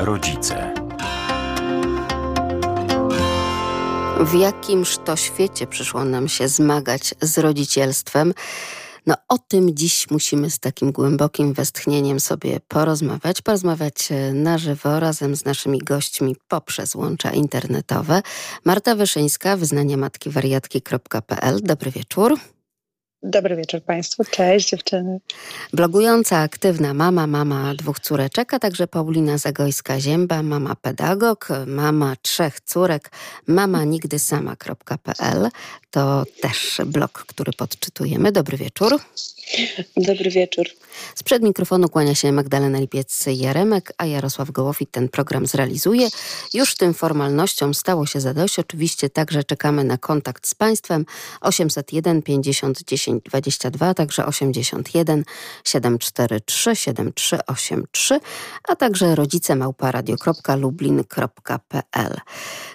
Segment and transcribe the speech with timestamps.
[0.00, 0.74] Rodzice.
[4.20, 8.34] W jakimż to świecie przyszło nam się zmagać z rodzicielstwem?
[9.06, 15.00] No o tym dziś musimy z takim głębokim westchnieniem sobie porozmawiać, porozmawiać e, na żywo
[15.00, 18.22] razem z naszymi gośćmi poprzez łącza internetowe.
[18.64, 21.60] Marta Wyszyńska, wyznanie matki wariatki.pl.
[21.62, 22.38] Dobry wieczór.
[23.22, 24.24] Dobry wieczór Państwu.
[24.24, 25.20] Cześć dziewczyny.
[25.72, 33.10] Blogująca, aktywna mama, mama dwóch córeczek, a także Paulina Zagojska-Zięba, mama pedagog, mama trzech córek,
[33.46, 35.48] mama nigdy sama.pl.
[35.90, 38.32] To też blog, który podczytujemy.
[38.32, 39.00] Dobry wieczór.
[39.96, 40.66] Dobry wieczór.
[41.14, 46.08] Sprzed mikrofonu kłania się Magdalena Lipiec-Jaremek, a Jarosław Gołowit ten program zrealizuje.
[46.54, 48.58] Już tym formalnościom stało się zadość.
[48.58, 51.06] Oczywiście także czekamy na kontakt z Państwem
[51.40, 55.24] 801 50 10 22, także 81
[55.64, 58.20] 743 7383,
[58.68, 62.16] a także rodzice małparadio.lublin.pl.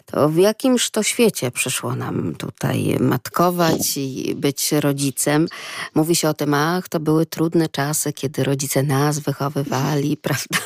[0.06, 5.48] To w jakimż to świecie przyszło nam tutaj matkować i być rodzicem?
[5.96, 10.58] Mówi się o tym, ach, to były trudne czasy, kiedy rodzice nas wychowywali, prawda?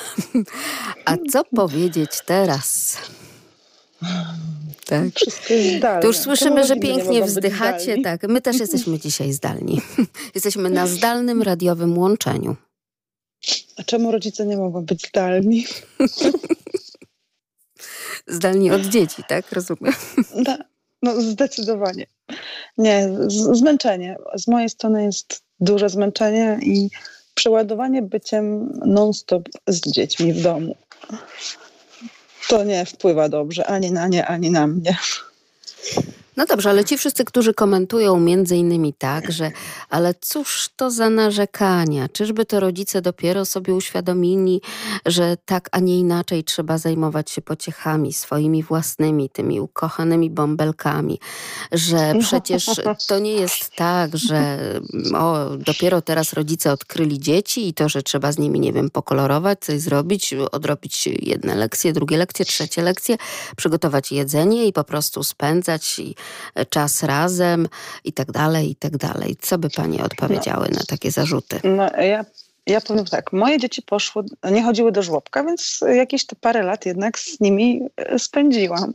[1.06, 2.98] A co powiedzieć teraz?
[4.86, 5.06] Tak.
[6.02, 8.02] To już słyszymy, że pięknie wzdychacie.
[8.02, 9.82] Tak, my też jesteśmy dzisiaj zdalni.
[10.36, 12.56] Jesteśmy na zdalnym radiowym łączeniu.
[13.78, 15.66] A czemu rodzice nie mogą być zdalni?
[18.28, 19.52] zdalni od dzieci, tak?
[19.52, 19.94] Rozumiem.
[20.36, 20.58] No,
[21.02, 22.06] no zdecydowanie.
[22.78, 24.18] Nie, zmęczenie.
[24.36, 26.90] Z mojej strony jest duże zmęczenie i
[27.34, 30.76] przeładowanie byciem non-stop z dziećmi w domu.
[32.50, 34.98] To nie wpływa dobrze ani na nie, ani na mnie.
[36.40, 39.52] No dobrze, ale ci wszyscy, którzy komentują między innymi tak, że
[39.90, 42.10] ale cóż to za narzekania?
[42.10, 44.62] Czyżby to rodzice dopiero sobie uświadomili,
[45.06, 51.20] że tak, a nie inaczej trzeba zajmować się pociechami swoimi własnymi, tymi ukochanymi bąbelkami,
[51.72, 52.70] że przecież
[53.08, 54.58] to nie jest tak, że
[55.16, 59.60] o, dopiero teraz rodzice odkryli dzieci i to, że trzeba z nimi, nie wiem, pokolorować,
[59.60, 63.18] coś zrobić, odrobić jedne lekcje, drugie lekcje, trzecie lekcje,
[63.58, 66.16] przygotować jedzenie i po prostu spędzać i
[66.70, 67.68] czas razem
[68.04, 69.38] i tak dalej, i tak dalej.
[69.42, 71.60] Co by Panie odpowiedziały no, na takie zarzuty?
[71.64, 72.26] No ja,
[72.70, 76.86] ja powiem tak, moje dzieci poszły, nie chodziły do żłobka, więc jakieś te parę lat
[76.86, 78.94] jednak z nimi e, spędziłam.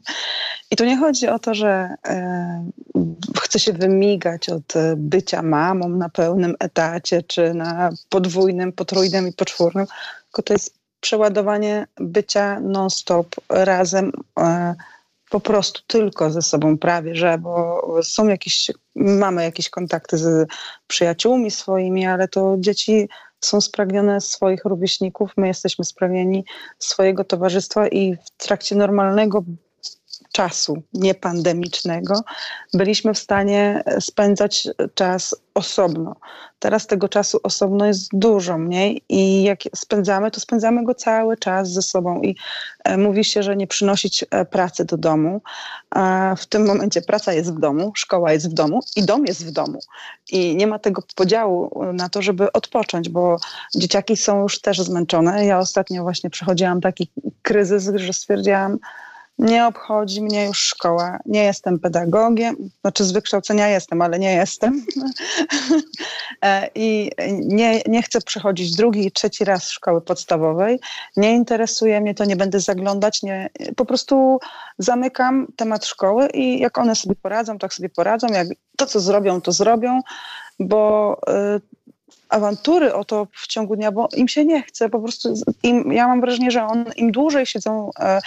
[0.71, 2.71] I tu nie chodzi o to, że e,
[3.41, 9.87] chcę się wymigać od bycia mamą na pełnym etacie, czy na podwójnym, potrójnym i poczwórnym,
[10.25, 14.13] tylko to jest przeładowanie bycia non-stop razem.
[14.39, 14.75] E,
[15.31, 20.49] po prostu tylko ze sobą prawie, że, bo są jakieś, mamy jakieś kontakty z
[20.87, 23.09] przyjaciółmi swoimi, ale to dzieci
[23.41, 26.45] są spragnione swoich rówieśników, my jesteśmy spragnieni
[26.79, 29.45] swojego towarzystwa i w trakcie normalnego
[30.35, 32.15] czasu niepandemicznego
[32.73, 36.17] byliśmy w stanie spędzać czas osobno.
[36.59, 41.73] Teraz tego czasu osobno jest dużo mniej i jak spędzamy, to spędzamy go cały czas
[41.73, 42.37] ze sobą i
[42.85, 45.43] e, mówi się, że nie przynosić e, pracy do domu.
[46.37, 49.51] W tym momencie praca jest w domu, szkoła jest w domu i dom jest w
[49.51, 49.79] domu.
[50.31, 53.37] I nie ma tego podziału na to, żeby odpocząć, bo
[53.77, 55.47] dzieciaki są już też zmęczone.
[55.47, 57.11] Ja ostatnio właśnie przechodziłam taki
[57.43, 58.79] kryzys, że stwierdziłam,
[59.39, 61.19] nie obchodzi mnie już szkoła.
[61.27, 64.83] Nie jestem pedagogiem, znaczy z wykształcenia jestem, ale nie jestem.
[66.43, 70.81] E, I nie, nie chcę przechodzić drugi i trzeci raz szkoły podstawowej.
[71.17, 73.23] Nie interesuje mnie to, nie będę zaglądać.
[73.23, 74.39] Nie, po prostu
[74.79, 78.27] zamykam temat szkoły i jak one sobie poradzą, tak sobie poradzą.
[78.27, 80.01] Jak to, co zrobią, to zrobią,
[80.61, 81.17] bo
[81.57, 81.61] y,
[82.35, 84.89] awantury o to w ciągu dnia, bo im się nie chce.
[84.89, 88.21] Po prostu im, ja mam wrażenie, że on, im dłużej siedzą e,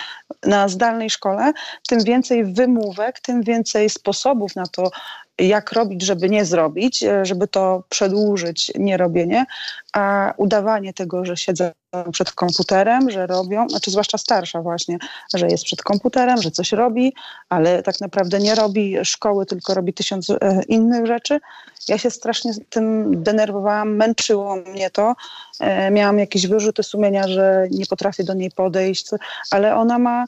[0.44, 1.54] na zdalnej szkole,
[1.88, 4.92] tym więcej wymówek, tym więcej sposobów na to,
[5.40, 9.46] jak robić, żeby nie zrobić, e, żeby to przedłużyć nierobienie,
[9.94, 11.72] a udawanie tego, że siedzą
[12.12, 14.98] przed komputerem, że robią, znaczy zwłaszcza starsza właśnie,
[15.34, 17.14] że jest przed komputerem, że coś robi,
[17.50, 20.36] ale tak naprawdę nie robi szkoły, tylko robi tysiąc e,
[20.68, 21.40] innych rzeczy.
[21.88, 25.16] Ja się strasznie tym denerwowałam, męczyło mnie to.
[25.60, 29.08] E, miałam jakieś wyrzuty sumienia, że nie potrafię do niej podejść,
[29.52, 30.26] ale ona ma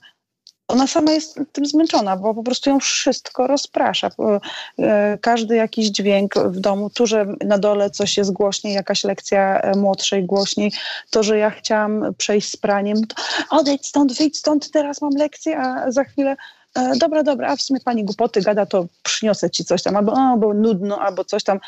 [0.69, 4.10] ona sama jest tym zmęczona, bo po prostu ją wszystko rozprasza.
[4.80, 9.62] E, każdy jakiś dźwięk w domu, tu, że na dole coś jest głośniej, jakaś lekcja
[9.62, 10.71] e, młodszej głośniej,
[11.10, 13.16] to, że ja chciałam przejść z praniem, to
[13.50, 16.36] odejdź stąd, wyjdź stąd, teraz mam lekcję, a za chwilę
[16.75, 20.12] e, dobra, dobra, a w sumie pani głupoty gada, to przyniosę ci coś tam, albo
[20.12, 21.60] o, bo nudno, albo coś tam.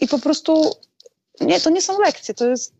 [0.00, 0.70] I po prostu
[1.40, 2.74] nie, to nie są lekcje, to jest,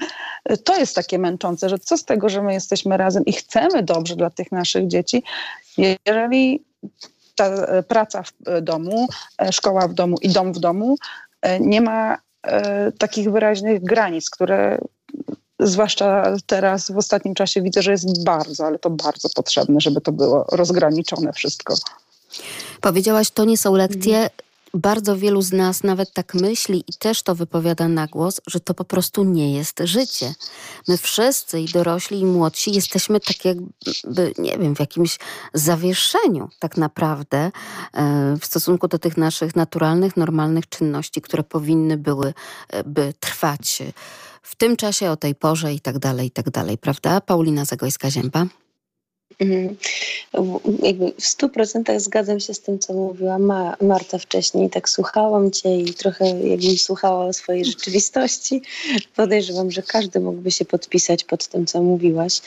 [0.64, 4.16] to jest takie męczące, że co z tego, że my jesteśmy razem i chcemy dobrze
[4.16, 5.22] dla tych naszych dzieci,
[6.06, 6.64] jeżeli
[7.34, 7.50] ta
[7.82, 9.08] praca w domu,
[9.50, 10.96] szkoła w domu i dom w domu
[11.60, 12.18] nie ma
[12.98, 14.78] takich wyraźnych granic, które
[15.60, 20.12] zwłaszcza teraz w ostatnim czasie widzę, że jest bardzo, ale to bardzo potrzebne, żeby to
[20.12, 21.74] było rozgraniczone wszystko.
[22.80, 24.30] Powiedziałaś, to nie są lekcje.
[24.78, 28.74] Bardzo wielu z nas nawet tak myśli i też to wypowiada na głos, że to
[28.74, 30.34] po prostu nie jest życie.
[30.88, 35.18] My wszyscy, i dorośli, i młodsi, jesteśmy tak jakby, nie wiem, w jakimś
[35.54, 37.50] zawieszeniu tak naprawdę
[37.92, 42.34] e, w stosunku do tych naszych naturalnych, normalnych czynności, które powinny były
[42.68, 43.82] e, by trwać
[44.42, 47.20] w tym czasie, o tej porze i tak dalej, i tak dalej, prawda?
[47.20, 48.46] Paulina Zagojska-Zięba.
[49.40, 49.76] Mhm.
[50.82, 54.70] Jakby w stu procentach zgadzam się z tym, co mówiła Ma Marta wcześniej.
[54.70, 58.62] Tak słuchałam cię i trochę jakbym słuchała o swojej rzeczywistości.
[59.16, 62.40] Podejrzewam, że każdy mógłby się podpisać pod tym, co mówiłaś.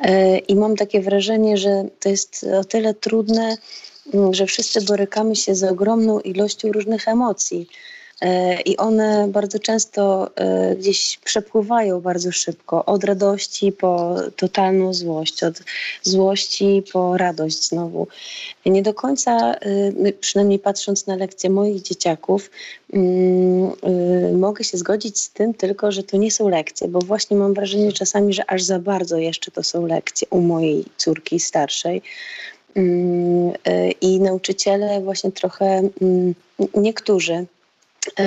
[0.00, 3.56] E, I mam takie wrażenie, że to jest o tyle trudne,
[4.30, 7.68] że wszyscy borykamy się z ogromną ilością różnych emocji.
[8.20, 15.42] E, i one bardzo często e, gdzieś przepływają bardzo szybko, od radości po totalną złość,
[15.42, 15.62] od
[16.02, 18.08] złości po radość znowu.
[18.66, 22.50] Nie do końca, e, przynajmniej patrząc na lekcje moich dzieciaków,
[22.92, 27.54] mm, mogę się zgodzić z tym tylko, że to nie są lekcje, bo właśnie mam
[27.54, 32.02] wrażenie czasami, że aż za bardzo jeszcze to są lekcje u mojej córki starszej.
[32.74, 33.52] Mm,
[34.00, 36.34] I nauczyciele właśnie trochę, mm,
[36.74, 37.46] niektórzy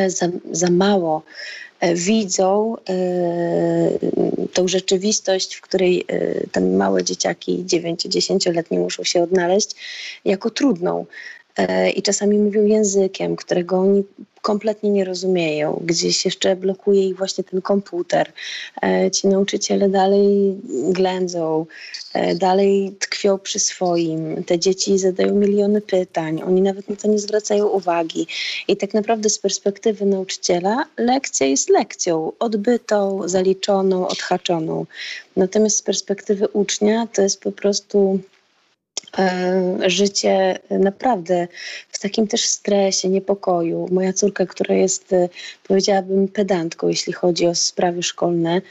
[0.08, 1.24] za, za mało
[1.80, 2.94] e, widzą e,
[4.54, 6.06] tą rzeczywistość, w której
[6.52, 9.72] te małe dzieciaki 9-10-letnie muszą się odnaleźć,
[10.26, 11.06] jako trudną.
[11.96, 14.04] I czasami mówią językiem, którego oni
[14.42, 18.32] kompletnie nie rozumieją, gdzieś jeszcze blokuje ich właśnie ten komputer.
[18.84, 20.58] E, ci nauczyciele dalej
[20.90, 21.66] ględzą,
[22.14, 24.44] e, dalej tkwią przy swoim.
[24.44, 28.28] Te dzieci zadają miliony pytań, oni nawet na to nie zwracają uwagi.
[28.68, 34.86] I tak naprawdę z perspektywy nauczyciela lekcja jest lekcją, odbytą, zaliczoną, odhaczoną.
[35.36, 38.41] Natomiast z perspektywy ucznia to jest po prostu E,
[39.88, 41.48] życie naprawdę
[41.90, 43.88] w takim też stresie, niepokoju.
[43.92, 45.30] Moja córka, która jest, e,
[45.68, 48.62] powiedziałabym, pedantką, jeśli chodzi o sprawy szkolne,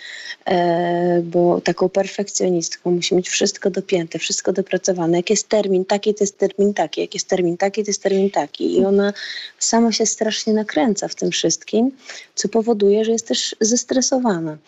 [0.47, 5.17] e, bo taką perfekcjonistką, musi mieć wszystko dopięte, wszystko dopracowane.
[5.17, 8.31] Jak jest termin taki, to jest termin taki, jak jest termin taki, to jest termin
[8.31, 8.79] taki.
[8.79, 9.13] I ona
[9.59, 11.91] sama się strasznie nakręca w tym wszystkim,
[12.35, 14.59] co powoduje, że jest też zestresowana.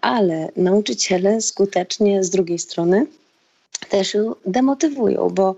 [0.00, 3.06] Ale nauczyciele skutecznie z drugiej strony
[3.88, 5.56] też ją demotywują, bo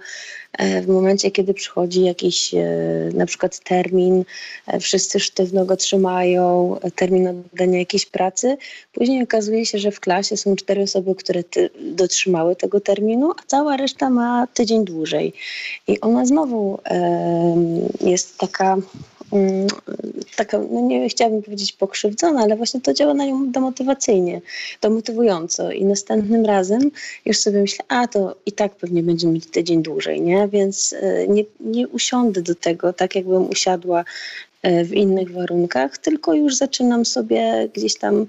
[0.52, 2.66] e, w momencie, kiedy przychodzi jakiś e,
[3.14, 4.24] na przykład termin,
[4.66, 8.56] e, wszyscy sztywno go trzymają, termin oddania jakiejś pracy,
[8.92, 11.42] później okazuje się, że w klasie są cztery osoby, które
[11.80, 15.32] dotrzymały tego terminu, a cała reszta ma tydzień dłużej.
[15.86, 16.78] I ona znowu
[18.00, 18.76] jest taka
[20.36, 24.40] taka, no nie chciałabym powiedzieć pokrzywdzona, ale właśnie to działa na nią demotywacyjnie,
[24.80, 26.90] demotywująco i następnym razem
[27.24, 30.48] już sobie myślę, a to i tak pewnie będzie mieć tydzień dłużej, nie?
[30.48, 34.04] Więc e, nie, nie usiądę do tego tak, jakbym usiadła
[34.62, 38.26] w innych warunkach, tylko już zaczynam sobie gdzieś tam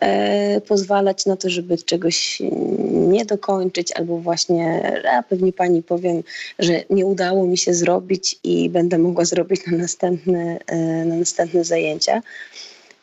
[0.00, 2.42] e, pozwalać na to, żeby czegoś
[2.90, 6.22] nie dokończyć, albo właśnie, a pewnie pani powiem,
[6.58, 11.64] że nie udało mi się zrobić i będę mogła zrobić na następne, e, na następne
[11.64, 12.22] zajęcia.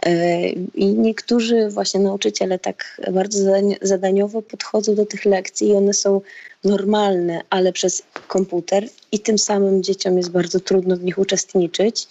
[0.05, 6.21] E, I niektórzy właśnie nauczyciele tak bardzo zadaniowo podchodzą do tych lekcji i one są
[6.63, 12.07] normalne, ale przez komputer i tym samym dzieciom jest bardzo trudno w nich uczestniczyć.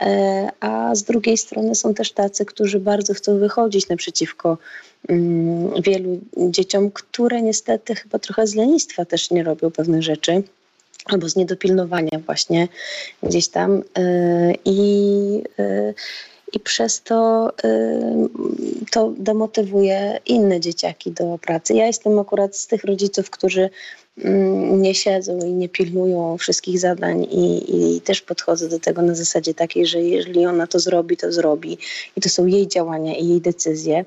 [0.00, 4.58] E, a z drugiej strony są też tacy, którzy bardzo chcą wychodzić naprzeciwko
[5.08, 10.42] mm, wielu dzieciom, które niestety chyba trochę z lenistwa też nie robią pewnych rzeczy
[11.04, 12.68] albo z niedopilnowania właśnie
[13.22, 15.42] gdzieś tam e, i
[16.52, 17.50] i przez to
[18.90, 21.74] to demotywuje inne dzieciaki do pracy.
[21.74, 23.70] Ja jestem akurat z tych rodziców, którzy
[24.76, 29.54] nie siedzą i nie pilnują wszystkich zadań i, i, też podchodzę do tego na zasadzie
[29.54, 31.78] takiej, że jeżeli ona to zrobi, to zrobi
[32.16, 34.04] i to są jej działania i jej decyzje.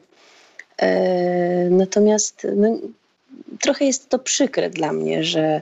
[0.78, 2.78] E, natomiast no,
[3.62, 5.62] trochę jest to przykre dla mnie, że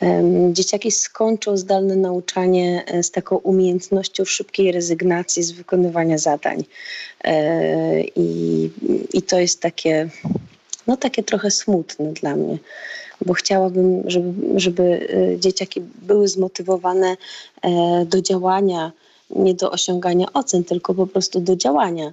[0.00, 6.64] um, dzieciaki skończą zdalne nauczanie e, z taką umiejętnością szybkiej rezygnacji z wykonywania zadań.
[7.24, 8.70] E, i,
[9.12, 10.08] I to jest takie,
[10.86, 12.58] no takie trochę smutne dla mnie
[13.26, 17.16] bo chciałabym, żeby, żeby e, dzieciaki były zmotywowane
[17.62, 18.92] e, do działania
[19.30, 22.12] nie do osiągania ocen, tylko po prostu do działania.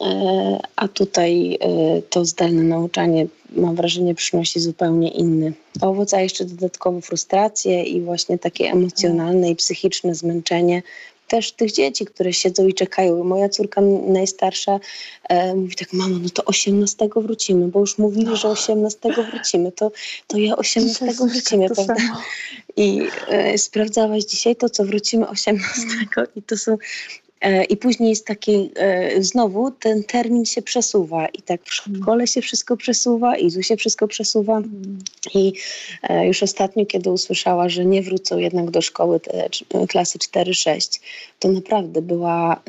[0.00, 6.44] E, a tutaj e, to zdalne nauczanie, mam wrażenie, przynosi zupełnie inny owoc, a jeszcze
[6.44, 10.82] dodatkowo frustrację i właśnie takie emocjonalne i psychiczne zmęczenie
[11.28, 13.24] też tych dzieci, które siedzą i czekają.
[13.24, 14.80] Moja córka najstarsza
[15.28, 18.98] e, mówi tak, mamo, no to 18 wrócimy, bo już mówili, że 18
[19.30, 19.92] wrócimy, to,
[20.26, 21.94] to ja 18 wrócimy, prawda?
[22.76, 25.80] I e, sprawdzałaś dzisiaj to, co wrócimy 18
[26.36, 26.78] i to są
[27.68, 32.02] I później jest taki, e, znowu ten termin się przesuwa i tak w mm.
[32.02, 34.62] szkole się wszystko przesuwa, i tu się wszystko przesuwa.
[35.34, 35.52] I
[36.02, 39.48] e, już ostatnio, kiedy usłyszała, że nie wrócą jednak do szkoły te
[39.88, 41.00] klasy 4-6,
[41.38, 42.62] to naprawdę była,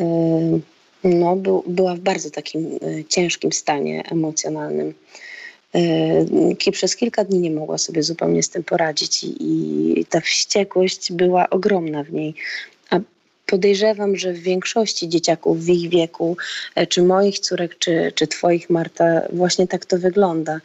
[1.04, 1.36] no,
[1.68, 2.80] była w bardzo takim
[3.10, 4.94] ciężkim stanie emocjonalnym.
[6.72, 11.50] Przez kilka dni nie mogła sobie zupełnie z tym poradzić i, i ta wściekłość była
[11.50, 12.34] ogromna w niej
[13.46, 16.38] podejrzewam, że w większości dzieciaków w ich wieku,
[16.76, 20.60] e, czy moich córek, czy, czy twoich, Marta, właśnie tak to wygląda.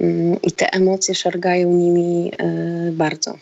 [0.00, 2.46] Mm, I te emocje szargają nimi e,
[2.92, 3.38] bardzo.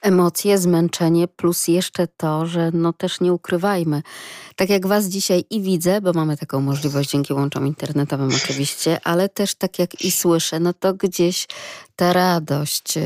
[0.00, 4.02] Emocje, zmęczenie, plus jeszcze to, że no też nie ukrywajmy,
[4.56, 9.28] tak jak Was dzisiaj i widzę, bo mamy taką możliwość dzięki łączom internetowym oczywiście, ale
[9.28, 11.46] też tak jak i słyszę, no to gdzieś
[11.96, 13.02] ta radość, e,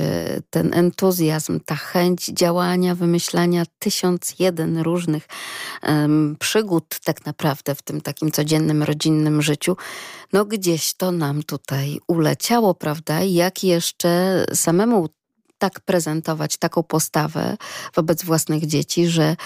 [0.50, 5.28] ten entuzjazm, ta chęć działania, wymyślania tysiąc jeden różnych
[5.82, 9.76] um, przygód tak naprawdę w tym takim codziennym, rodzinnym życiu,
[10.32, 13.20] no gdzieś to nam tutaj uleciało, prawda?
[13.20, 15.08] Jak jeszcze samemu
[15.58, 17.56] tak prezentować taką postawę
[17.94, 19.36] wobec własnych dzieci, że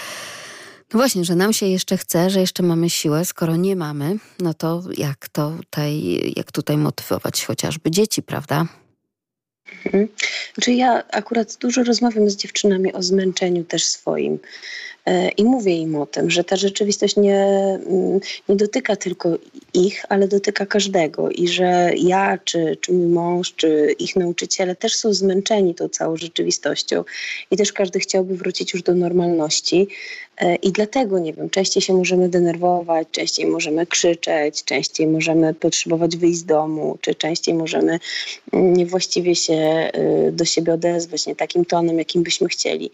[0.93, 4.53] no właśnie, że nam się jeszcze chce, że jeszcze mamy siłę, skoro nie mamy, no
[4.53, 8.65] to jak to tutaj, jak tutaj motywować chociażby dzieci, prawda?
[9.85, 10.07] Mhm.
[10.53, 14.39] Znaczy ja akurat dużo rozmawiam z dziewczynami o zmęczeniu też swoim.
[15.05, 17.45] E, I mówię im o tym, że ta rzeczywistość nie,
[17.87, 19.37] mm, nie dotyka tylko
[19.73, 24.95] ich, ale dotyka każdego i że ja, czy, czy mój mąż, czy ich nauczyciele też
[24.95, 27.03] są zmęczeni tą całą rzeczywistością
[27.51, 29.87] i też każdy chciałby wrócić już do normalności.
[30.37, 36.17] E, I dlatego, nie wiem, częściej się możemy denerwować, częściej możemy krzyczeć, częściej możemy potrzebować
[36.17, 37.99] wyjść z domu, czy częściej możemy
[38.53, 42.91] mm, niewłaściwie się e, do siebie odezwać, nie takim tonem, jakim byśmy chcieli.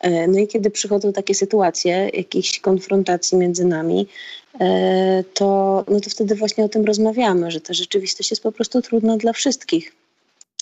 [0.00, 4.06] E, no i kiedy przychodzą takie sytuacje, jakichś konfrontacji między nami,
[5.34, 9.16] to, no to wtedy właśnie o tym rozmawiamy, że ta rzeczywistość jest po prostu trudna
[9.16, 9.92] dla wszystkich.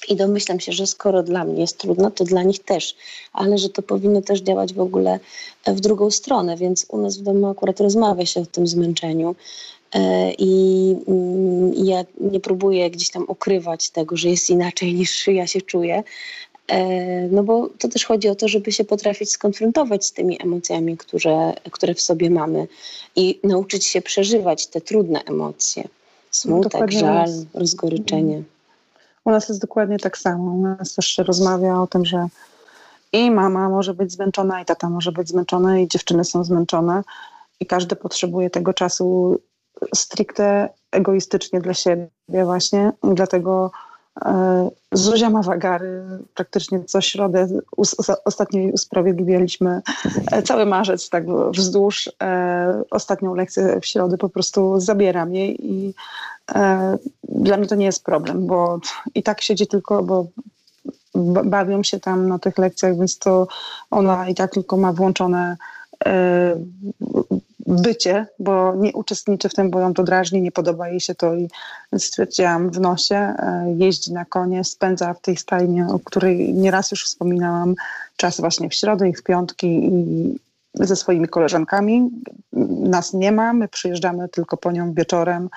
[0.08, 2.96] I domyślam się, że skoro dla mnie jest trudno, to dla nich też,
[3.32, 5.20] ale że to powinno też działać w ogóle
[5.66, 9.34] w drugą stronę, więc u nas w domu akurat rozmawia się o tym zmęczeniu.
[9.94, 10.34] E, mm,
[11.74, 16.02] I ja nie próbuję gdzieś tam ukrywać tego, że jest inaczej niż ja się czuję,
[16.68, 20.96] E, no bo to też chodzi o to, żeby się potrafić skonfrontować z tymi emocjami,
[20.96, 22.66] które, które w sobie mamy
[23.16, 25.88] i nauczyć się przeżywać te trudne emocje.
[26.30, 28.42] Smutek, dokładnie żal, rozgoryczenie.
[29.26, 30.52] U nas jest dokładnie tak samo.
[30.52, 32.26] U nas też się rozmawia o tym, że
[33.12, 37.02] i mama może być zmęczona, i tata może być zmęczona, i dziewczyny są zmęczone,
[37.60, 39.38] i każdy potrzebuje tego czasu
[39.94, 42.92] stricte egoistycznie dla siebie właśnie.
[43.14, 43.70] Dlatego
[44.92, 46.02] Zuzia ma wagary,
[46.34, 47.48] praktycznie co środę
[48.24, 49.82] ostatnio usprawiedliwialiśmy
[50.32, 52.10] e, cały marzec tak wzdłuż.
[52.22, 55.94] E, ostatnią lekcję w środę po prostu zabieram jej i
[57.28, 58.80] dla mnie to nie jest problem, bo
[59.14, 60.26] i tak siedzi tylko, bo
[61.44, 63.46] bawią się tam na tych lekcjach, więc to
[63.90, 65.56] ona i tak tylko ma włączone
[67.66, 71.34] bycie, bo nie uczestniczy w tym, bo ją to drażni, nie podoba jej się to
[71.34, 71.48] i
[71.98, 77.04] stwierdziłam w nosie, e, jeździ na konie, spędza w tej stajnie, o której nieraz już
[77.04, 77.74] wspominałam,
[78.16, 80.38] czas właśnie w środę i w piątki i
[80.74, 82.10] ze swoimi koleżankami.
[82.80, 85.48] Nas nie ma, my przyjeżdżamy tylko po nią wieczorem.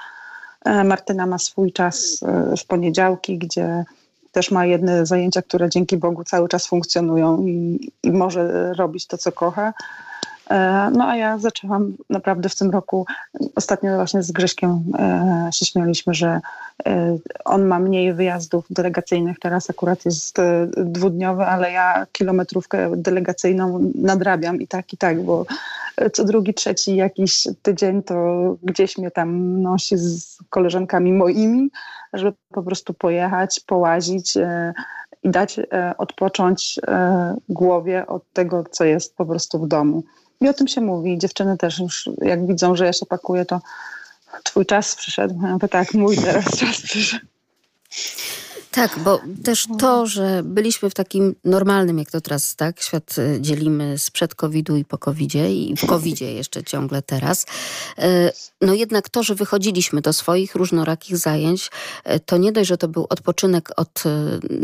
[0.66, 3.86] E, Martyna ma swój czas e, w poniedziałki, gdzie
[4.32, 9.18] też ma jedne zajęcia, które dzięki Bogu cały czas funkcjonują i, i może robić to,
[9.18, 9.74] co kocha.
[10.50, 13.06] E, no a ja zaczęłam naprawdę w tym roku,
[13.56, 16.42] ostatnio właśnie z Grześkiem e, się śmialiśmy, że
[16.86, 20.38] e, on ma mniej wyjazdów delegacyjnych, teraz akurat jest
[20.78, 25.46] dwudniowy, ale ja kilometrówkę delegacyjną nadrabiam i tak, i tak, bo
[26.14, 28.16] co drugi, trzeci jakiś tydzień to
[28.64, 31.70] gdzieś mnie tam nosi z koleżankami moimi,
[32.14, 34.38] żeby po prostu pojechać, połazić
[35.24, 35.60] i dać
[35.98, 36.80] odpocząć
[37.50, 40.04] głowie od tego, co jest po prostu w domu.
[40.42, 41.18] I o tym się mówi.
[41.18, 43.62] Dziewczyny też już jak widzą, że ja się pakuję, to
[44.44, 45.40] twój czas przyszedł.
[45.44, 47.26] Ja mówię, tak, mój teraz czas przyszedł.
[48.72, 53.38] Tak, bo też to, że byliśmy w takim normalnym, jak to teraz, tak, świat y,
[53.42, 57.46] dzielimy sprzed COVID-u i po COVID-zie i w COVID-zie jeszcze ciągle teraz,
[58.00, 58.04] y,
[58.62, 61.72] no jednak to, że wychodziliśmy do swoich różnorakich zajęć,
[62.16, 64.04] y, to nie dość, że to był odpoczynek od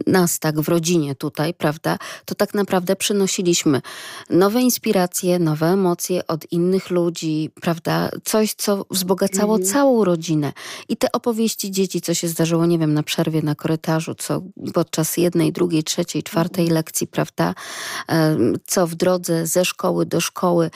[0.08, 3.82] nas, tak, w rodzinie tutaj, prawda, to tak naprawdę przynosiliśmy
[4.30, 9.74] nowe inspiracje, nowe emocje od innych ludzi, prawda, coś, co wzbogacało mhm.
[9.74, 10.54] całą rodzinę.
[10.90, 14.42] I te opowieści dzieci, co się zdarzyło, nie wiem, na przerwie, na korytarzu, co
[14.74, 17.54] podczas jednej, drugiej, trzeciej, czwartej lekcji, prawda,
[18.68, 20.72] co w drodze ze szkoły do szkoły,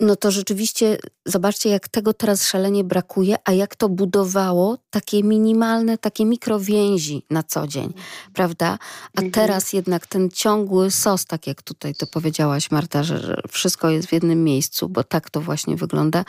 [0.00, 5.98] no to rzeczywiście zobaczcie, jak tego teraz szalenie brakuje, a jak to budowało takie minimalne,
[5.98, 7.92] takie mikrowięzi na co dzień,
[8.32, 8.78] prawda?
[9.14, 9.30] A mhm.
[9.30, 14.12] teraz jednak ten ciągły sos, tak jak tutaj to powiedziałaś, Marta, że wszystko jest w
[14.12, 16.24] jednym miejscu, bo tak to właśnie wygląda,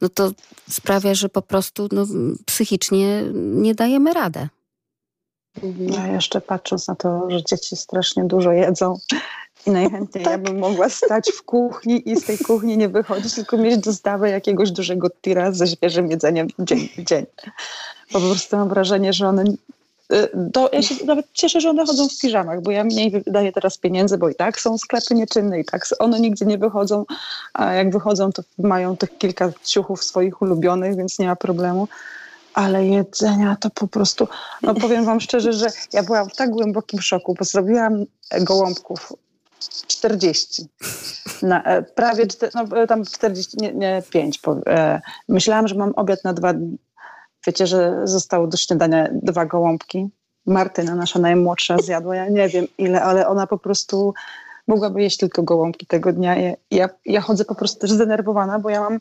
[0.00, 0.32] no to
[0.70, 2.06] sprawia, że po prostu no,
[2.46, 4.48] psychicznie nie dajemy radę.
[5.62, 6.04] Mhm.
[6.04, 8.98] A jeszcze patrząc na to, że dzieci strasznie dużo jedzą
[9.66, 10.32] i najchętniej tak.
[10.32, 14.30] ja bym mogła stać w kuchni i z tej kuchni nie wychodzić, tylko mieć dostawę
[14.30, 17.26] jakiegoś dużego tira ze świeżym jedzeniem dzień w dzień.
[18.12, 19.44] Po prostu mam wrażenie, że one
[20.12, 23.52] y, to ja się nawet cieszę, że one chodzą w piżamach, bo ja mniej wydaję
[23.52, 27.04] teraz pieniędzy, bo i tak są sklepy nieczynne, i tak one nigdzie nie wychodzą,
[27.54, 31.88] a jak wychodzą, to mają tych kilka ciuchów swoich ulubionych, więc nie ma problemu
[32.58, 34.28] ale jedzenia to po prostu,
[34.62, 38.04] no powiem wam szczerze, że ja byłam w tak głębokim szoku, bo zrobiłam
[38.40, 39.12] gołąbków
[39.86, 40.68] 40.
[41.42, 44.40] Na, e, prawie no, e, tam 40, nie, nie 5.
[44.66, 46.78] E, myślałam, że mam obiad na dwa dni.
[47.46, 50.08] Wiecie, że zostało do śniadania dwa gołąbki.
[50.46, 54.14] Martyna, nasza najmłodsza, zjadła, ja nie wiem ile, ale ona po prostu
[54.66, 56.36] mogłaby jeść tylko gołąbki tego dnia.
[56.70, 59.00] Ja, ja chodzę po prostu też zdenerwowana, bo ja mam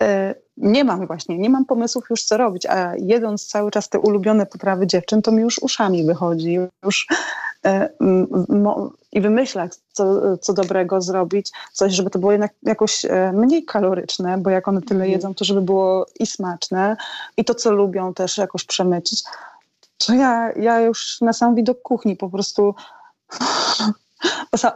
[0.00, 4.00] E, nie mam właśnie, nie mam pomysłów już co robić, a jedząc cały czas te
[4.00, 7.06] ulubione potrawy dziewczyn, to mi już uszami wychodzi, już
[7.64, 7.88] e,
[9.12, 14.38] i wymyślać, co, co dobrego zrobić, coś, żeby to było jednak jakoś e, mniej kaloryczne,
[14.38, 15.12] bo jak one tyle mhm.
[15.12, 16.96] jedzą, to żeby było i smaczne,
[17.36, 19.24] i to, co lubią też jakoś przemycić.
[20.06, 22.74] To ja, ja już na sam widok kuchni po prostu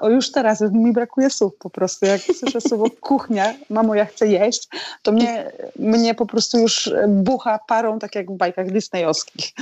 [0.01, 2.07] o, już teraz mi brakuje słów po prostu.
[2.07, 4.69] Jak słyszę słowo kuchnia, mamo, ja chcę jeść,
[5.03, 9.53] to mnie, mnie po prostu już bucha parą, tak jak w bajkach disneyowskich.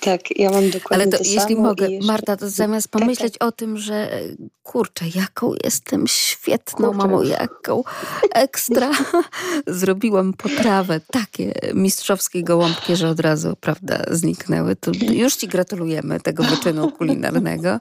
[0.00, 2.06] Tak, ja mam dokładnie Ale to, to jeśli mogę, jeszcze...
[2.06, 3.48] Marta, to zamiast tak, pomyśleć tak, tak.
[3.48, 4.08] o tym, że
[4.62, 6.98] kurczę, jaką jestem świetną kurczę.
[6.98, 7.84] mamą, jaką
[8.34, 8.90] ekstra
[9.66, 14.76] zrobiłam potrawę, takie mistrzowskie gołąbki, że od razu, prawda, zniknęły.
[14.76, 17.80] To już ci gratulujemy tego wyczynu kulinarnego,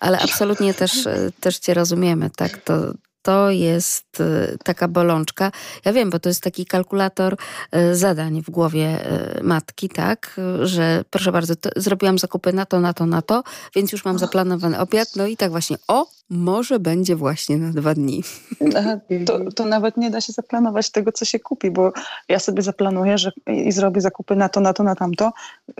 [0.00, 2.58] ale absolutnie też też, też cię rozumiemy, tak?
[2.58, 5.52] To, to jest e, taka bolączka.
[5.84, 7.36] Ja wiem, bo to jest taki kalkulator
[7.72, 8.98] e, zadań w głowie
[9.42, 10.40] matki, tak?
[10.62, 13.42] Że proszę bardzo, zrobiłam zakupy na to, na to, na to,
[13.74, 15.08] więc już mam zaplanowany obiad.
[15.16, 18.22] No i tak właśnie, o, może będzie właśnie na dwa dni.
[19.26, 21.92] To, to nawet nie da się zaplanować tego, co się kupi, bo
[22.28, 25.32] ja sobie zaplanuję że, i zrobię zakupy na to, na to, na tamto,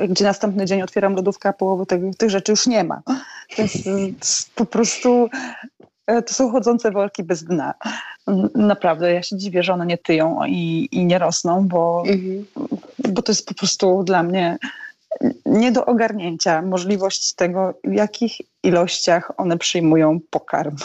[0.08, 3.02] gdzie następny dzień otwieram lodówkę, a połowy tych, tych rzeczy już nie ma.
[3.58, 5.28] Więc po prostu
[6.26, 7.74] to są chodzące worki bez dna.
[8.54, 12.46] Naprawdę, ja się dziwię, że one nie tyją i, i nie rosną, bo, mhm.
[13.08, 14.58] bo to jest po prostu dla mnie
[15.46, 20.76] nie do ogarnięcia możliwość tego, jakich ilościach one przyjmują pokarm.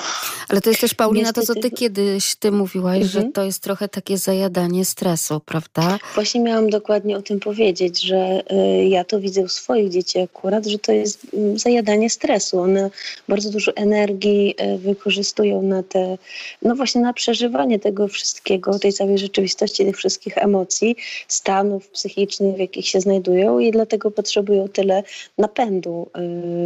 [0.49, 1.47] Ale to jest też, Paulina, Niestety...
[1.47, 3.11] to co ty kiedyś ty mówiłaś, mhm.
[3.25, 5.99] że to jest trochę takie zajadanie stresu, prawda?
[6.15, 10.65] Właśnie miałam dokładnie o tym powiedzieć, że y, ja to widzę u swoich dzieci akurat,
[10.65, 12.59] że to jest y, zajadanie stresu.
[12.59, 12.89] One
[13.27, 16.17] bardzo dużo energii y, wykorzystują na te,
[16.61, 20.95] no właśnie na przeżywanie tego wszystkiego, tej całej rzeczywistości, tych wszystkich emocji,
[21.27, 25.03] stanów psychicznych, w jakich się znajdują i dlatego potrzebują tyle
[25.37, 26.21] napędu y,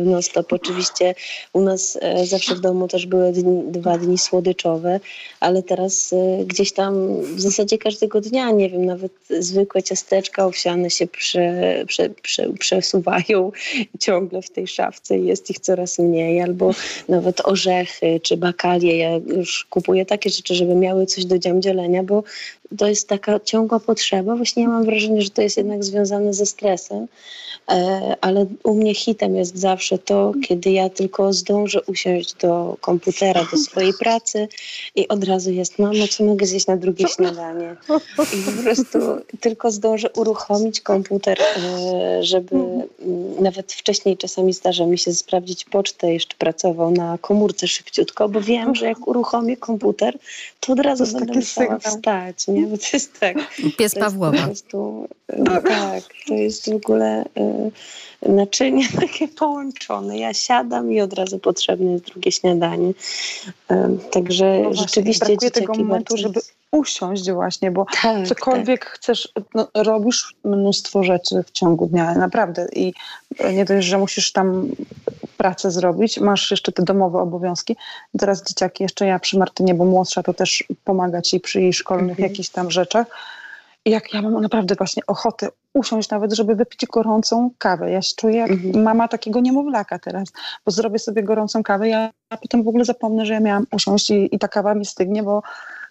[0.05, 0.53] non-stop.
[0.53, 0.96] Oczywiście
[1.53, 4.99] u nas y, zawsze w domu też były dni, dwa dni słodyczowe,
[5.39, 10.89] ale teraz y, gdzieś tam w zasadzie każdego dnia, nie wiem, nawet zwykłe ciasteczka owsiane
[10.89, 13.51] się prze, prze, prze, przesuwają
[13.99, 16.71] ciągle w tej szafce i jest ich coraz mniej, albo
[17.09, 18.97] nawet orzechy czy bakalie.
[18.97, 22.23] Ja już kupuję takie rzeczy, żeby miały coś do dzielenia, bo
[22.77, 24.35] to jest taka ciągła potrzeba.
[24.35, 27.07] Właśnie ja mam wrażenie, że to jest jednak związane ze stresem,
[27.69, 33.47] e, ale u mnie hitem jest zawsze to, kiedy ja tylko zdążę usiąść do komputera,
[33.51, 34.47] do swojej pracy
[34.95, 37.75] i od razu jest, mamo, co mogę zjeść na drugie śniadanie?
[38.19, 38.99] I po prostu
[39.39, 42.55] tylko zdążę uruchomić komputer, e, żeby
[43.39, 48.75] nawet wcześniej czasami zdarza mi się sprawdzić pocztę, jeszcze pracował na komórce szybciutko, bo wiem,
[48.75, 50.17] że jak uruchomię komputer,
[50.59, 52.56] to od razu to będę musiała wstać nie?
[52.65, 53.37] Bo to jest tak.
[53.77, 54.45] Pies Pawłowa.
[54.45, 55.07] Prostu,
[55.63, 57.25] tak, to jest w ogóle
[58.25, 60.17] y, naczynie takie połączone.
[60.17, 62.89] Ja siadam i od razu potrzebne jest drugie śniadanie.
[63.71, 63.75] Y,
[64.11, 66.17] także no rzeczywiście brakuje tego momentu, bardzo...
[66.17, 66.39] żeby
[66.71, 68.93] usiąść właśnie, bo tak, cokolwiek tak.
[68.93, 72.67] chcesz, no, robisz mnóstwo rzeczy w ciągu dnia, naprawdę.
[72.73, 72.93] I
[73.53, 74.69] nie dość, że musisz tam
[75.37, 77.75] pracę zrobić, masz jeszcze te domowe obowiązki.
[78.19, 82.19] Teraz dzieciaki, jeszcze ja przy Martynie, bo młodsza, to też pomagać jej przy jej szkolnych
[82.19, 82.29] mhm.
[82.29, 83.07] jakichś tam rzeczach.
[83.85, 87.91] I jak ja mam naprawdę właśnie ochotę usiąść nawet, żeby wypić gorącą kawę.
[87.91, 88.83] Ja się czuję jak mhm.
[88.83, 90.29] mama takiego niemowlaka teraz,
[90.65, 92.09] bo zrobię sobie gorącą kawę, ja,
[92.41, 95.43] potem w ogóle zapomnę, że ja miałam usiąść i, i ta kawa mi stygnie, bo,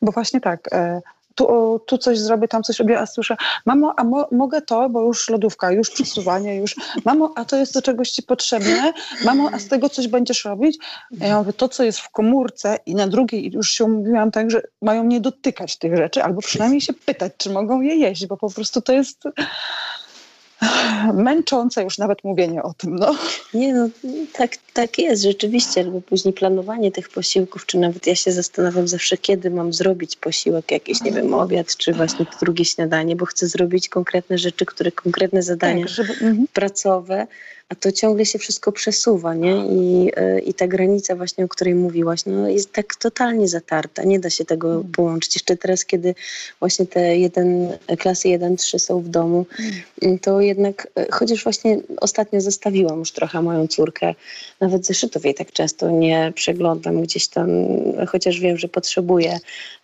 [0.03, 1.01] bo właśnie tak, e,
[1.37, 4.89] tu, o, tu coś zrobię, tam coś robię, a słyszę, mamo, a mo, mogę to,
[4.89, 8.93] bo już lodówka, już przesuwanie, już, mamo, a to jest do czegoś ci potrzebne,
[9.25, 10.79] mamo, a z tego coś będziesz robić?
[11.11, 14.63] Ja mówię, to, co jest w komórce i na drugiej już się umówiłam tak, że
[14.83, 18.51] mają nie dotykać tych rzeczy, albo przynajmniej się pytać, czy mogą je jeść, bo po
[18.51, 19.25] prostu to jest
[21.15, 22.97] męczące już nawet mówienie o tym.
[22.97, 23.15] No.
[23.55, 23.89] Nie, no
[24.33, 29.17] tak, tak jest rzeczywiście, bo później planowanie tych posiłków, czy nawet ja się zastanawiam zawsze,
[29.17, 33.89] kiedy mam zrobić posiłek, jakiś, nie wiem, obiad, czy właśnie drugie śniadanie, bo chcę zrobić
[33.89, 36.47] konkretne rzeczy, które konkretne zadania tak, żeby, mhm.
[36.53, 37.27] pracowe,
[37.69, 39.57] a to ciągle się wszystko przesuwa, nie?
[39.57, 44.21] I, e, I ta granica właśnie, o której mówiłaś, no jest tak totalnie zatarta, nie
[44.21, 44.93] da się tego mm.
[44.93, 45.35] połączyć.
[45.35, 46.15] Jeszcze teraz, kiedy
[46.61, 49.47] właśnie te jeden, klasy 1-3 są w domu,
[50.03, 50.19] mm.
[50.19, 54.15] to jednak, e, chociaż właśnie ostatnio zostawiłam już trochę moją córkę,
[54.61, 57.49] nawet zeszytów jej tak często nie przeglądam gdzieś tam,
[58.09, 59.39] chociaż wiem, że potrzebuję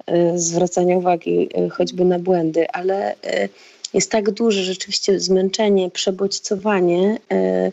[0.06, 3.14] e, zwracania uwagi choćby na błędy, ale
[3.94, 7.72] jest tak duże rzeczywiście zmęczenie, przebodźcowanie, e, e,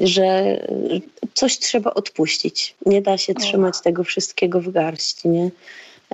[0.00, 0.58] że
[1.34, 2.74] coś trzeba odpuścić.
[2.86, 5.50] Nie da się trzymać tego wszystkiego w garści, nie?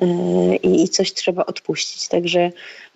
[0.00, 2.08] E, i, coś trzeba odpuścić.
[2.08, 2.40] Także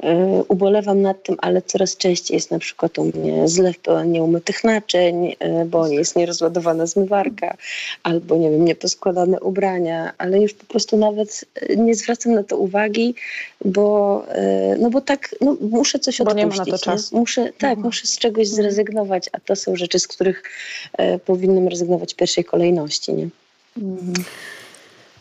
[0.02, 4.64] e, ubolewam nad tym, ale coraz częściej jest na przykład u mnie zlew pełen nieumytych
[4.64, 7.56] naczyń, e, bo jest nierozładowana zmywarka,
[8.02, 11.44] albo nie wiem, nieposkładane ubrania, ale już po prostu nawet
[11.76, 13.14] nie zwracam na to uwagi,
[13.64, 14.24] bo,
[14.78, 16.50] no bo tak, no, muszę coś bo odpuścić.
[16.50, 17.18] Nie ma na to czasu.
[17.18, 17.80] Muszę, tak, mhm.
[17.80, 18.56] muszę z czegoś mhm.
[18.62, 20.42] zrezygnować, a to są rzeczy, z których
[21.24, 23.12] powinnam rezygnować w pierwszej kolejności.
[23.12, 23.28] Nie?
[23.76, 24.24] Mhm.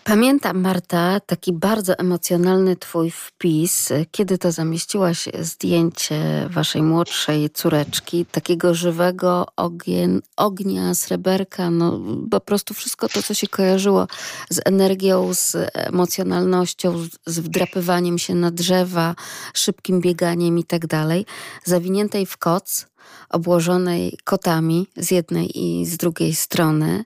[0.07, 8.73] Pamiętam, Marta, taki bardzo emocjonalny Twój wpis, kiedy to zamieściłaś zdjęcie Waszej młodszej córeczki, takiego
[8.73, 11.99] żywego ogien, ognia, sreberka, no
[12.31, 14.07] po prostu wszystko to, co się kojarzyło
[14.49, 19.15] z energią, z emocjonalnością, z wdrapywaniem się na drzewa,
[19.53, 21.25] szybkim bieganiem i tak dalej,
[21.63, 22.87] zawiniętej w koc
[23.29, 27.05] obłożonej kotami z jednej i z drugiej strony.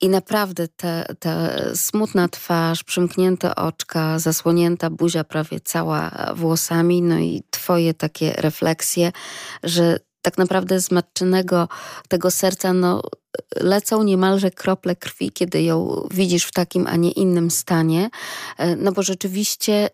[0.00, 0.68] I naprawdę
[1.18, 1.34] ta
[1.74, 9.12] smutna twarz, przymknięte oczka, zasłonięta buzia prawie cała włosami, no i twoje takie refleksje,
[9.62, 11.68] że tak naprawdę z matczynego
[12.08, 13.02] tego serca no,
[13.56, 18.10] lecą niemalże krople krwi, kiedy ją widzisz w takim, a nie innym stanie,
[18.58, 19.90] e, no bo rzeczywiście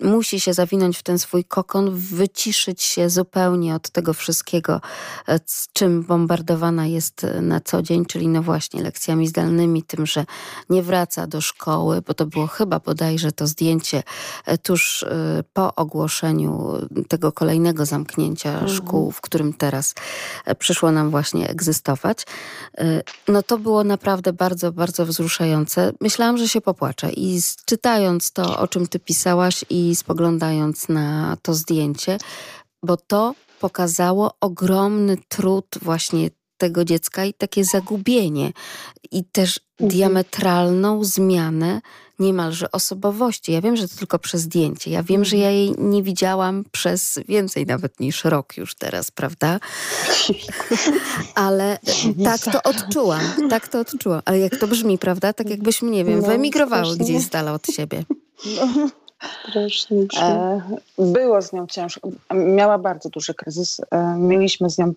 [0.00, 4.80] musi się zawinąć w ten swój kokon, wyciszyć się zupełnie od tego wszystkiego,
[5.28, 10.06] e, z czym bombardowana jest e, na co dzień, czyli no właśnie lekcjami zdalnymi, tym,
[10.06, 10.24] że
[10.70, 14.02] nie wraca do szkoły, bo to było chyba bodajże to zdjęcie
[14.62, 15.04] tuż
[15.52, 16.72] po ogłoszeniu
[17.08, 18.68] tego kolejnego zamknięcia mhm.
[18.68, 19.94] szkół, w którym teraz
[20.58, 22.24] przyszło nam właśnie egzystować.
[23.28, 25.92] No to było naprawdę bardzo, bardzo wzruszające.
[26.00, 31.54] Myślałam, że się popłaczę i czytając to, o czym ty pisałaś i spoglądając na to
[31.54, 32.18] zdjęcie,
[32.82, 38.52] bo to pokazało ogromny trud właśnie tego dziecka i takie zagubienie
[39.10, 39.90] i też mhm.
[39.90, 41.80] diametralną zmianę
[42.18, 43.52] niemalże osobowości.
[43.52, 44.90] Ja wiem, że to tylko przez zdjęcie.
[44.90, 49.60] Ja wiem, że ja jej nie widziałam przez więcej nawet niż rok już teraz, prawda?
[51.34, 51.78] Ale
[52.24, 53.20] tak to odczułam.
[53.50, 54.22] Tak to odczułam.
[54.24, 55.32] Ale jak to brzmi, prawda?
[55.32, 58.04] Tak jakbyśmy, nie wiem, no, wyemigrowały gdzieś z dala od siebie.
[58.46, 58.88] No.
[60.20, 60.60] E,
[60.98, 62.10] było z nią ciężko.
[62.34, 63.80] Miała bardzo duży kryzys.
[63.90, 64.92] E, mieliśmy z nią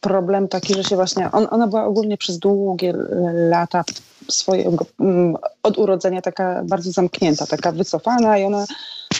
[0.00, 1.30] problem taki, że się właśnie.
[1.32, 2.94] On, ona była ogólnie przez długie
[3.34, 3.84] lata
[4.28, 8.64] swojego mm, od urodzenia taka bardzo zamknięta, taka wycofana i ona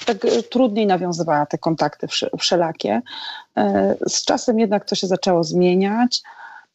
[0.06, 0.16] tak
[0.50, 2.06] trudniej nawiązywała te kontakty
[2.38, 3.02] wszelakie.
[3.56, 6.22] E, z czasem jednak to się zaczęło zmieniać.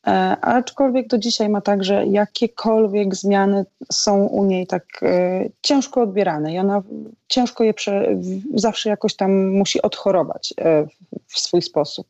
[0.08, 6.02] E, aczkolwiek do dzisiaj ma tak, że jakiekolwiek zmiany są u niej tak e, ciężko
[6.02, 6.82] odbierane i ona
[7.28, 8.08] ciężko je prze,
[8.54, 10.88] zawsze jakoś tam musi odchorować e,
[11.28, 12.08] w swój sposób.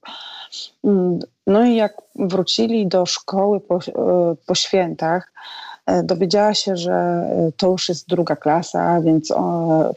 [0.84, 3.80] Mm, no i jak wrócili do szkoły po,
[4.48, 5.32] po świętach,
[6.04, 7.25] dowiedziała się, że
[7.58, 9.34] to już jest druga klasa, więc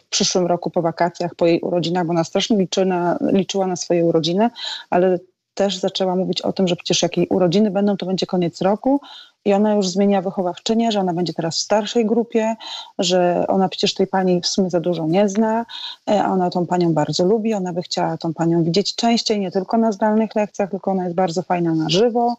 [0.00, 3.76] w przyszłym roku po wakacjach, po jej urodzinach, bo ona strasznie liczy na, liczyła na
[3.76, 4.50] swoje urodziny,
[4.90, 5.18] ale
[5.55, 9.00] też zaczęła mówić o tym, że przecież jak jej urodziny będą, to będzie koniec roku
[9.44, 12.57] i ona już zmienia wychowawczynię, że ona będzie teraz w starszej grupie,
[12.98, 15.66] że ona przecież tej pani w sumie za dużo nie zna,
[16.11, 19.50] e, a ona tą panią bardzo lubi, ona by chciała tą panią widzieć częściej, nie
[19.50, 22.37] tylko na zdalnych lekcjach, tylko ona jest bardzo fajna na żywo.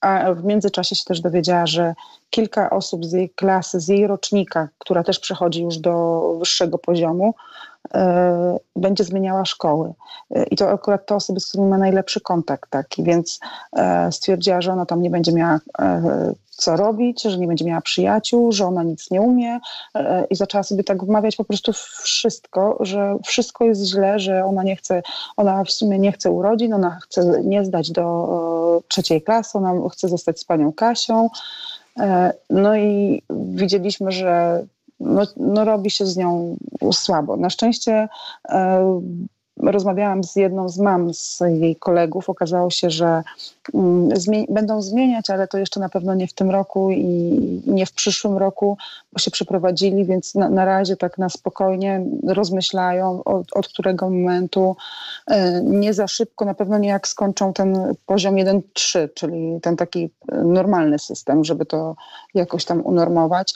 [0.00, 1.94] A w międzyczasie się też dowiedziała, że
[2.30, 7.34] kilka osób z jej klasy, z jej rocznika, która też przechodzi już do wyższego poziomu,
[8.76, 9.92] będzie zmieniała szkoły.
[10.30, 13.40] E, I to akurat te osoby, z którymi ma najlepszy kontakt taki, więc
[13.72, 15.60] e, stwierdziła, że ona tam nie będzie miała
[16.50, 19.60] co robić, że nie będzie miała przyjaciół, że ona nic nie umie
[20.30, 21.72] i zaczęła sobie tak wmawiać po prostu
[22.02, 25.02] wszystko, że wszystko jest źle, że ona nie chce,
[25.36, 30.08] ona w sumie nie chce urodzin, ona chce nie zdać do trzeciej klasy, ona chce
[30.08, 31.28] zostać z panią Kasią.
[32.50, 34.64] No i widzieliśmy, że
[35.00, 36.56] no, no robi się z nią
[36.92, 37.36] słabo.
[37.36, 38.08] Na szczęście
[38.48, 39.00] e,
[39.62, 42.30] rozmawiałam z jedną z mam z jej kolegów.
[42.30, 43.22] Okazało się, że
[43.74, 44.08] mm,
[44.48, 48.36] będą zmieniać, ale to jeszcze na pewno nie w tym roku i nie w przyszłym
[48.36, 48.78] roku,
[49.12, 54.76] bo się przeprowadzili, więc na, na razie tak na spokojnie rozmyślają, od, od którego momentu.
[55.26, 60.10] E, nie za szybko, na pewno nie jak skończą ten poziom 1-3, czyli ten taki
[60.44, 61.96] normalny system, żeby to
[62.34, 63.54] jakoś tam unormować.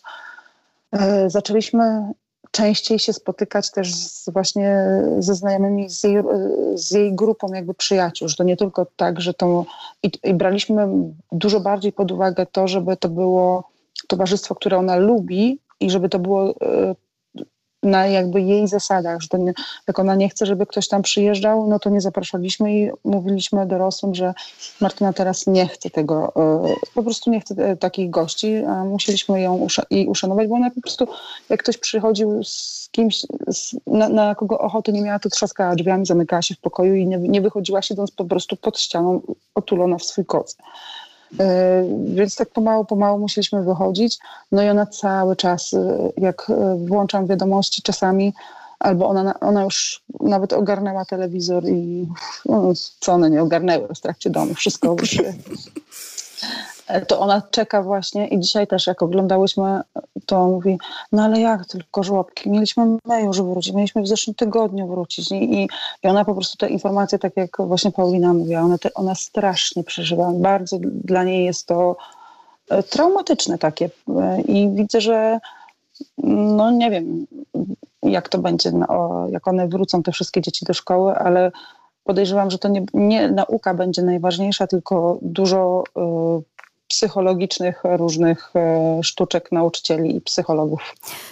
[0.92, 2.12] E, zaczęliśmy
[2.50, 4.86] częściej się spotykać też z, właśnie
[5.18, 6.16] ze znajomymi z jej,
[6.74, 9.64] z jej grupą jakby przyjaciół, że to nie tylko tak, że to
[10.02, 10.88] i, i braliśmy
[11.32, 13.68] dużo bardziej pod uwagę to, żeby to było
[14.08, 16.94] towarzystwo, które ona lubi i żeby to było e,
[17.82, 19.52] na jakby jej zasadach, że nie,
[19.88, 24.14] jak ona nie chce, żeby ktoś tam przyjeżdżał, no to nie zapraszaliśmy i mówiliśmy dorosłym,
[24.14, 24.34] że
[24.80, 29.40] Martyna teraz nie chce tego, e, po prostu nie chce e, takich gości, a musieliśmy
[29.40, 31.06] ją i uszanować, bo ona po prostu,
[31.48, 36.06] jak ktoś przychodził z kimś, z, na, na, kogo ochoty nie miała, to trzaskała drzwiami,
[36.06, 39.20] zamykała się w pokoju i nie, nie wychodziła, siedząc po prostu pod ścianą,
[39.54, 40.56] otulona w swój koc.
[41.40, 44.18] E, więc tak pomału, pomału musieliśmy wychodzić.
[44.52, 48.34] No i ona cały czas, e, jak e, włączam wiadomości czasami,
[48.78, 52.08] albo ona, ona już nawet ogarnęła telewizor i
[52.46, 55.16] no, co one nie ogarnęły w trakcie domu, wszystko już
[57.00, 59.80] to ona czeka właśnie i dzisiaj też jak oglądałyśmy,
[60.26, 60.78] to mówi,
[61.12, 65.32] no ale jak tylko żłobki, mieliśmy my już wrócić, mieliśmy w zeszłym tygodniu wrócić.
[65.32, 65.68] I, i,
[66.02, 69.84] i ona po prostu te informacje, tak jak właśnie Paulina mówiła, ona, te, ona strasznie
[69.84, 71.96] przeżywa, bardzo dla niej jest to
[72.70, 73.90] e, traumatyczne takie.
[74.08, 75.38] E, i widzę, że
[76.18, 77.26] no nie wiem,
[78.02, 81.52] jak to będzie, no, jak one wrócą, te wszystkie dzieci do szkoły, ale
[82.04, 85.84] podejrzewam, że to nie, nie nauka będzie najważniejsza, tylko dużo
[86.92, 90.80] psychologicznych różnych e, sztuczek nauczycieli i psychologów.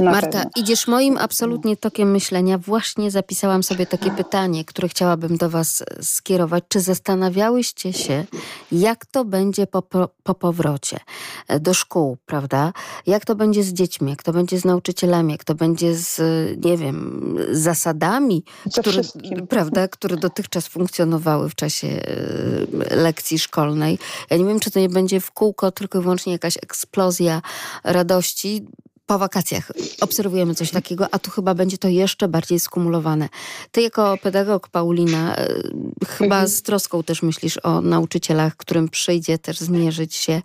[0.01, 0.51] Marta, pewno.
[0.57, 2.59] idziesz moim absolutnie tokiem myślenia.
[2.59, 6.64] Właśnie zapisałam sobie takie pytanie, które chciałabym do Was skierować.
[6.68, 8.25] Czy zastanawiałyście się,
[8.73, 9.83] jak to będzie po,
[10.23, 10.99] po powrocie
[11.49, 12.73] e, do szkół, prawda?
[13.07, 16.20] Jak to będzie z dziećmi, jak to będzie z nauczycielami, jak to będzie z,
[16.64, 18.44] nie wiem, zasadami,
[18.79, 19.03] które,
[19.49, 23.99] prawda, które dotychczas funkcjonowały w czasie e, lekcji szkolnej.
[24.31, 27.43] Ja nie wiem, czy to nie będzie w kół kółko, tylko i wyłącznie jakaś eksplozja
[27.85, 28.67] radości.
[29.07, 33.29] Po wakacjach obserwujemy coś takiego, a tu chyba będzie to jeszcze bardziej skumulowane.
[33.73, 35.49] Ty jako pedagog, Paulina, e,
[36.09, 36.49] chyba mhm.
[36.49, 40.43] z troską też myślisz o nauczycielach, którym przyjdzie też zmierzyć się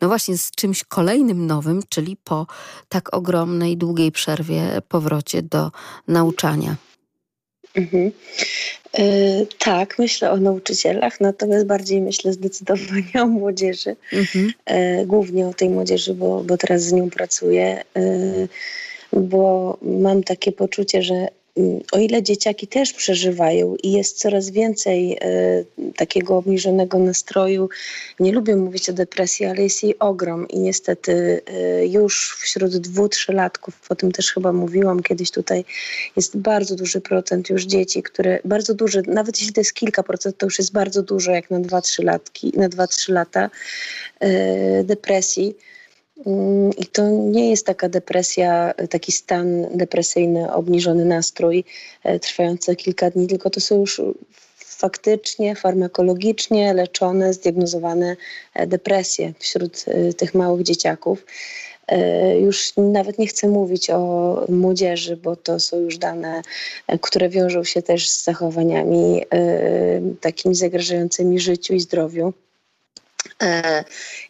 [0.00, 2.46] no właśnie z czymś kolejnym nowym, czyli po
[2.88, 5.70] tak ogromnej, długiej przerwie powrocie do
[6.08, 6.87] nauczania.
[7.74, 8.12] Mhm.
[8.98, 13.96] Yy, tak, myślę o nauczycielach, natomiast bardziej myślę zdecydowanie o młodzieży.
[14.12, 14.52] Mhm.
[14.70, 17.84] Yy, głównie o tej młodzieży, bo, bo teraz z nią pracuję.
[17.94, 18.48] Yy,
[19.12, 21.28] bo mam takie poczucie, że
[21.92, 25.64] o ile dzieciaki też przeżywają i jest coraz więcej e,
[25.96, 27.68] takiego obniżonego nastroju,
[28.20, 33.08] nie lubię mówić o depresji, ale jest jej ogrom i niestety e, już wśród dwu,
[33.08, 35.64] trzylatków, o tym też chyba mówiłam kiedyś tutaj,
[36.16, 40.38] jest bardzo duży procent już dzieci, które, bardzo duży, nawet jeśli to jest kilka procent,
[40.38, 43.50] to już jest bardzo dużo jak na dwa, trzy latki, na dwa, trzy lata
[44.84, 45.54] depresji
[46.78, 51.64] I to nie jest taka depresja, taki stan depresyjny, obniżony nastrój
[52.04, 54.00] e, trwający kilka dni, tylko to są już
[54.58, 58.16] faktycznie, farmakologicznie leczone, zdiagnozowane
[58.54, 61.26] e, depresje wśród e, tych małych dzieciaków.
[62.40, 66.42] Już nawet nie chcę mówić o młodzieży, bo to są już dane,
[67.00, 69.22] które wiążą się też z zachowaniami
[70.20, 72.32] takimi zagrażającymi życiu i zdrowiu.
[73.42, 73.84] E,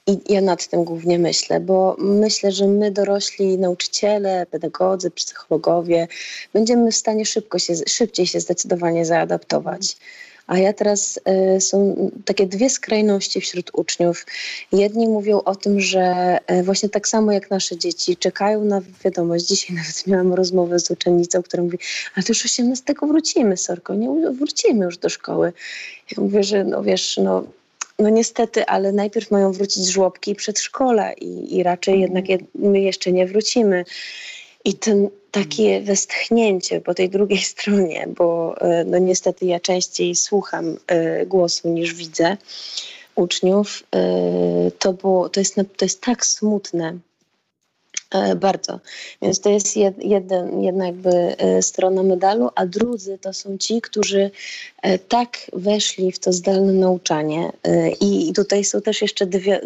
[0.06, 6.08] I ja nad tym głównie myślę, bo myślę, że my dorośli nauczyciele, pedagodzy, psychologowie
[6.52, 9.96] będziemy w stanie szybko się, szybciej się zdecydowanie zaadaptować.
[10.46, 11.20] A ja teraz
[11.56, 14.26] y, są takie dwie skrajności wśród uczniów.
[14.72, 19.44] Jedni mówią o tym, że y, właśnie tak samo jak nasze dzieci czekają na wiadomość.
[19.44, 21.78] Dzisiaj nawet miałam rozmowę z uczennicą, która mówi,
[22.14, 25.52] ale to już 18 wrócimy, Sorko, nie wrócimy już do szkoły.
[26.16, 27.44] Ja mówię, że no wiesz, no
[27.98, 32.02] no niestety, ale najpierw mają wrócić żłobki i przedszkola i, i raczej mhm.
[32.02, 33.84] jednak je, my jeszcze nie wrócimy.
[34.64, 40.76] I ten takie westchnięcie po tej drugiej stronie, bo e, no niestety ja częściej słucham
[40.86, 42.36] e, głosu niż widzę
[43.14, 46.98] uczniów, e, to, było, to, jest, to jest tak smutne,
[48.36, 48.80] bardzo.
[49.22, 53.80] Więc to jest jed, jeden, jedna jakby e, strona medalu, a drudzy to są ci,
[53.80, 54.30] którzy
[54.82, 57.52] e, tak weszli w to zdalne nauczanie
[58.00, 59.60] i tutaj są też jeszcze dwie,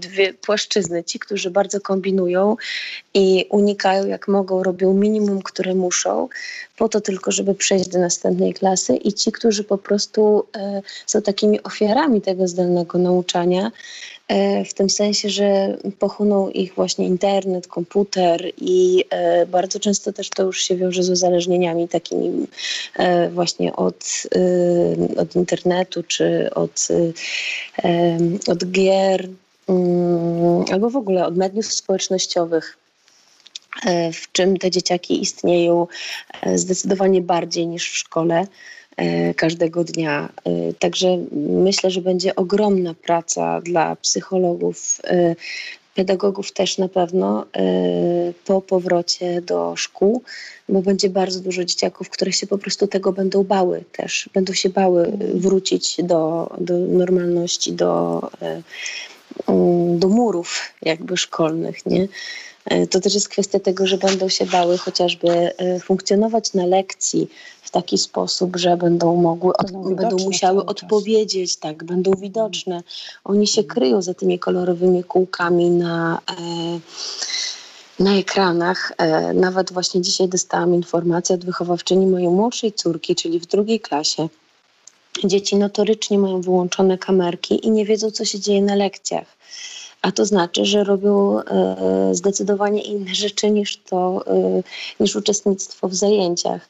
[0.00, 1.04] dwie płaszczyzny.
[1.04, 2.56] Ci, którzy bardzo kombinują
[3.14, 6.28] i unikają jak mogą, robią minimum, które muszą,
[6.76, 10.46] po to tylko, żeby przejść do następnej klasy i ci, którzy po prostu
[11.06, 13.70] są takimi ofiarami tego zdalnego nauczania,
[14.21, 14.21] E,
[14.66, 20.42] w tym sensie, że pochłonął ich właśnie internet, komputer i e, bardzo często też to
[20.42, 22.46] już się wiąże z uzależnieniami takimi
[22.96, 24.22] e, właśnie od,
[25.16, 26.88] od internetu czy od,
[28.48, 29.28] od gier
[29.68, 32.78] mm, albo w ogóle od mediów społecznościowych
[34.12, 35.86] w czym te dzieciaki istnieją
[36.54, 38.46] zdecydowanie bardziej niż w szkole.
[38.96, 40.28] E, każdego dnia.
[40.44, 45.36] E, także myślę, że będzie ogromna praca dla psychologów, e,
[45.94, 47.46] pedagogów też na pewno
[48.44, 50.22] po powrocie do szkół,
[50.68, 54.30] bo będzie bardzo dużo dzieciaków, które się po prostu tego będą bały też.
[54.34, 58.20] Będą się bały wrócić do, do normalności, do,
[59.96, 62.08] do murów jakby szkolnych, nie?
[62.90, 67.28] To też jest kwestia tego, że będą się bały chociażby funkcjonować na lekcji,
[67.72, 72.82] taki sposób, że będą mogły, będą, będą musiały odpowiedzieć, tak, będą widoczne.
[73.24, 76.80] Oni się kryją za tymi kolorowymi kółkami na, e,
[78.02, 78.92] na ekranach.
[78.98, 84.28] E, nawet właśnie dzisiaj dostałam informację od wychowawczyni mojej młodszej córki, czyli w drugiej klasie.
[85.24, 89.36] Dzieci notorycznie mają wyłączone kamerki i nie wiedzą, co się dzieje na lekcjach
[90.02, 94.62] a to znaczy, że robią e, zdecydowanie inne rzeczy niż to, e,
[95.00, 96.68] niż uczestnictwo w zajęciach.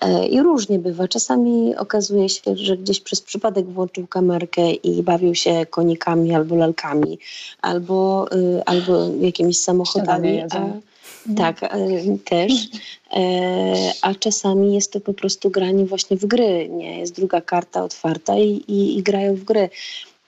[0.00, 1.08] E, I różnie bywa.
[1.08, 7.18] Czasami okazuje się, że gdzieś przez przypadek włączył kamerkę i bawił się konikami albo lalkami,
[7.62, 8.28] albo,
[8.66, 10.42] albo jakimiś samochodami.
[10.42, 10.93] A,
[11.36, 11.60] tak,
[12.24, 12.52] też.
[14.02, 16.68] A czasami jest to po prostu granie właśnie w gry.
[16.68, 19.68] Nie jest druga karta otwarta i, i, i grają w gry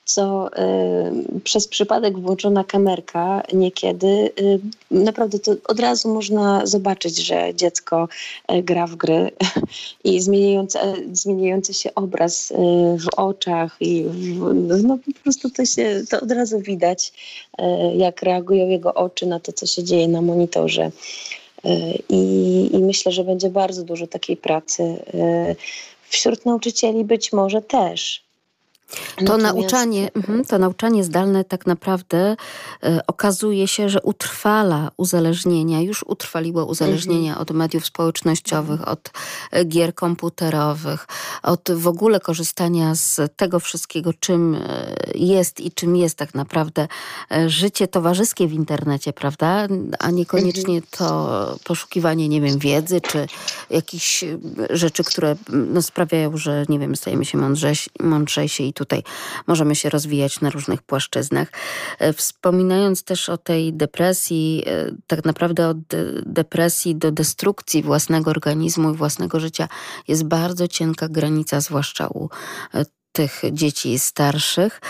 [0.06, 7.54] co y, przez przypadek włączona kamerka niekiedy y, naprawdę to od razu można zobaczyć, że
[7.54, 8.08] dziecko
[8.52, 9.30] y, gra w gry
[10.04, 10.78] i zmieniający,
[11.12, 12.54] zmieniający się obraz y,
[12.98, 17.12] w oczach i w, no po prostu to się to od razu widać,
[17.60, 17.62] y,
[17.96, 20.90] jak reagują jego oczy na to, co się dzieje na monitorze.
[21.64, 21.70] Y,
[22.08, 24.96] I, I myślę, że będzie bardzo dużo takiej pracy.
[26.08, 28.25] Wśród nauczycieli być może też,
[28.90, 29.44] to Natomiast...
[29.44, 32.36] nauczanie, mhm, to nauczanie zdalne tak naprawdę
[32.82, 37.42] e, okazuje się, że utrwala uzależnienia, już utrwaliło uzależnienia mhm.
[37.42, 39.10] od mediów społecznościowych, od
[39.50, 41.06] e, gier komputerowych,
[41.42, 46.88] od w ogóle korzystania z tego wszystkiego, czym e, jest i czym jest tak naprawdę
[47.46, 49.66] życie towarzyskie w internecie, prawda?
[49.98, 50.82] A niekoniecznie mhm.
[50.90, 53.26] to poszukiwanie, nie wiem, wiedzy, czy
[53.70, 54.24] jakichś
[54.70, 59.02] rzeczy, które no, sprawiają, że nie wiem, stajemy się mądrzejsi, mądrzejsi i tutaj
[59.46, 61.48] możemy się rozwijać na różnych płaszczyznach.
[61.98, 65.78] E, wspominając też o tej depresji, e, tak naprawdę od
[66.26, 69.68] depresji do destrukcji własnego organizmu i własnego życia
[70.08, 72.28] jest bardzo cienka granica, zwłaszcza u
[72.74, 74.80] e, tych dzieci starszych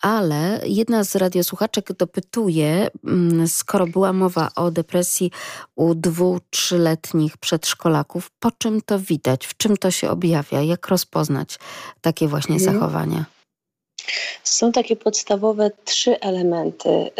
[0.00, 5.30] ale jedna z radiosłuchaczek dopytuje, mm, skoro była mowa o depresji
[5.76, 11.58] u dwu, trzyletnich przedszkolaków, po czym to widać, w czym to się objawia, jak rozpoznać
[12.00, 12.72] takie właśnie mhm.
[12.72, 13.24] zachowania?
[14.44, 17.10] Są takie podstawowe trzy elementy, yy,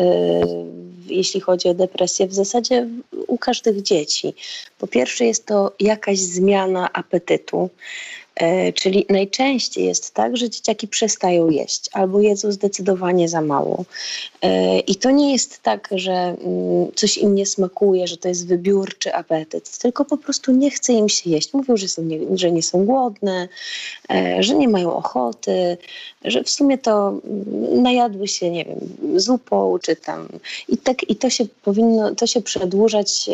[1.06, 2.88] jeśli chodzi o depresję, w zasadzie
[3.26, 4.34] u każdych dzieci.
[4.78, 7.70] Po pierwsze, jest to jakaś zmiana apetytu.
[8.38, 13.84] E, czyli najczęściej jest tak, że dzieciaki przestają jeść albo jedzą zdecydowanie za mało.
[14.42, 18.46] E, I to nie jest tak, że mm, coś im nie smakuje, że to jest
[18.46, 21.52] wybiórczy apetyt, tylko po prostu nie chce im się jeść.
[21.52, 23.48] Mówią, że, są nie, że nie są głodne,
[24.10, 25.76] e, że nie mają ochoty,
[26.24, 28.78] że w sumie to mm, najadły się, nie wiem,
[29.20, 30.28] zupą czy tam.
[30.68, 33.30] I, tak, i to się powinno, to się przedłużać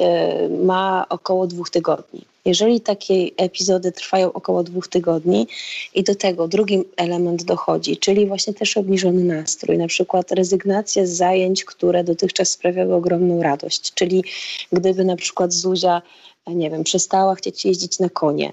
[0.65, 2.34] ma około dwóch tygodni.
[2.45, 5.47] Jeżeli takie epizody trwają około dwóch tygodni
[5.95, 11.11] i do tego drugi element dochodzi, czyli właśnie też obniżony nastrój, na przykład rezygnacja z
[11.11, 14.25] zajęć, które dotychczas sprawiały ogromną radość, czyli
[14.73, 16.03] gdyby na przykład Zuzia,
[16.47, 18.53] nie wiem, przestała chcieć jeździć na konie,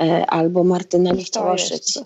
[0.00, 1.98] e, albo Martyna nie chciała szyć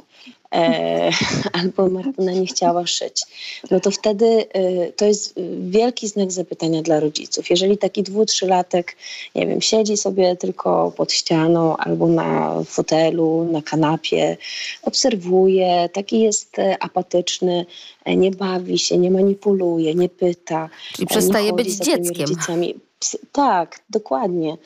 [0.55, 1.11] e,
[1.61, 3.23] albo Martyna nie chciała szyć,
[3.71, 7.51] no to wtedy e, to jest wielki znak zapytania dla rodziców.
[7.51, 8.97] Jeżeli taki dwu, trzylatek,
[9.35, 14.37] nie wiem, siedzi sobie tylko pod ścianą albo na fotelu, na kanapie,
[14.83, 17.67] obserwuje, taki jest e, apatyczny,
[18.05, 20.69] e, nie bawi się, nie manipuluje, nie pyta.
[20.93, 22.27] Czyli przestaje być dzieckiem.
[22.27, 22.75] Rodzicami.
[23.33, 24.57] Tak, dokładnie.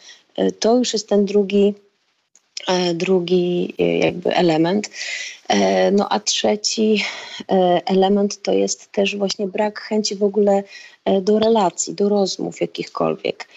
[0.61, 1.84] To już jest ten drugi E,
[2.95, 4.91] drugi e, jakby element.
[5.49, 7.05] E, no a trzeci
[7.87, 10.63] element to jest też właśnie brak chęci w ogóle
[11.21, 13.49] do relacji, do rozmów jakichkolwiek.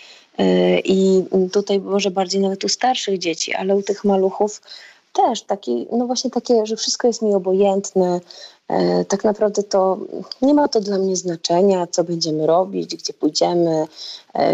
[0.84, 4.62] I tutaj może bardziej nawet u starszych dzieci, ale u tych maluchów
[5.14, 8.20] też taki, no właśnie takie, że wszystko jest mi obojętne.
[9.08, 9.98] Tak naprawdę to
[10.42, 13.88] nie ma to dla mnie znaczenia, co będziemy robić, gdzie pójdziemy,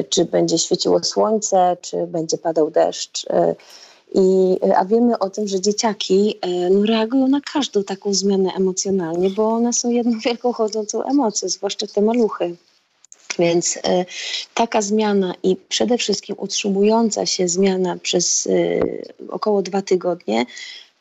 [0.10, 3.26] czy będzie świeciło słońce, czy będzie padał deszcz.
[4.14, 8.54] I, e, a wiemy o tym, że dzieciaki e, no, reagują na każdą taką zmianę
[8.54, 12.56] emocjonalnie, bo one są jedną wielką chodzącą emocją, zwłaszcza te maluchy.
[13.40, 14.06] Więc e,
[14.54, 18.80] taka zmiana i przede wszystkim utrzymująca się zmiana przez e,
[19.30, 20.46] około dwa tygodnie,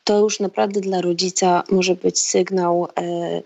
[0.03, 3.41] to już naprawdę dla rodzica może być sygnał e,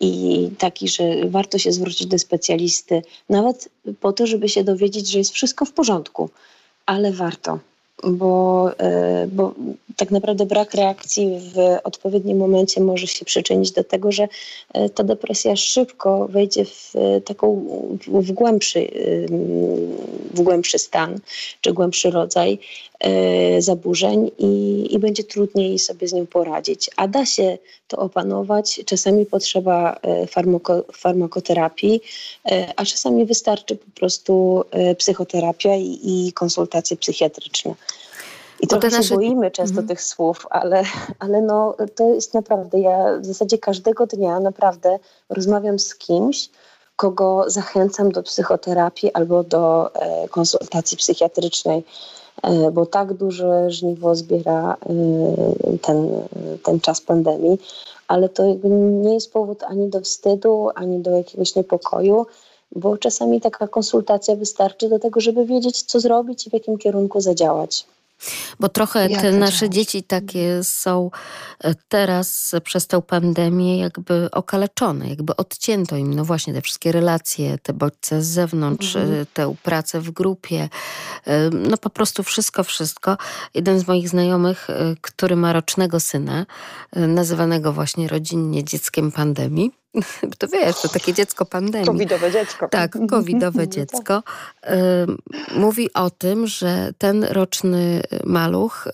[0.00, 3.68] i taki, że warto się zwrócić do specjalisty, nawet
[4.00, 6.30] po to, żeby się dowiedzieć, że jest wszystko w porządku,
[6.86, 7.58] ale warto
[8.04, 9.54] bo, e, bo
[9.96, 14.28] tak naprawdę brak reakcji w odpowiednim momencie może się przyczynić do tego, że
[14.74, 16.92] e, ta depresja szybko wejdzie w
[17.24, 17.66] taką
[18.06, 18.90] w głębszy,
[20.34, 21.18] w głębszy stan
[21.60, 22.58] czy głębszy rodzaj
[23.00, 26.90] e, zaburzeń i, i będzie trudniej sobie z nią poradzić.
[26.96, 28.80] A da się to opanować.
[28.86, 32.00] Czasami potrzeba farmako, farmakoterapii,
[32.76, 34.64] a czasami wystarczy po prostu
[34.98, 37.74] psychoterapia i, i konsultacje psychiatryczne.
[38.62, 39.02] I trochę nasze...
[39.02, 39.88] się boimy często mhm.
[39.88, 40.82] tych słów, ale,
[41.18, 44.98] ale no, to jest naprawdę, ja w zasadzie każdego dnia naprawdę
[45.28, 46.50] rozmawiam z kimś,
[46.96, 51.84] kogo zachęcam do psychoterapii albo do e, konsultacji psychiatrycznej,
[52.42, 56.10] e, bo tak duże żniwo zbiera e, ten,
[56.62, 57.58] ten czas pandemii,
[58.08, 58.44] ale to
[59.02, 62.26] nie jest powód ani do wstydu, ani do jakiegoś niepokoju,
[62.72, 67.20] bo czasami taka konsultacja wystarczy do tego, żeby wiedzieć, co zrobić i w jakim kierunku
[67.20, 67.86] zadziałać.
[68.60, 71.10] Bo trochę te nasze dzieci takie są
[71.64, 77.58] e, teraz przez tę pandemię jakby okaleczone, jakby odcięto im, no właśnie, te wszystkie relacje,
[77.58, 79.22] te bodźce z zewnątrz, mhm.
[79.22, 80.68] E, tę pracę w grupie,
[81.26, 83.16] e, no po prostu wszystko, wszystko.
[83.54, 84.68] Jeden z moich znajomych,
[85.00, 86.46] który ma rocznego syna,
[86.96, 89.70] nazywanego właśnie rodzinnie dzieckiem pandemii,
[90.38, 91.86] to wiesz, to takie dziecko pandemii.
[91.86, 92.68] Covidowe dziecko.
[92.68, 94.22] Tak, covidowe dziecko.
[95.56, 98.92] Mówi o tym, że ten roczny maluch y,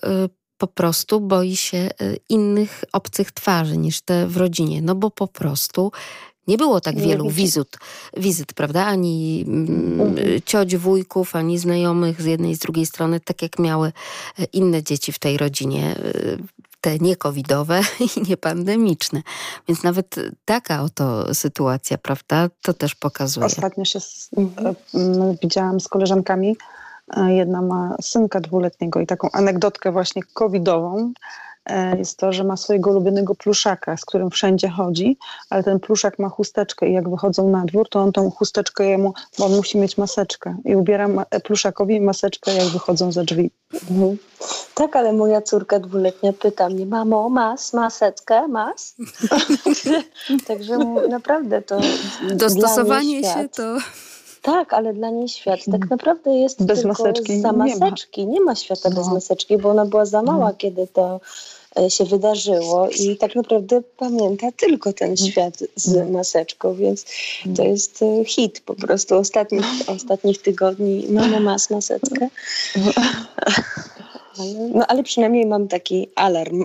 [0.58, 5.28] po prostu boi się y, innych obcych twarzy niż te w rodzinie, no bo po
[5.28, 5.92] prostu
[6.46, 7.76] nie było tak wielu wizyt,
[8.16, 8.86] wizyt, prawda?
[8.86, 10.40] Ani mm, mhm.
[10.44, 13.92] cioć, wujków, ani znajomych z jednej i z drugiej strony, tak jak miały
[14.40, 15.96] y, inne dzieci w tej rodzinie
[16.80, 17.80] te niekowidowe
[18.16, 19.22] i niepandemiczne.
[19.68, 23.46] Więc nawet taka oto sytuacja, prawda, to też pokazuje.
[23.46, 24.74] Ostatnio się z, mhm.
[25.42, 26.56] widziałam z koleżankami,
[27.16, 31.12] e, jedna ma synka dwuletniego i taką anegdotkę właśnie covidową,
[31.98, 35.18] jest to, że ma swojego ulubionego pluszaka, z którym wszędzie chodzi,
[35.50, 39.14] ale ten pluszak ma chusteczkę i jak wychodzą na dwór, to on tą chusteczkę jemu,
[39.38, 43.50] bo on musi mieć maseczkę i ubiera ma pluszakowi maseczkę, jak wychodzą za drzwi.
[43.90, 44.16] Mhm.
[44.74, 48.94] Tak, ale moja córka dwuletnia pyta mnie, mamo, masz maseczkę, masz?
[50.48, 51.80] Także naprawdę to
[52.34, 53.76] Dostosowanie się to...
[54.42, 57.40] Tak, ale dla niej świat tak naprawdę jest bez tylko maseczki.
[57.40, 58.26] za maseczki.
[58.26, 58.96] Nie ma, nie ma świata no.
[58.96, 60.54] bez maseczki, bo ona była za mała, no.
[60.58, 61.55] kiedy to E,
[61.88, 66.10] się wydarzyło i tak naprawdę pamięta tylko ten świat z mm.
[66.10, 67.04] maseczką, więc
[67.56, 67.72] to mm.
[67.72, 71.06] jest e, hit po prostu ostatnich, ostatnich tygodni.
[71.08, 72.28] Mama ma maseczkę.
[74.74, 76.64] no ale przynajmniej mam taki alarm,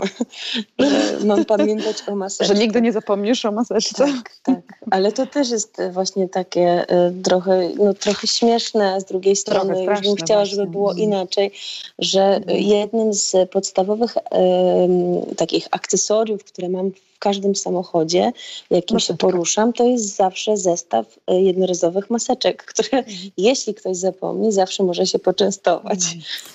[0.80, 2.46] że mam pamiętać o maseczce.
[2.46, 4.06] Że nigdy nie zapomnisz o maseczce.
[4.06, 4.62] Tak, tak.
[4.92, 9.74] Ale to też jest właśnie takie y, trochę, no, trochę śmieszne, a z drugiej strony
[9.74, 10.72] Trochę już bym chciała, żeby właśnie.
[10.72, 11.10] było Mhm.
[11.10, 11.52] inaczej,
[12.00, 12.60] że Mhm.
[12.60, 18.32] jednym z podstawowych y, takich akcesoriów, które mam w każdym samochodzie,
[18.70, 23.18] jakim się poruszam, to jest zawsze zestaw y, jednorazowych maseczek, które Mhm.
[23.38, 26.00] jeśli ktoś zapomni, zawsze może się poczęstować.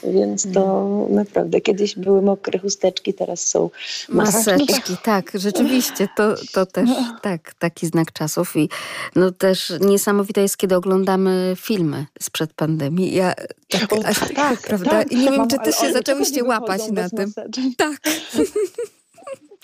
[0.04, 3.70] Więc to naprawdę kiedyś były mokre chusteczki, teraz są
[4.08, 4.55] maseczki.
[4.58, 6.90] Maseczki, tak, rzeczywiście, to, to też
[7.22, 8.68] tak, taki znak czasów i
[9.16, 13.14] no też niesamowite jest, kiedy oglądamy filmy sprzed pandemii.
[13.14, 13.34] Ja
[13.68, 14.90] tak, O, aż, tak, prawda?
[14.90, 15.12] tak.
[15.12, 17.32] I nie wiem, Mamo, czy też się zaczęłyście łapać na tym.
[17.36, 17.64] maseczek?
[17.76, 18.00] Tak.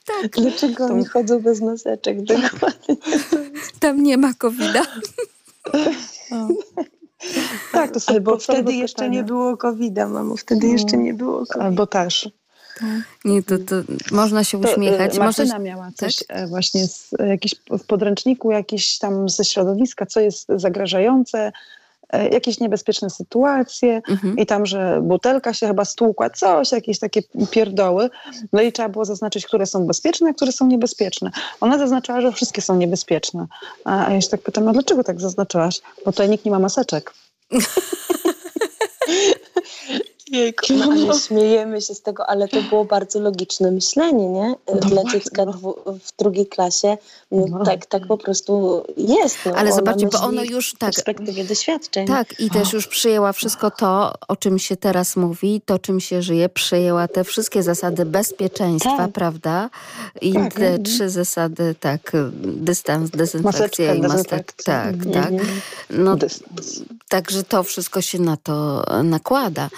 [0.22, 2.22] tak, Dlaczego oni chodzą bez maseczek?
[2.24, 2.96] Dokładnie.
[3.80, 4.82] tam nie ma COVID-a.
[7.72, 10.36] Tak, to są Albo wtedy jeszcze nie było COVID-a, mamo.
[10.36, 10.72] Wtedy No.
[10.72, 11.64] jeszcze nie było COVID-a.
[11.64, 12.28] Albo też.
[13.24, 13.76] Nie, to, to
[14.12, 15.18] można się To, e, uśmiechać.
[15.18, 20.06] Martyna Może, miała coś e, właśnie z, e, jakiś w podręczniku, jakiś tam ze środowiska,
[20.06, 21.52] co jest zagrażające,
[22.10, 24.38] e, jakieś niebezpieczne sytuacje mhm.
[24.38, 28.10] i tam, że butelka się chyba stłukła, coś, jakieś takie pierdoły.
[28.52, 31.30] No i trzeba było zaznaczyć, które są bezpieczne, a które są niebezpieczne.
[31.60, 33.46] Ona zaznaczała, że wszystkie są niebezpieczne.
[33.84, 35.80] A, a ja się tak pytam, no dlaczego tak zaznaczyłaś?
[36.04, 37.12] Bo tutaj nikt nie ma maseczek.
[40.32, 44.54] Jejku, no, ale śmiejemy się z tego, ale to było bardzo logiczne myślenie, nie?
[44.74, 45.52] No Dla dziecka no.
[45.86, 46.96] w drugiej klasie
[47.32, 49.38] no, tak, tak po prostu jest.
[49.46, 49.52] No.
[49.56, 52.06] Ale zobaczcie, bo ono już w tak, perspektywie doświadczeń.
[52.06, 56.22] Tak, i też już przyjęła wszystko to, o czym się teraz mówi, to czym się
[56.22, 59.12] żyje, przyjęła te wszystkie zasady bezpieczeństwa, Tak.
[59.12, 59.70] prawda?
[60.20, 60.54] I Tak.
[60.54, 62.12] te trzy zasady, tak,
[62.42, 64.64] dystans, dezynfekcja Maseczka, i dezynfekcja.
[64.84, 65.12] Tak, Mhm.
[65.38, 65.46] tak.
[65.90, 66.80] No, Dystans.
[67.08, 69.68] Także to wszystko się na to nakłada.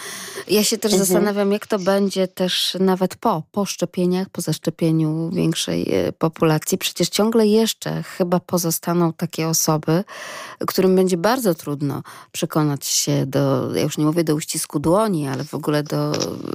[0.48, 1.06] Ja się też Mhm.
[1.06, 6.78] zastanawiam, jak to będzie też nawet po, po szczepieniach, po zaszczepieniu większej e, populacji.
[6.78, 10.04] Przecież ciągle jeszcze chyba pozostaną takie osoby,
[10.66, 15.44] którym będzie bardzo trudno przekonać się do, ja już nie mówię do uścisku dłoni, ale
[15.44, 16.12] w ogóle do,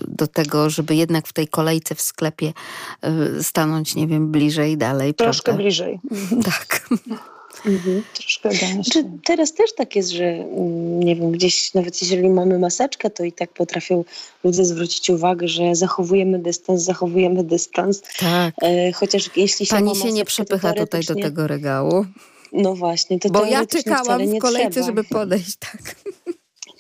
[0.08, 2.54] do tego, żeby jednak w tej kolejce w sklepie
[3.02, 5.14] e, stanąć, nie wiem, bliżej, dalej.
[5.14, 5.64] Troszkę prawda?
[5.64, 6.00] bliżej.
[6.46, 6.90] Tak.
[7.66, 8.04] Mhm.
[8.14, 9.04] Troszkę gęściej.
[9.26, 13.32] Teraz też tak jest, że mm, nie wiem, gdzieś nawet jeżeli mamy maseczkę, to i
[13.32, 14.04] tak potrafią
[14.44, 18.02] ludzie zwrócić uwagę, że zachowujemy dystans, zachowujemy dystans.
[18.20, 18.56] Tak.
[18.62, 22.06] E, chociaż jeśli się Pani ma się nie maseczkę, przepycha tutaj do tego regału.
[22.54, 24.86] No właśnie, to Bo ja teoretycznie czekałam wcale w kolejce, trzeba.
[24.86, 25.96] żeby podejść, tak.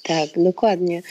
[0.04, 1.02] Tak, dokładnie.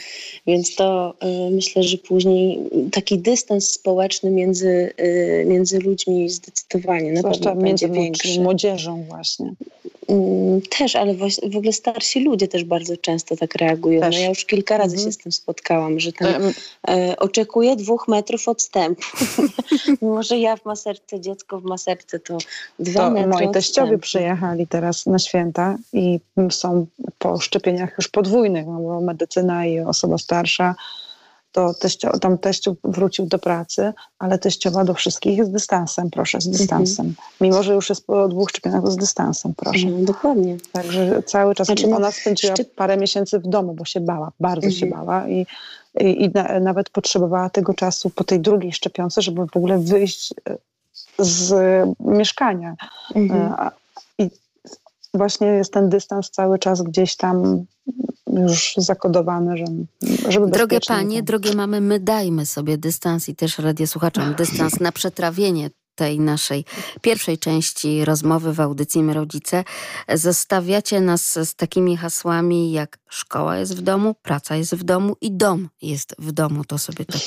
[0.47, 1.13] Więc to
[1.47, 2.59] y, myślę, że później
[2.91, 8.41] taki dystans społeczny między, y, między ludźmi zdecydowanie na Zwłaszcza pewno między będzie młodszy- większy.
[8.41, 9.53] młodzieżą właśnie.
[10.07, 11.13] Mm, Też, ale
[11.51, 14.01] w ogóle starsi ludzie też bardzo często tak reagują.
[14.01, 14.15] Też.
[14.15, 15.07] No ja już kilka razy Mhm.
[15.07, 16.53] się z tym spotkałam, że tam Em,
[16.89, 19.01] e, oczekuję dwóch metrów odstępu.
[20.01, 22.37] Mimo, że ja w maseczce, dziecko w maseczce to
[22.79, 24.01] dwa To metry moi teściowie odstępu.
[24.01, 26.19] przyjechali teraz na święta i
[26.51, 26.85] są
[27.19, 30.75] po szczepieniach już podwójnych, no bo medycyna i osoba starsza.
[31.51, 36.49] To teścio, tam teściu wrócił do pracy, ale teściowa do wszystkich z dystansem, proszę, z
[36.49, 37.13] dystansem.
[37.41, 39.87] Mimo, że już jest po dwóch szczepieniach, to z dystansem, proszę.
[39.87, 40.57] No, dokładnie.
[40.71, 44.71] Także cały czas Znaczy, ona spędziła szczyt- parę miesięcy w domu, bo się bała, bardzo
[44.71, 45.05] się Mhm.
[45.05, 45.45] bała i,
[45.99, 50.33] i, i na, nawet potrzebowała tego czasu po tej drugiej szczepionce, żeby w ogóle wyjść
[50.49, 50.57] e,
[51.19, 51.53] z
[51.99, 52.75] mieszkania.
[53.15, 53.53] Mhm.
[55.13, 57.65] Właśnie jest ten dystans cały czas gdzieś tam
[58.33, 59.65] już zakodowany, że,
[60.31, 65.69] żeby Drogie panie, drogie mamy, my dajmy sobie dystans i też radiosłuchaczom dystans na przetrawienie
[65.99, 66.65] tej naszej
[67.01, 69.63] pierwszej części rozmowy w audycji My Rodzice.
[70.13, 75.31] Zostawiacie nas z takimi hasłami jak szkoła jest w domu, praca jest w domu i
[75.31, 76.63] dom jest w domu.
[76.65, 77.21] To sobie tak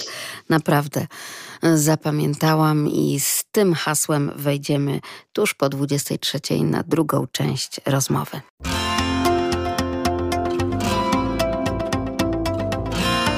[0.49, 1.07] naprawdę
[1.75, 5.01] zapamiętałam i z tym hasłem wejdziemy
[5.33, 8.41] tuż po 23 na drugą część rozmowy.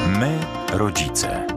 [0.09, 0.39] My,
[0.72, 1.53] rodzice.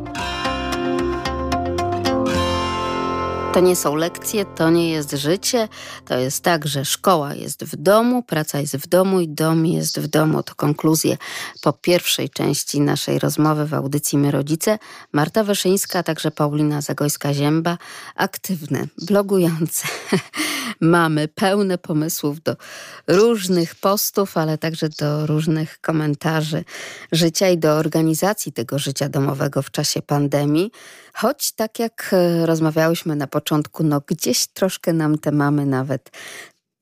[3.54, 5.68] To nie są lekcje, to nie jest życie.
[6.06, 10.00] To jest tak, że szkoła jest w domu, praca jest w domu i dom jest
[10.00, 10.44] w domu.
[10.44, 11.18] To konkluzje
[11.62, 14.80] po pierwszej części naszej rozmowy w audycji My Rodzice.
[15.12, 17.78] Marta Wyszyńska, a także Paulina Zagojska-Zięba,
[18.16, 19.88] aktywne, blogujące
[20.80, 22.56] mamy, pełne pomysłów do
[23.08, 26.64] różnych postów, ale także do różnych komentarzy
[27.12, 30.72] życia i do organizacji tego życia domowego w czasie pandemii.
[31.18, 36.10] Choć tak jak e, rozmawiałyśmy na początku, no gdzieś troszkę nam te mamy nawet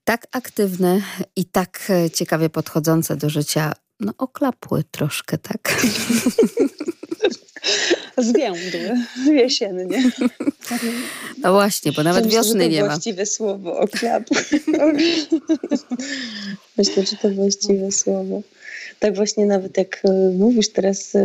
[0.03, 1.01] tak aktywne
[1.35, 5.71] i tak e, ciekawie podchodzące do życia, no oklapły troszkę, tak?
[8.17, 10.03] Zwiędły, jesiennie.
[11.41, 12.87] No właśnie, bo nawet Myślę, wiosny że to nie ma.
[12.87, 14.33] właściwe słowo, okradł.
[16.77, 18.41] Myślę, że to właściwe słowo.
[18.99, 21.23] Tak właśnie nawet jak e, mówisz teraz e,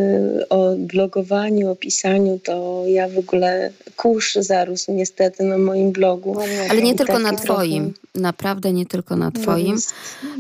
[0.49, 6.37] o blogowaniu, o pisaniu, to ja w ogóle kurz zarósł niestety na moim blogu.
[6.71, 9.73] Ale nie I tylko na trochę- twoim, naprawdę nie tylko na twoim.
[9.75, 9.95] Jest-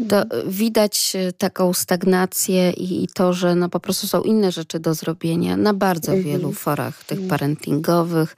[0.09, 4.79] To widać e, taką stagnację i, i to, że no po prostu są inne rzeczy
[4.81, 6.25] do zrobienia na bardzo Mhm.
[6.33, 8.37] wielu forach tych parentingowych,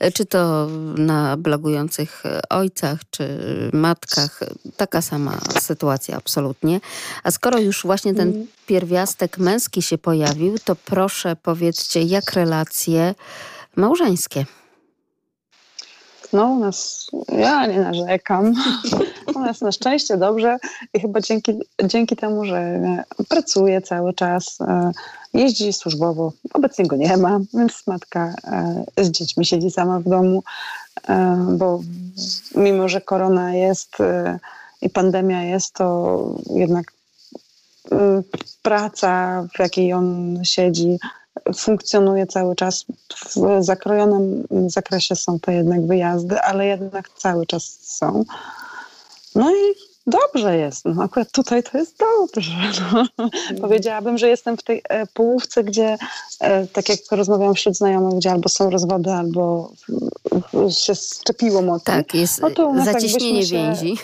[0.00, 3.28] e, czy to na blogujących ojcach, czy
[3.72, 4.40] matkach.
[4.76, 6.80] Taka sama sytuacja absolutnie.
[7.22, 8.33] A skoro już właśnie ten Mhm.
[8.66, 13.14] Pierwiastek męski się pojawił, to proszę powiedzcie, jak relacje
[13.76, 14.44] małżeńskie?
[16.34, 18.54] No u nas, ja nie narzekam.
[19.34, 20.56] U nas na szczęście dobrze
[20.94, 21.52] i chyba dzięki,
[21.84, 22.80] dzięki temu, że
[23.28, 24.92] pracuje cały czas, e,
[25.34, 28.34] jeździ służbowo, obecnie go nie ma, więc matka
[28.96, 30.42] e, z dziećmi siedzi sama w domu,
[31.08, 31.80] e, bo
[32.54, 33.96] mimo, że korona jest
[34.82, 36.18] i pandemia jest, to
[36.50, 36.92] jednak
[38.62, 40.98] praca, w jakiej on siedzi,
[41.56, 42.84] funkcjonuje cały czas.
[43.36, 48.24] W zakrojonym zakresie są to jednak wyjazdy, ale jednak cały czas są.
[49.34, 49.74] No i
[50.06, 50.84] dobrze jest.
[50.84, 52.52] No akurat tutaj to jest dobrze.
[52.92, 53.28] No.
[53.60, 55.96] Powiedziałabym, że jestem w tej e, połówce, gdzie
[56.40, 59.72] e, tak jak rozmawiałam wśród znajomych, gdzie albo są rozwody, albo
[60.70, 61.94] się szczepiło mocno.
[61.94, 63.96] Tak, jest No to u nas zacieśnienie jakbyśmy się- więzi.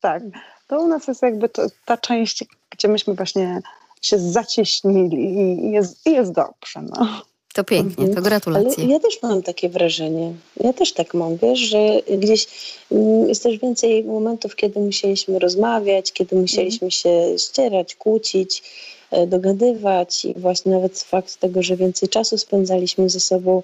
[0.00, 0.22] Tak.
[0.70, 3.60] To u nas jest jakby to, ta część, gdzie myśmy właśnie
[4.02, 6.82] się zacieśnili i- jest, i jest dobrze.
[6.82, 7.22] No.
[7.54, 8.84] To pięknie, to Ale gratulacje.
[8.86, 10.32] ja też mam takie wrażenie.
[10.60, 11.78] Ja też tak mam, wiesz, że
[12.18, 12.46] gdzieś
[12.92, 18.62] mm, jest też więcej momentów, kiedy musieliśmy rozmawiać, kiedy musieliśmy się ścierać, kłócić,
[19.10, 23.62] e, dogadywać i właśnie nawet fakt tego, że więcej czasu spędzaliśmy ze sobą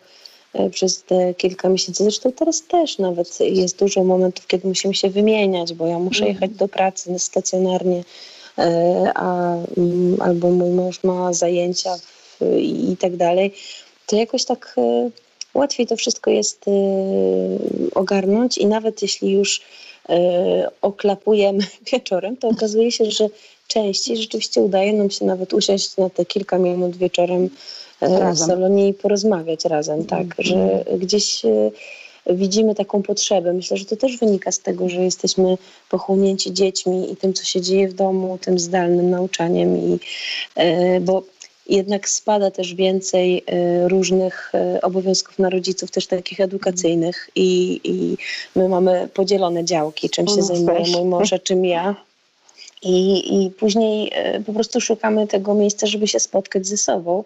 [0.71, 2.03] przez te kilka miesięcy.
[2.03, 6.51] Zresztą teraz też nawet jest dużo momentów, kiedy musimy się wymieniać, bo ja muszę jechać
[6.51, 8.05] do pracy stacjonarnie,
[8.59, 13.55] e, a, mm, albo mój mąż ma zajęcia w, i, i tak dalej.
[14.07, 15.11] To jakoś tak e,
[15.55, 16.71] łatwiej to wszystko jest e,
[17.95, 19.61] ogarnąć i nawet jeśli już
[20.09, 23.29] e, oklapujemy wieczorem, to okazuje się, że
[23.69, 27.49] częściej rzeczywiście udaje nam się nawet usiąść na te kilka minut wieczorem e,
[28.01, 28.49] Razem.
[28.49, 31.71] salonie i porozmawiać razem, tak, że gdzieś e,
[32.27, 33.53] widzimy taką potrzebę.
[33.53, 35.59] Myślę, że to też wynika z tego, że jesteśmy
[35.91, 39.99] pochłonięci dziećmi i tym, co się dzieje w domu, tym zdalnym nauczaniem i
[40.55, 41.23] e, bo
[41.69, 48.17] jednak spada też więcej e, różnych obowiązków na rodziców, też takich edukacyjnych i, i
[48.59, 50.93] my mamy podzielone działki, czym się nas zajmuje też.
[50.93, 51.97] mój mąż, a czym ja.
[52.83, 54.13] I, I później
[54.47, 57.25] po prostu szukamy tego miejsca, żeby się spotkać ze sobą.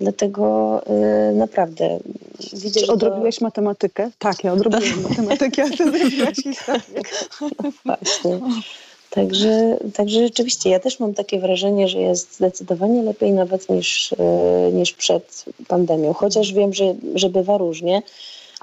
[0.00, 1.98] Dlatego e, naprawdę
[2.52, 4.10] widzę, Czy odrobiłeś matematykę?
[4.18, 7.02] Tak, ja odrobiłam matematykę, a ty zrobiłaś historię.
[7.38, 8.40] to właśnie.
[9.10, 14.72] Także, także rzeczywiście ja też mam takie wrażenie, że jest zdecydowanie lepiej nawet niż, e,
[14.72, 16.12] niż przed pandemią.
[16.12, 18.02] Chociaż wiem, że, że bywa różnie.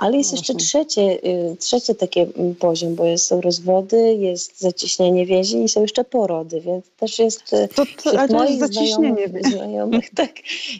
[0.01, 5.25] Ale jest jeszcze trzecie, y, trzecie takie mm, poziom, bo jest, są rozwody, jest zacieśnianie
[5.25, 9.27] więzi i są jeszcze porody, więc też jest y, To, to, ale to jest zacieśnienie.
[9.27, 10.31] znajomych, znajomych tak,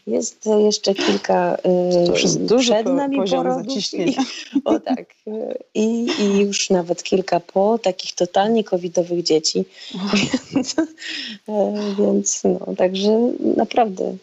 [0.07, 3.93] jest jeszcze kilka y, To już jest duży przed nami poziom porodów.
[3.93, 4.15] I,
[4.65, 5.05] o tak.
[5.73, 9.63] I, I już nawet kilka po, takich totalnie covidowych dzieci.
[10.53, 10.75] Więc,
[11.97, 14.15] więc no, także naprawdę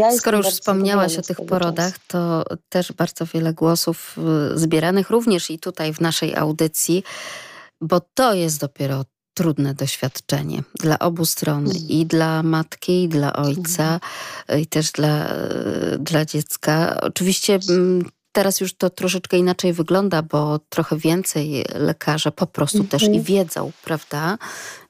[0.00, 4.16] ja Skoro już wspomniałaś o tych porodach, to też bardzo wiele głosów
[4.54, 7.02] y, zbieranych również i tutaj w naszej audycji,
[7.80, 11.88] bo to jest dopiero trudne doświadczenie dla obu stron Mhm.
[11.88, 14.00] i dla matki, i dla ojca,
[14.58, 17.00] i też dla, y, dla dziecka.
[17.00, 23.02] Oczywiście mm, teraz już to troszeczkę inaczej wygląda, bo trochę więcej lekarze po prostu też
[23.02, 23.24] i Mhm.
[23.24, 24.38] wiedzą, prawda?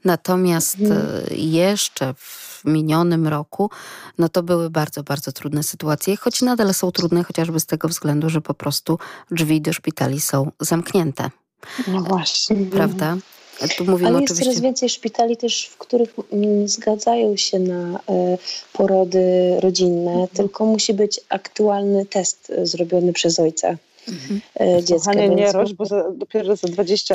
[0.04, 1.00] Natomiast Mhm.
[1.30, 3.70] y, jeszcze w minionym roku
[4.18, 8.30] no to były bardzo, bardzo trudne sytuacje, choć nadal są trudne, chociażby z tego względu,
[8.30, 8.98] że po prostu
[9.30, 11.30] drzwi do szpitali są zamknięte,
[11.88, 12.56] No właśnie.
[12.56, 13.16] Prawda?
[13.78, 14.44] Tu mówimy Ale jest oczywiście...
[14.52, 16.14] coraz więcej szpitali też, w których
[16.64, 18.38] zgadzają się na e,
[18.72, 20.28] porody rodzinne, Mhm.
[20.28, 23.76] tylko musi być aktualny test e, zrobiony przez ojca
[24.08, 24.40] Mhm.
[24.84, 24.94] dziecka.
[25.12, 27.14] Kochanie, nie roś, bo za, dopiero za 20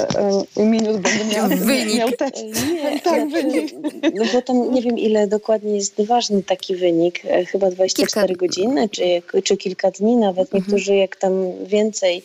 [0.57, 1.97] e, minut będę miała Wynik.
[1.97, 2.35] Miał test.
[2.35, 3.73] E, Nie, Tak, znaczy, wynik.
[4.15, 7.21] no bo tam nie wiem ile dokładnie jest ważny taki wynik,
[7.51, 10.45] chyba 24 Kilka- godziny czy, czy kilka dni nawet.
[10.53, 10.63] Mhm.
[10.63, 12.23] Niektórzy jak tam więcej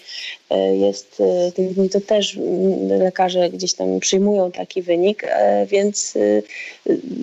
[0.72, 1.22] jest
[1.54, 5.26] tych dni, to też mm, lekarze gdzieś tam przyjmują taki wynik,
[5.66, 6.14] więc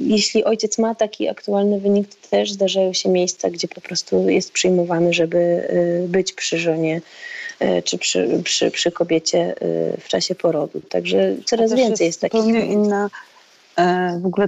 [0.01, 4.51] jeśli ojciec ma taki aktualny wynik, to też zdarzają się miejsca, gdzie po prostu jest
[4.51, 5.67] przyjmowany, żeby
[6.07, 7.01] być przy żonie
[7.83, 9.55] czy przy, przy, przy kobiecie
[9.99, 10.81] w czasie porodu.
[10.89, 12.41] Także coraz więcej jest, jest takich.
[12.41, 13.09] Zupełnie inna
[14.21, 14.47] w ogóle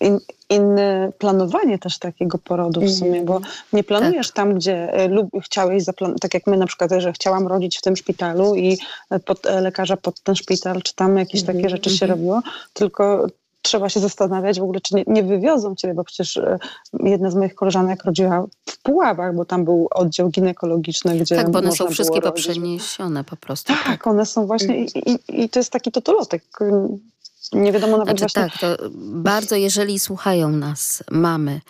[0.00, 0.18] in,
[0.54, 3.40] inne planowanie też takiego porodu w sumie, bo
[3.72, 4.36] nie planujesz tak.
[4.36, 5.84] tam, gdzie e, lub chciałeś,
[6.20, 8.78] tak jak my na przykład, że chciałam rodzić w tym szpitalu i
[9.10, 11.56] e, pod e, lekarza pod ten szpital, czy tam jakieś mm.
[11.56, 12.18] takie rzeczy się mm.
[12.18, 12.42] robiło,
[12.72, 13.26] tylko
[13.62, 16.40] trzeba się zastanawiać w ogóle, czy nie, nie wywiozą ciebie, bo przecież
[17.04, 21.58] jedna z moich koleżanek rodziła w Puławach, bo tam był oddział ginekologiczny, gdzie Tak, bo
[21.58, 23.72] one są wszystkie poprzeniesione po prostu.
[23.72, 26.42] Tak, tak, one są właśnie i, i, i to jest taki totolotek
[27.52, 28.50] nie wiadomo nawet znaczy, właśnie...
[28.50, 31.60] Tak, to bardzo jeżeli słuchają nas mamy,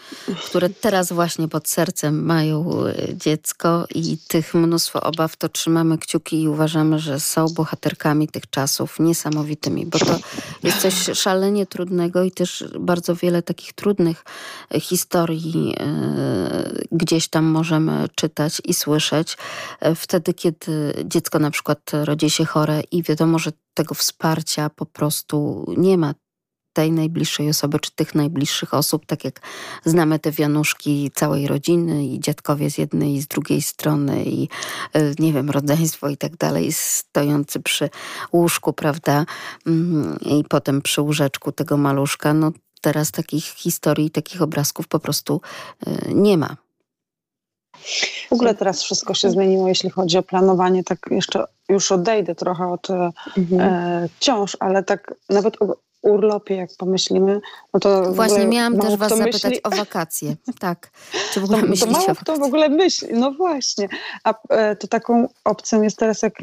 [0.46, 6.42] które teraz właśnie pod sercem mają e, dziecko i tych mnóstwo obaw, to trzymamy kciuki
[6.42, 10.18] i uważamy, że są bohaterkami tych czasów niesamowitymi, bo to
[10.62, 14.24] jest coś szalenie trudnego i też bardzo wiele takich trudnych
[14.74, 19.36] e, historii e, gdzieś tam możemy czytać i słyszeć.
[19.96, 25.64] Wtedy, kiedy dziecko na przykład rodzi się chore i wiadomo, że tego wsparcia po prostu
[25.76, 26.14] nie ma
[26.72, 29.40] tej najbliższej osoby, czy tych najbliższych osób, tak jak
[29.84, 34.48] znamy te wianuszki całej rodziny i dziadkowie z jednej i z drugiej strony i
[34.92, 37.90] e, nie wiem, rodzeństwo i tak dalej, stojący przy
[38.32, 39.26] łóżku, prawda,
[39.66, 45.40] mm, i potem przy łóżeczku tego maluszka, no teraz takich historii, takich obrazków po prostu
[45.86, 46.56] e, nie ma.
[48.28, 50.84] W ogóle teraz wszystko się zmieniło, jeśli chodzi o planowanie.
[50.84, 53.60] Tak jeszcze już odejdę trochę od e, mhm.
[53.60, 55.56] e, ciąż, ale tak nawet
[56.02, 57.40] urlopie, jak pomyślimy,
[57.74, 59.62] no to Właśnie miałam też was zapytać myśli...
[59.62, 60.36] o wakacje.
[60.58, 60.90] Tak.
[61.32, 63.08] Czy w ogóle to, myślicie to mało kto w ogóle myśli.
[63.12, 63.88] No właśnie.
[64.24, 66.34] A e, to taką opcją jest teraz, jak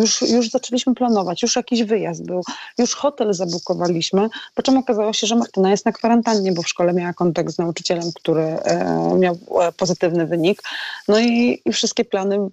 [0.00, 2.42] już, już zaczęliśmy planować, już jakiś wyjazd był,
[2.78, 6.92] już hotel zabukowaliśmy, po czym okazało się, że Martyna jest na kwarantannie, bo w szkole
[6.92, 10.62] miała kontakt z nauczycielem, który e, miał e, pozytywny wynik.
[11.08, 12.48] No i, i wszystkie plany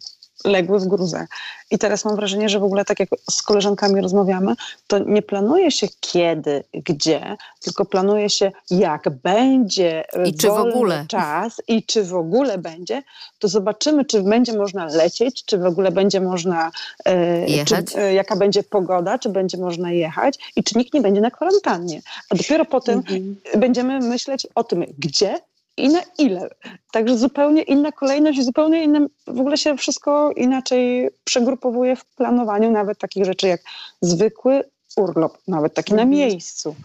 [0.45, 1.27] legły w gruzę.
[1.71, 4.55] I teraz mam wrażenie, że w ogóle tak jak z koleżankami rozmawiamy,
[4.87, 11.05] to nie planuje się kiedy, gdzie, tylko planuje się jak będzie I czy w ogóle
[11.07, 13.03] czas i czy w ogóle będzie,
[13.39, 16.71] to zobaczymy, czy będzie można lecieć, czy w ogóle będzie można
[17.05, 17.85] e, jechać.
[17.91, 21.31] Czy, e, jaka będzie pogoda, czy będzie można jechać i czy nikt nie będzie na
[21.31, 22.01] kwarantannie.
[22.29, 23.35] A dopiero potem mhm.
[23.57, 25.39] będziemy myśleć o tym, gdzie,
[25.81, 26.49] i na ile.
[26.91, 32.97] Także zupełnie inna kolejność, zupełnie inne, w ogóle się wszystko inaczej przegrupowuje w planowaniu nawet
[32.97, 33.61] takich rzeczy jak
[34.01, 34.63] zwykły
[34.97, 36.09] urlop, nawet taki na mhm.
[36.09, 36.75] miejscu.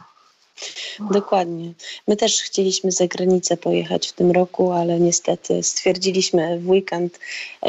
[1.10, 1.72] Dokładnie.
[2.08, 7.18] My też chcieliśmy za granicę pojechać w tym roku, ale niestety stwierdziliśmy w weekend,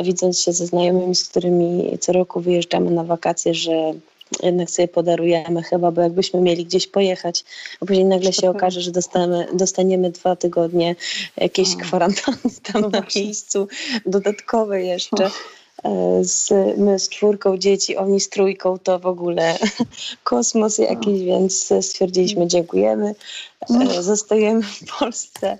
[0.03, 3.93] widząc się ze znajomymi, z którymi co roku wyjeżdżamy na wakacje, że
[4.43, 7.43] jednak sobie podarujemy chyba, bo jakbyśmy mieli gdzieś pojechać,
[7.81, 10.95] a później nagle się okaże, że dostaniemy, dostaniemy dwa tygodnie
[11.37, 13.67] jakiejś kwarantanny tam no na miejscu,
[14.05, 15.29] dodatkowe jeszcze.
[15.83, 19.57] E, z, my z czwórką dzieci, oni z trójką, to w ogóle
[20.23, 23.15] kosmos jakiś, więc stwierdziliśmy dziękujemy,
[23.69, 25.57] e, zostajemy w Polsce.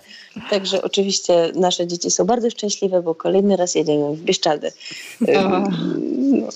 [0.50, 4.72] Także oczywiście nasze dzieci są bardzo szczęśliwe, bo kolejny raz jedziemy w Bieszczady.
[5.20, 5.68] No,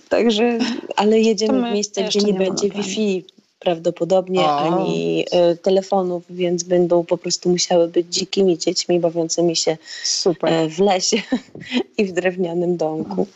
[0.08, 0.58] także,
[0.96, 3.24] ale jedziemy w miejsce, gdzie nie, nie będzie Wi-Fi
[3.62, 4.58] prawdopodobnie, o.
[4.58, 10.52] ani y, telefonów, więc będą po prostu musiały być dzikimi dziećmi bawiącymi się Super.
[10.52, 11.16] Y, w lesie
[11.98, 13.26] i w drewnianym domku.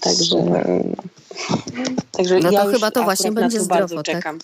[0.00, 0.36] Także,
[2.12, 4.04] także no to ja chyba to właśnie będzie to zdrowo, bardzo tak?
[4.04, 4.38] czekam.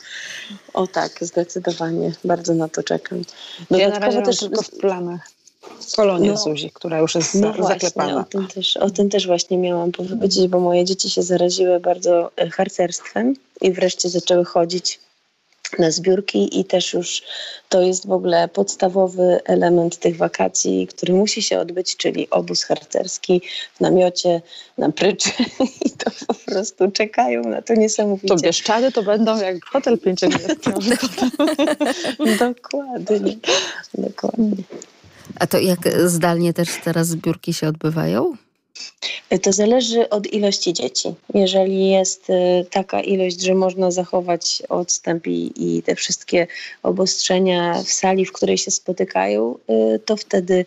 [0.75, 2.13] O tak, zdecydowanie.
[2.25, 3.23] Bardzo na to czekam.
[3.71, 5.31] Ja na razie też tylko w planach
[5.97, 8.13] kolonię no, Zuzi, która już jest no zaklepana.
[8.13, 11.81] Właśnie, o, tym też, o tym też właśnie miałam powiedzieć, bo moje dzieci się zaraziły
[11.81, 15.01] bardzo e, harcerstwem i wreszcie zaczęły chodzić
[15.79, 17.23] na zbiórki i też już
[17.69, 23.43] to jest w ogóle podstawowy element tych wakacji, który musi się odbyć, czyli obóz harcerski
[23.75, 24.43] w namiocie,
[24.79, 25.31] na pryczy
[25.87, 28.35] i to po prostu czekają na to niesamowicie.
[28.35, 30.97] To Bieszczady to będą jak hotel pięciogwiazdkowy.
[32.39, 33.37] dokładnie,
[33.95, 34.57] dokładnie.
[35.41, 38.37] A to jak zdalnie też teraz zbiórki się odbywają?
[39.43, 41.15] To zależy od ilości dzieci.
[41.35, 46.47] Jeżeli jest y, taka ilość, że można zachować odstęp i, i, te wszystkie
[46.83, 49.55] obostrzenia w sali, w której się spotykają,
[49.95, 50.65] y, to wtedy,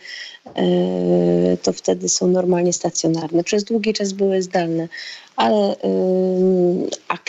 [1.63, 3.43] to wtedy są normalnie stacjonarne.
[3.43, 4.87] Przez długi czas były zdalne,
[5.35, 5.75] ale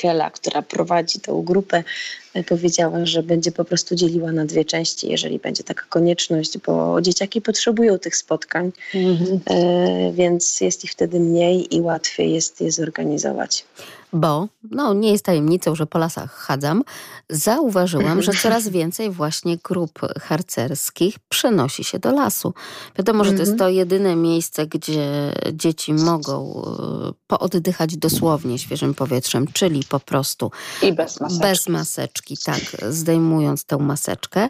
[0.02, 1.84] Kela, która prowadzi tą grupę,
[2.34, 7.00] e, powiedziała, że będzie po prostu dzieliła na dwie części, jeżeli będzie taka konieczność, bo
[7.00, 9.40] dzieciaki potrzebują tych spotkań, mhm.
[10.12, 13.64] więc jest ich wtedy mniej i łatwiej jest je zorganizować
[14.12, 16.82] bo no, nie jest tajemnicą, że po lasach chadzam,
[17.30, 22.54] zauważyłam, że coraz więcej właśnie grup harcerskich przenosi się do lasu.
[22.98, 23.58] Wiadomo, że to jest mhm.
[23.58, 26.62] to jedyne miejsce, gdzie dzieci mogą
[27.08, 30.50] e, pooddychać dosłownie świeżym powietrzem, czyli po prostu
[30.82, 31.42] I bez maseczki.
[31.42, 34.48] Bez maseczki, tak, zdejmując tę maseczkę.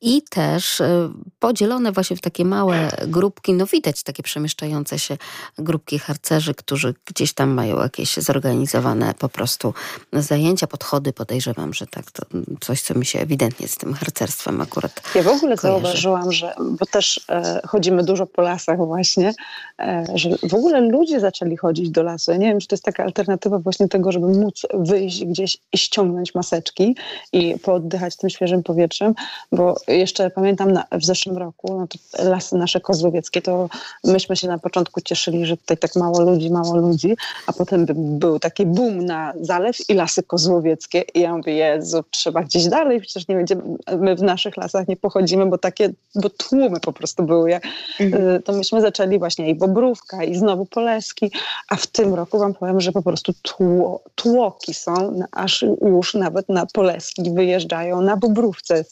[0.00, 5.18] I też e, podzielone właśnie w takie małe grupki, no widać takie przemieszczające się
[5.58, 9.74] grupki harcerzy, którzy gdzieś tam mają jakieś zorganizowane po prostu
[10.12, 11.12] zajęcia, podchody.
[11.12, 12.22] Podejrzewam, że tak, to
[12.60, 15.82] coś, co mi się ewidentnie z tym harcerstwem akurat Ja w ogóle kojarzy.
[15.82, 19.32] zauważyłam, że, bo też e, chodzimy dużo po lasach właśnie,
[19.78, 22.30] e, że w ogóle ludzie zaczęli chodzić do lasu.
[22.30, 25.78] Ja nie wiem, czy to jest taka alternatywa właśnie tego, żeby móc wyjść gdzieś i
[25.78, 26.96] ściągnąć maseczki
[27.32, 29.14] i pooddychać tym świeżym powietrzem,
[29.52, 33.68] bo jeszcze pamiętam na, w zeszłym roku, no to lasy nasze kozłowieckie, to
[34.04, 37.86] myśmy się na początku cieszyli, że tutaj tak mało ludzi, mało ludzi, a potem
[38.18, 41.04] był taki boom na zalew i lasy kozłowieckie.
[41.14, 43.62] I ja mówię, Jezu, trzeba gdzieś dalej, przecież nie będziemy,
[43.98, 47.50] my w naszych lasach nie pochodzimy, bo takie, bo tłumy po prostu były.
[47.50, 47.64] Jak,
[48.00, 48.28] mhm.
[48.28, 51.30] Y, to myśmy zaczęli właśnie i Bobrówka, i znowu Poleski,
[51.68, 56.48] a w tym roku wam powiem, że po prostu tło, tłoki są, aż już nawet
[56.48, 58.84] na Poleski wyjeżdżają na Bobrówce.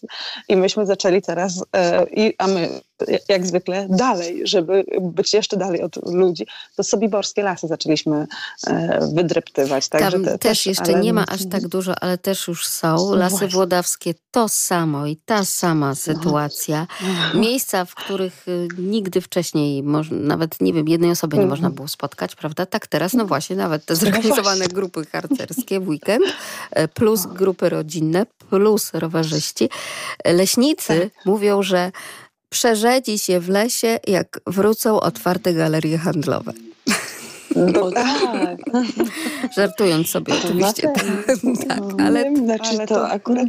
[0.49, 2.69] I myśmy zaczęli teraz, e, i, a my
[3.29, 6.47] jak zwykle dalej, żeby być jeszcze dalej od ludzi,
[6.77, 8.27] to sobiborskie lasy zaczęliśmy
[8.67, 9.89] e, wydreptywać.
[9.89, 11.01] Także Tam te, też, jeszcze ale...
[11.01, 12.97] nie ma aż tak dużo, ale też już są.
[12.97, 13.49] No lasy Właśnie.
[13.49, 15.95] włodawskie to samo i ta sama no.
[15.95, 16.87] sytuacja.
[17.35, 17.41] No.
[17.41, 21.75] Miejsca, w których y, nigdy wcześniej, nawet nie wiem, jednej osoby nie można mhm.
[21.75, 22.67] było spotkać, prawda?
[22.67, 26.25] Tak teraz, no właśnie, nawet te zorganizowane grupy harcerskie w weekend,
[26.71, 29.69] e, plus grupy rodzinne, plus rowerzyści.
[30.25, 31.27] Leśnicy tak.
[31.27, 31.93] mówią, że
[32.51, 36.53] przerzedzi się w lesie, jak wrócą otwarte galerie handlowe.
[37.57, 38.59] No tak.
[39.57, 40.89] Żartując sobie oczywiście.
[40.95, 41.05] tak,
[41.69, 43.49] tak ale, znaczy ale to, akurat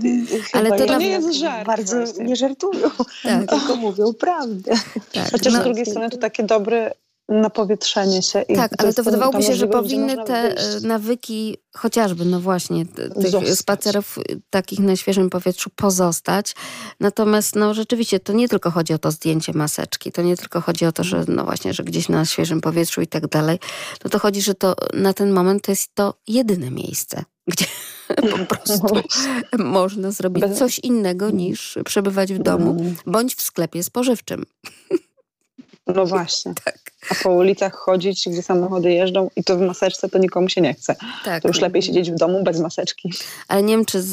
[0.53, 1.67] ale to, to nie jest żart.
[1.67, 2.25] Bardzo właśnie.
[2.25, 2.89] nie żartują,
[3.23, 3.49] tak.
[3.49, 4.71] tylko mówią prawdę.
[5.13, 5.31] Tak.
[5.31, 6.91] Chociaż no, z drugiej strony to takie dobre
[7.31, 8.41] napowietrzenie się.
[8.41, 10.83] I tak, ale to wydawało mi się, że powinny te wyjść.
[10.83, 13.57] nawyki, chociażby, no właśnie, tych Zostać.
[13.57, 14.19] spacerów
[14.49, 16.55] takich na świeżym powietrzu pozostać.
[16.99, 20.85] Natomiast no rzeczywiście to nie tylko chodzi o to zdjęcie maseczki, to nie tylko chodzi
[20.85, 23.59] o to, że no właśnie, że gdzieś na świeżym powietrzu i tak dalej.
[24.03, 27.65] No to chodzi, że to na ten moment to jest to jedyne miejsce, gdzie
[28.31, 28.95] po prostu
[29.57, 32.95] no można zrobić coś innego niż przebywać w domu mm.
[33.05, 34.45] bądź w sklepie spożywczym.
[35.87, 36.53] No właśnie.
[36.65, 36.77] tak.
[37.09, 40.73] A po ulicach chodzić, gdzie samochody jeżdżą i to w maseczce, to nikomu się nie
[40.73, 40.95] chce.
[41.25, 41.41] Tak.
[41.41, 43.13] To już lepiej siedzieć w domu bez maseczki.
[43.47, 44.03] Ale nie wiem, czy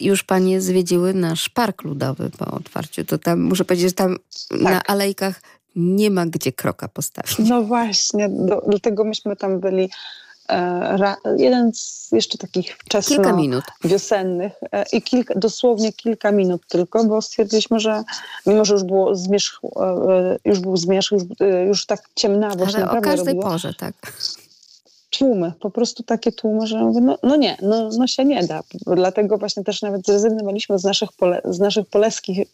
[0.00, 3.04] już panie zwiedziły nasz park ludowy po otwarciu.
[3.04, 4.16] To tam, muszę powiedzieć, że tam
[4.48, 4.60] tak.
[4.60, 5.40] na alejkach
[5.76, 7.38] nie ma gdzie kroka postawić.
[7.38, 9.90] No właśnie, do, dlatego myśmy tam byli
[11.36, 12.76] jeden z jeszcze takich
[13.32, 13.64] minut.
[13.84, 18.04] wiosennych e, i kilka, dosłownie kilka minut tylko, bo stwierdziliśmy, że
[18.46, 21.22] mimo, że już było zmierzch, e, już był zmierzch, już,
[21.66, 23.94] już tak ciemnawo Ale o każdej robiło, porze, tak
[25.10, 28.60] tłumy, po prostu takie tłumy, że mówię, no, no nie, no, no się nie da.
[28.86, 32.48] Dlatego właśnie też nawet zrezygnowaliśmy z naszych, pole, z naszych poleskich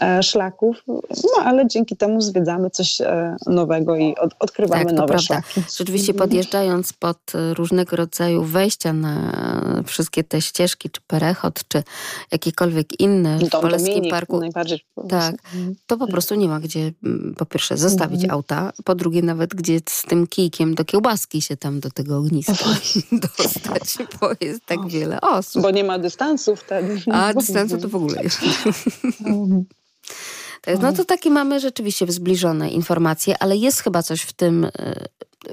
[0.00, 5.08] e, szlaków, no ale dzięki temu zwiedzamy coś e, nowego i od, odkrywamy tak, nowe
[5.08, 5.26] prawda.
[5.26, 5.62] szlaki.
[5.76, 6.28] Rzeczywiście mhm.
[6.28, 7.18] podjeżdżając pod
[7.54, 9.32] różnego rodzaju wejścia na
[9.86, 11.82] wszystkie te ścieżki, czy perechot, czy
[12.32, 15.74] jakiekolwiek inne w polskim parku, najbardziej tak, mhm.
[15.86, 16.92] to po prostu nie ma gdzie
[17.36, 18.34] po pierwsze zostawić mhm.
[18.34, 22.52] auta, po drugie nawet gdzie z tym kijkiem do kiełbaski się tam do tego ogniska
[23.38, 25.62] dostać, bo jest tak wiele osób.
[25.62, 27.02] Bo nie ma dystansu wtedy.
[27.12, 28.38] A dystansu to w ogóle jest.
[30.80, 34.70] No to takie mamy rzeczywiście zbliżone informacje, ale jest chyba coś w tym e,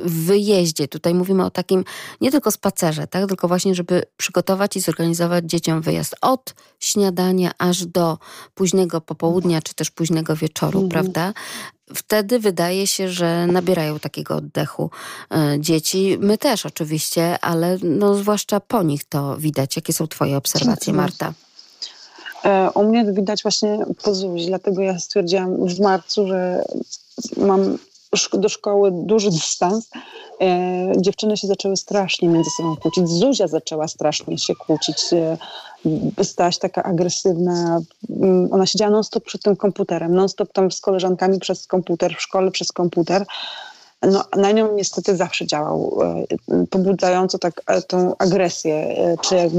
[0.04, 0.88] wyjeździe.
[0.88, 1.84] Tutaj mówimy o takim
[2.22, 3.28] nie tylko spacerze, tak?
[3.28, 8.18] tylko właśnie, żeby przygotować i zorganizować dzieciom wyjazd od śniadania aż do
[8.56, 10.90] późnego popołudnia, czy też późnego wieczoru, mhm.
[10.90, 11.34] prawda?
[11.94, 14.90] Wtedy wydaje się, że nabierają takiego oddechu
[15.32, 16.18] e, dzieci.
[16.20, 19.76] My też oczywiście, ale no, zwłaszcza po nich to widać.
[19.76, 21.34] Jakie są twoje obserwacje, Marta?
[22.46, 24.12] E, u mnie widać właśnie po
[24.48, 26.66] dlatego ja stwierdziłam w marcu, że
[27.38, 27.78] mam
[28.34, 29.90] do szkoły duży dystans.
[30.42, 33.10] E, dziewczyny się zaczęły strasznie między sobą kłócić.
[33.10, 34.98] Zuzia zaczęła strasznie się kłócić.
[35.14, 35.38] E,
[36.24, 37.82] stała się taka agresywna.
[38.10, 42.52] Mm, ona siedziała non-stop przed tym komputerem, non-stop tam z koleżankami przez komputer, w szkole
[42.52, 43.26] przez komputer.
[44.12, 46.00] No, na nią niestety zawsze działał,
[46.52, 49.50] e, pobudzająco tak e, tą agresję, e, czy jak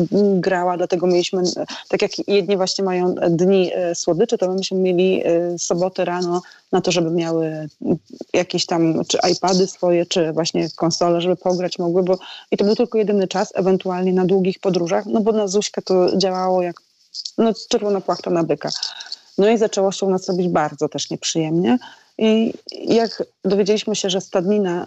[0.40, 1.42] grała, dlatego mieliśmy,
[1.88, 5.22] tak jak jedni właśnie mają dni słodycze, to my myśmy mieli
[5.58, 6.42] soboty rano
[6.72, 7.68] na to, żeby miały
[8.32, 12.18] jakieś tam, czy iPady swoje, czy właśnie konsole, żeby pograć mogły, bo
[12.50, 16.16] i to był tylko jedyny czas, ewentualnie na długich podróżach, no bo na Zuśkę to
[16.16, 16.76] działało jak
[17.38, 18.68] no, czerwona płachta na byka.
[19.38, 21.78] No i zaczęło się u nas robić bardzo też nieprzyjemnie.
[22.18, 24.86] I jak dowiedzieliśmy się, że stadnina,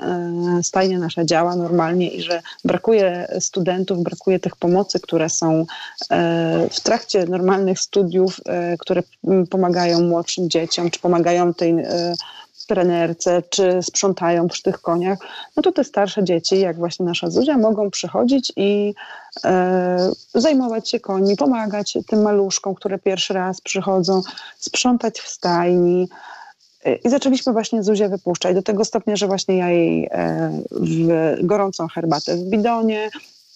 [0.59, 5.65] e, stajnia nasza działa normalnie i że brakuje studentów, brakuje tych pomocy, które są
[6.11, 9.03] e, w trakcie normalnych studiów, e, które
[9.49, 11.75] pomagają młodszym dzieciom, czy pomagają tej
[12.69, 15.19] trenerce, czy sprzątają przy tych koniach,
[15.55, 18.93] no to te starsze dzieci, jak właśnie nasza Zuzia, mogą przychodzić i
[19.45, 24.21] e, zajmować się koni, pomagać tym maluszkom, które pierwszy raz przychodzą,
[24.57, 26.09] sprzątać w stajni.
[27.03, 30.61] I zaczęliśmy właśnie Zuzię wypuszczać do tego stopnia, że właśnie ja jej e,
[31.43, 33.09] gorącą herbatę w bidonie,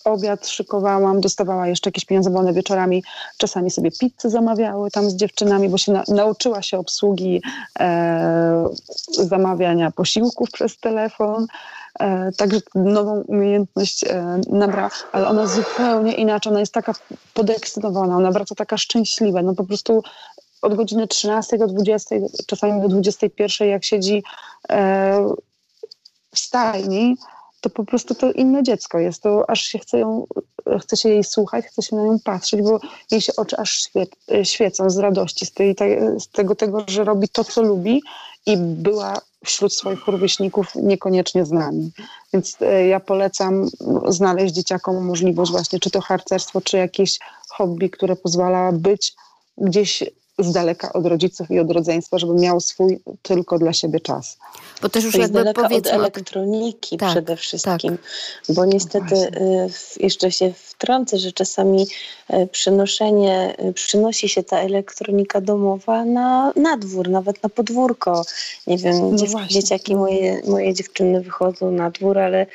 [0.05, 3.03] obiad szykowałam, dostawała jeszcze jakieś pieniądze, bo one wieczorami
[3.37, 7.41] czasami sobie pizzę zamawiały tam z dziewczynami, bo się na, nauczyła się obsługi
[7.79, 8.65] e,
[9.09, 11.47] zamawiania posiłków przez telefon.
[11.99, 16.93] E, także nową umiejętność e, nabrała, ale ona zupełnie inaczej, ona jest taka
[17.33, 20.03] podekscytowana, ona wraca taka szczęśliwa, no po prostu
[20.63, 22.15] od godziny 13 do 20,
[22.47, 24.23] czasami do 21, jak siedzi
[24.69, 25.25] e,
[26.35, 27.17] w stajni,
[27.61, 29.23] to po prostu to inne dziecko jest.
[29.23, 30.27] To aż się chce, ją,
[30.81, 32.79] chce się jej słuchać, chce się na nią patrzeć, bo
[33.11, 34.05] jej się oczy aż świe,
[34.43, 35.75] świecą z radości, z, tej,
[36.19, 38.01] z tego, tego, że robi to, co lubi
[38.45, 41.91] i była wśród swoich rówieśników niekoniecznie z nami.
[42.33, 43.67] Więc e, ja polecam
[44.07, 49.13] znaleźć dzieciakom możliwość właśnie, czy to harcerstwo, czy jakieś hobby, które pozwala być
[49.57, 50.03] gdzieś
[50.39, 54.37] z daleka od rodziców i od rodzeństwa, żeby miał swój tylko dla siebie czas.
[54.81, 58.55] Bo też już jakby daleka od elektroniki tak, przede wszystkim, tak.
[58.55, 59.69] bo niestety y,
[59.99, 61.87] jeszcze się wtrącę, że czasami
[62.33, 68.25] y, przynoszenie, y, przynosi się ta elektronika domowa na, na dwór, nawet na podwórko.
[68.67, 72.45] Nie wiem, no dziew, dzieciaki moje, moje dziewczyny wychodzą na dwór, ale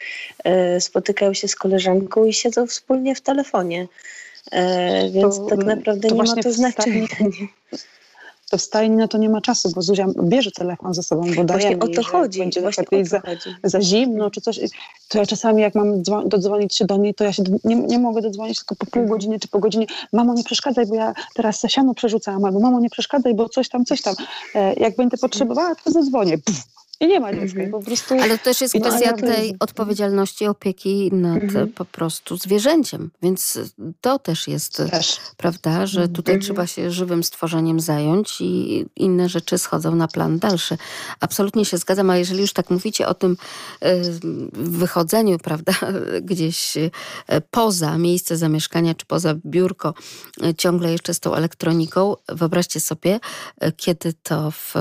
[0.80, 3.88] spotykają się z koleżanką i siedzą wspólnie w telefonie.
[4.50, 7.06] E, więc to, tak naprawdę to nie ma to znaczenia.
[8.50, 11.44] To w stajni na to nie ma czasu, bo Zuzia bierze telefon ze sobą, bo
[11.44, 12.38] Właśnie o to chodzi.
[12.38, 13.56] Będzie Właśnie o to za, chodzi.
[13.64, 14.60] za zimno czy coś.
[15.08, 18.22] To ja czasami jak mam dodzwonić się do niej, to ja się nie, nie mogę
[18.22, 19.18] dodzwonić tylko po pół mhm.
[19.18, 19.86] godziny czy po godzinie.
[20.12, 23.84] Mamo, nie przeszkadzaj, bo ja teraz siano przerzucałam, albo mamo, nie przeszkadzaj, bo coś tam,
[23.84, 24.14] coś tam.
[24.54, 26.38] E, jak będę potrzebowała, to zadzwonię.
[26.38, 27.60] Pff i nie ma dziecka.
[27.60, 27.70] Mhm.
[27.70, 28.14] Po prostu...
[28.14, 31.72] Ale to też jest kwestia tej odpowiedzialności, opieki nad mhm.
[31.72, 33.10] po prostu zwierzęciem.
[33.22, 33.58] Więc
[34.00, 35.20] to też jest, też.
[35.36, 36.16] prawda, że mhm.
[36.16, 36.42] tutaj mhm.
[36.42, 40.78] trzeba się żywym stworzeniem zająć i inne rzeczy schodzą na plan dalszy.
[41.20, 43.36] Absolutnie się zgadzam, a jeżeli już tak mówicie o tym
[43.80, 44.02] e,
[44.52, 45.72] wychodzeniu, prawda,
[46.22, 46.90] gdzieś e,
[47.50, 49.94] poza miejsce zamieszkania, czy poza biurko,
[50.42, 53.20] e, ciągle jeszcze z tą elektroniką, wyobraźcie sobie,
[53.76, 54.74] kiedy to w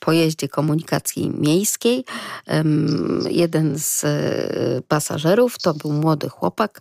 [0.00, 2.04] pojeździe komunikacji miejskiej.
[3.30, 6.80] Jeden z e, pasażerów to był młody chłopak.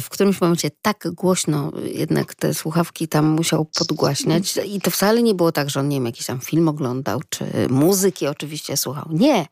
[0.00, 5.34] W którymś momencie tak głośno jednak te słuchawki tam musiał podgłaśniać i to wcale nie
[5.34, 9.04] było tak, że on nie wiem, jakiś tam film oglądał, czy muzyki oczywiście słuchał.
[9.10, 9.46] Nie.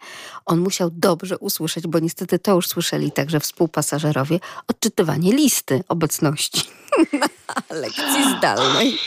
[0.47, 6.63] On musiał dobrze usłyszeć, bo niestety to już słyszeli także współpasażerowie, odczytywanie listy obecności
[7.83, 8.99] lekcji zdalnej.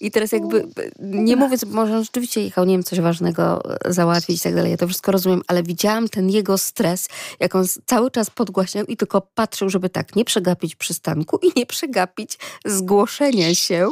[0.00, 0.68] I teraz jakby,
[0.98, 4.76] nie mówiąc, może on rzeczywiście jechał, nie wiem, coś ważnego załatwić i tak dalej, ja
[4.76, 7.08] to wszystko rozumiem, ale widziałam ten jego stres,
[7.40, 11.66] jak on cały czas podgłaśniał i tylko patrzył, żeby tak nie przegapić przystanku i nie
[11.66, 13.88] przegapić zgłoszenia się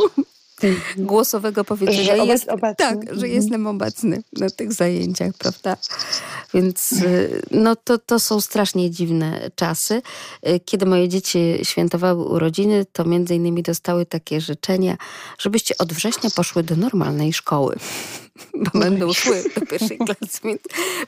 [0.97, 2.17] głosowego powiedzenia.
[2.17, 2.75] Że jest, obecny.
[2.77, 3.33] Tak, że mhm.
[3.33, 5.77] jestem obecny na tych zajęciach, prawda?
[6.55, 10.03] Więc y, no to, to są strasznie dziwne czasy.
[10.49, 14.97] Y, kiedy moje dzieci świętowały urodziny, to między innymi dostały takie życzenia,
[15.39, 17.77] żebyście od września poszły do normalnej szkoły
[18.55, 20.41] bo będą szły do pierwszej klasy.
[20.45, 20.61] Więc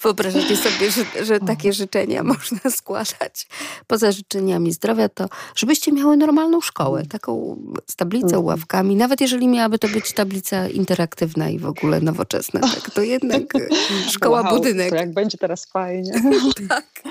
[0.02, 3.48] wyobrażacie sobie, że, że takie życzenia można składać.
[3.86, 7.56] Poza życzeniami zdrowia, to żebyście miały normalną szkołę, taką
[7.86, 8.44] z tablicą, mhm.
[8.44, 8.96] ławkami.
[8.96, 13.42] Nawet jeżeli miałaby to być tablica interaktywna i w ogóle nowoczesna, tak to jednak
[14.14, 14.90] szkoła, wow, budynek.
[14.90, 16.12] To jak będzie teraz fajnie.
[16.68, 17.02] tak.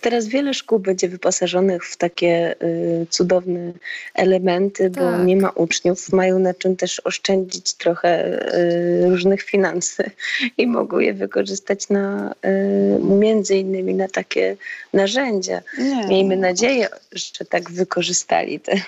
[0.00, 3.72] Teraz wiele szkół będzie wyposażonych w takie y, cudowne
[4.14, 5.26] elementy, bo tak.
[5.26, 10.10] nie ma uczniów, mają na czym też oszczędzić trochę y, różnych finansy
[10.58, 14.56] i mogą je wykorzystać na y, między innymi na takie
[14.92, 15.60] narzędzia.
[15.78, 16.06] Nie.
[16.06, 18.72] Miejmy nadzieję, że tak wykorzystali te,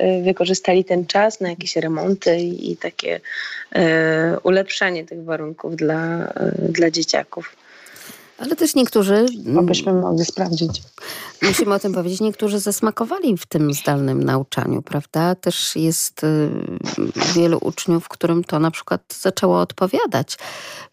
[0.00, 3.20] y, wykorzystali ten czas na jakieś remonty i, i takie
[3.76, 3.80] y,
[4.42, 7.56] ulepszanie tych warunków dla, y, dla dzieciaków.
[8.38, 9.26] Ale też niektórzy...
[9.58, 10.82] Abyśmy mogli sprawdzić.
[11.42, 12.20] Musimy o tym powiedzieć.
[12.20, 15.34] Niektórzy zasmakowali w tym zdalnym nauczaniu, prawda?
[15.34, 16.50] Też jest y,
[17.34, 20.38] wielu uczniów, którym to na przykład zaczęło odpowiadać.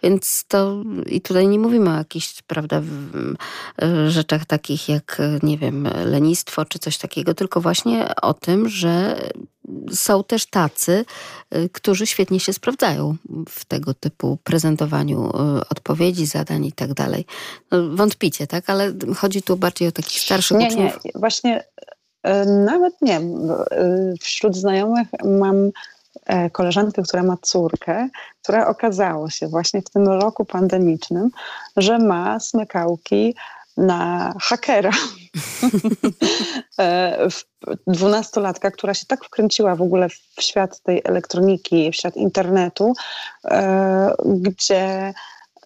[0.04, 2.82] Więc to i tutaj nie mówimy o jakichś, prawda,
[3.84, 9.20] y, rzeczach takich jak, nie wiem, lenistwo czy coś takiego, tylko właśnie o tym, że
[9.92, 11.06] są też tacy,
[11.56, 13.16] y, którzy świetnie się sprawdzają
[13.50, 15.32] w tego typu prezentowaniu
[15.70, 17.26] odpowiedzi, zadań i tak dalej.
[17.72, 18.70] No, wątpicie, tak?
[18.70, 21.06] Ale chodzi tu bardziej o takich starszych nie, uczniów.
[21.06, 21.64] Nie, właśnie
[22.24, 23.22] e, nawet nie.
[24.22, 25.72] Wśród znajomych mam
[26.26, 28.10] e, koleżankę, która ma córkę,
[28.44, 31.30] która okazało się właśnie w tym roku pandemicznym,
[31.78, 33.36] że ma smykałki
[33.78, 34.92] na hakera.
[37.88, 42.94] Dwunastolatka, która się tak wkręciła w ogóle w świat tej elektroniki, w świat internetu,
[44.26, 45.14] gdzie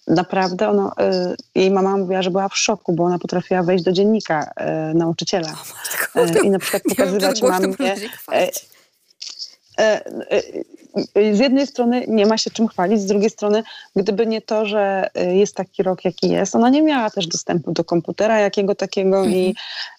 [0.08, 3.92] naprawdę ono, y, jej mama mówiła, że była w szoku, bo ona potrafiła wejść do
[3.92, 4.52] dziennika
[4.94, 5.54] nauczyciela
[6.44, 7.74] i na przykład pokazywać mamie
[11.16, 13.64] z jednej strony nie ma się czym chwalić, z drugiej strony,
[13.96, 17.84] gdyby nie to, że jest taki rok, jaki jest, ona nie miała też dostępu do
[17.84, 19.54] komputera jakiego takiego i mhm.
[19.56, 19.99] E,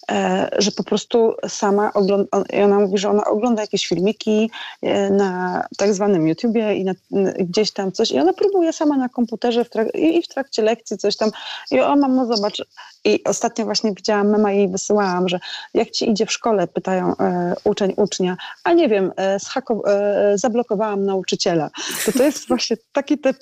[0.58, 2.28] że po prostu sama ogląda,
[2.64, 4.50] ona mówi, że ona ogląda jakieś filmiki
[4.82, 6.92] e, na tak zwanym YouTubie i na,
[7.38, 10.98] gdzieś tam coś i ona próbuje sama na komputerze w trak- i w trakcie lekcji
[10.98, 11.30] coś tam.
[11.70, 12.62] I o mamo zobacz.
[13.04, 15.40] I ostatnio właśnie widziałam mema i jej wysyłałam, że
[15.74, 19.38] jak ci idzie w szkole, pytają e, uczeń ucznia, a nie wiem, e,
[19.86, 21.70] e, zablokowałam nauczyciela.
[22.06, 23.36] To to jest właśnie taki typ,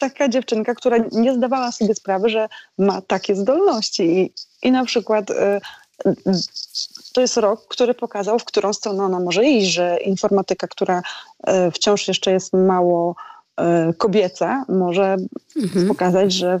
[0.00, 2.48] taka dziewczynka, która nie zdawała sobie sprawy, że
[2.78, 4.02] ma takie zdolności.
[4.02, 4.32] I,
[4.62, 5.60] i na przykład e,
[7.12, 11.02] to jest rok, który pokazał, w którą stronę ona może iść, że informatyka, która
[11.46, 13.14] e, wciąż jeszcze jest mało
[13.56, 15.16] e, kobieca, może
[15.56, 15.88] mhm.
[15.88, 16.58] pokazać, że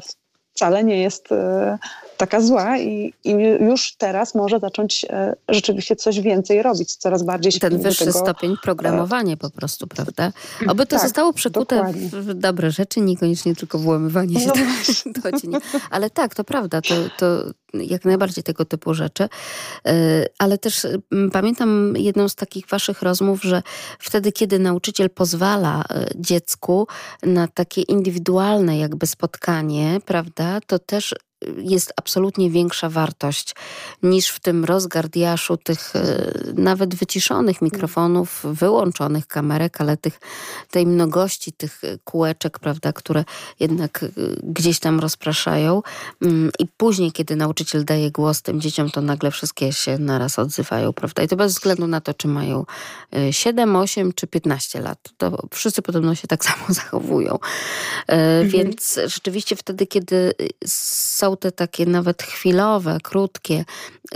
[0.54, 1.78] wcale nie jest e,
[2.16, 3.30] taka zła i, i,
[3.60, 5.06] już teraz może zacząć
[5.48, 10.32] rzeczywiście coś więcej robić, coraz bardziej się Ten wyższy tego, stopień programowanie po prostu, prawda?
[10.68, 15.58] Oby to tak, zostało przekute w dobre rzeczy, niekoniecznie tylko włamywanie się no do, do
[15.90, 17.44] Ale tak, to prawda, to, to
[17.74, 19.28] jak najbardziej tego typu rzeczy.
[19.86, 20.86] E, ale też
[21.32, 23.62] pamiętam jedną z takich waszych rozmów, że
[23.98, 25.84] wtedy, kiedy nauczyciel pozwala
[26.16, 26.86] dziecku
[27.22, 31.14] na takie indywidualne jakby spotkanie, prawda, to też
[31.56, 33.54] jest absolutnie większa wartość
[34.02, 40.20] niż w tym rozgardiaszu tych e, nawet wyciszonych mikrofonów, wyłączonych kamerek, ale tych,
[40.70, 43.24] tej mnogości tych kółeczek, prawda, które
[43.60, 44.08] jednak e,
[44.42, 45.82] gdzieś tam rozpraszają.
[46.22, 50.92] Mm, I później, kiedy nauczyciel daje głos tym dzieciom, to nagle wszystkie się naraz odzywają,
[50.92, 51.22] prawda?
[51.22, 52.64] I to bez względu na to, czy mają
[53.30, 54.98] 7, e, 8 czy 15 lat.
[55.18, 57.38] To wszyscy podobno się tak samo zachowują.
[58.06, 58.48] Mhm.
[58.48, 60.34] Więc rzeczywiście wtedy, kiedy
[60.66, 63.64] są te takie nawet chwilowe, krótkie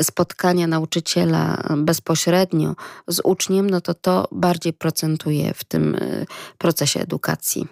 [0.01, 2.75] spotkania nauczyciela bezpośrednio
[3.09, 6.27] z uczniem, no to to bardziej procentuje w tym y,
[6.59, 7.67] procesie edukacji.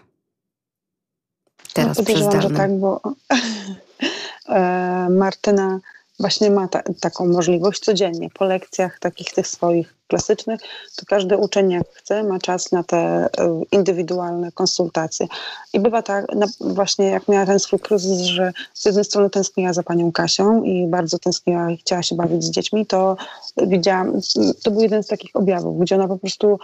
[1.72, 3.01] Teraz no, podejrzewam, że tak, bo
[4.49, 5.80] e, Martyna
[6.18, 10.61] właśnie ma ta, taką możliwość codziennie po lekcjach takich tych swoich klasycznych,
[10.97, 13.29] to każdy uczeń jak chce ma czas na te e,
[13.73, 15.27] indywidualne konsultacje.
[15.73, 16.27] I bywa tak,
[16.61, 20.87] właśnie jak miała ten swój kryzys, że z jednej strony tęskniła za panią Kasią i
[20.87, 23.17] bardzo tęskniła i chciała się bawić z dziećmi, to
[23.57, 24.21] widziałam,
[24.63, 26.59] to był jeden z takich objawów, gdzie ona po prostu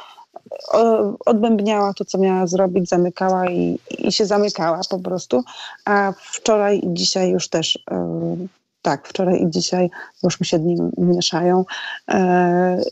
[0.75, 5.43] e, odbębniała to, co miała zrobić, zamykała i, i się zamykała po prostu.
[5.85, 8.49] A wczoraj i dzisiaj już też yy,
[8.83, 9.91] tak, wczoraj i dzisiaj
[10.23, 11.65] już mi się dni mieszają.
[12.11, 12.83] E,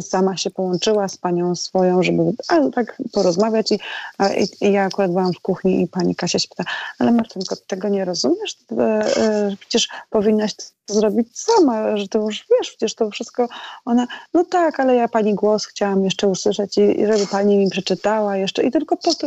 [0.00, 3.78] sama się połączyła z panią swoją, żeby a, tak porozmawiać i,
[4.18, 6.64] a, i, i, ja akurat byłam w kuchni i pani Kasia się pyta,
[6.98, 8.56] ale Martynko, tego nie rozumiesz?
[8.72, 8.82] E,
[9.16, 13.48] e, przecież powinnaś to zrobić sama, że to już wiesz, przecież to wszystko
[13.84, 17.70] ona, no tak, ale ja pani głos chciałam jeszcze usłyszeć i, i żeby pani mi
[17.70, 19.26] przeczytała jeszcze i tylko po to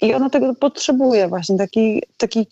[0.00, 2.46] i ona tego potrzebuje właśnie, takiej, takiej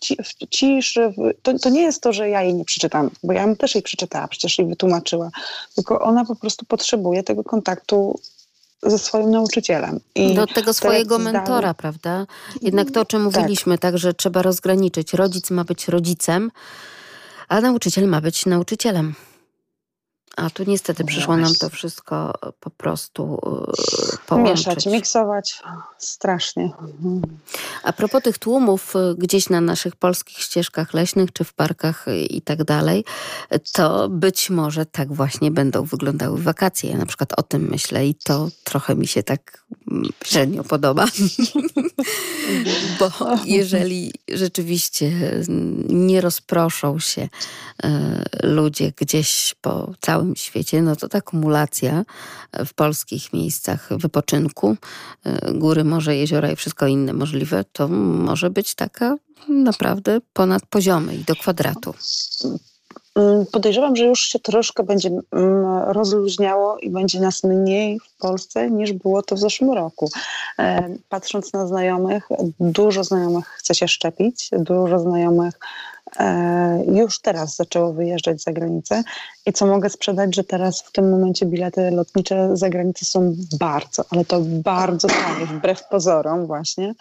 [0.49, 1.13] ciszy.
[1.41, 4.27] To, to nie jest to, że ja jej nie przeczytam, bo ja też jej przeczytała,
[4.27, 5.29] przecież jej wytłumaczyła,
[5.75, 8.19] tylko ona po prostu potrzebuje tego kontaktu
[8.83, 9.99] ze swoim nauczycielem.
[10.15, 12.25] I Do tego swojego mentora, prawda?
[12.61, 13.35] Jednak to, o czym tak.
[13.35, 15.13] mówiliśmy, tak, że trzeba rozgraniczyć.
[15.13, 16.51] Rodzic ma być rodzicem,
[17.47, 19.13] a nauczyciel ma być nauczycielem.
[20.39, 23.39] A tu niestety przyszło nam to wszystko po prostu
[24.11, 24.67] yy, połączyć.
[24.67, 25.61] Mieszać, miksować.
[25.97, 26.71] Strasznie.
[27.83, 32.41] A propos tych tłumów y, gdzieś na naszych polskich ścieżkach leśnych czy w parkach i
[32.41, 33.05] tak dalej,
[33.73, 36.91] to być może tak właśnie będą wyglądały wakacje.
[36.91, 41.05] Ja na przykład o tym myślę i to trochę mi się tak mm, średnio podoba.
[42.99, 43.11] Bo
[43.45, 45.11] jeżeli rzeczywiście
[45.89, 47.87] nie rozproszą się y,
[48.43, 52.05] ludzie gdzieś po całym świecie, no to ta kumulacja
[52.65, 54.77] w polskich miejscach wypoczynku,
[55.53, 59.15] góry, morze, jeziora i wszystko inne możliwe, to może być taka
[59.49, 61.93] naprawdę ponad poziomy i do kwadratu.
[63.15, 68.71] Mm, podejrzewam, że już się troszkę będzie mm, rozluźniało i będzie nas mniej w Polsce
[68.71, 70.09] niż było to w zeszłym roku.
[70.59, 72.29] E, patrząc na znajomych,
[72.59, 75.59] dużo znajomych chce się szczepić, dużo znajomych
[76.19, 79.03] e, już teraz zaczęło wyjeżdżać za granicę
[79.45, 84.03] i co mogę sprzedać, że teraz w tym momencie bilety lotnicze za granicę są bardzo,
[84.09, 86.95] ale to bardzo tanie, wbrew pozorom właśnie.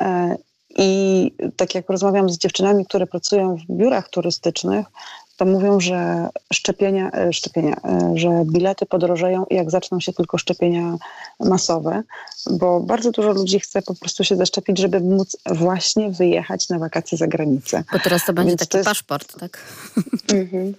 [0.00, 0.36] E,
[0.76, 4.86] I tak jak rozmawiam z dziewczynami, które pracują w biurach turystycznych,
[5.40, 10.96] to mówią, że szczepienia, e, szczepienia, e, że bilety podrożeją, jak zaczną się tylko szczepienia
[11.40, 12.02] masowe,
[12.50, 17.18] bo bardzo dużo ludzi chce po prostu się zaszczepić, żeby móc właśnie wyjechać na wakacje
[17.18, 17.84] za granicę.
[17.92, 18.88] Bo teraz to będzie Więc taki to jest...
[18.88, 19.58] paszport, tak?
[20.32, 20.74] Mhm.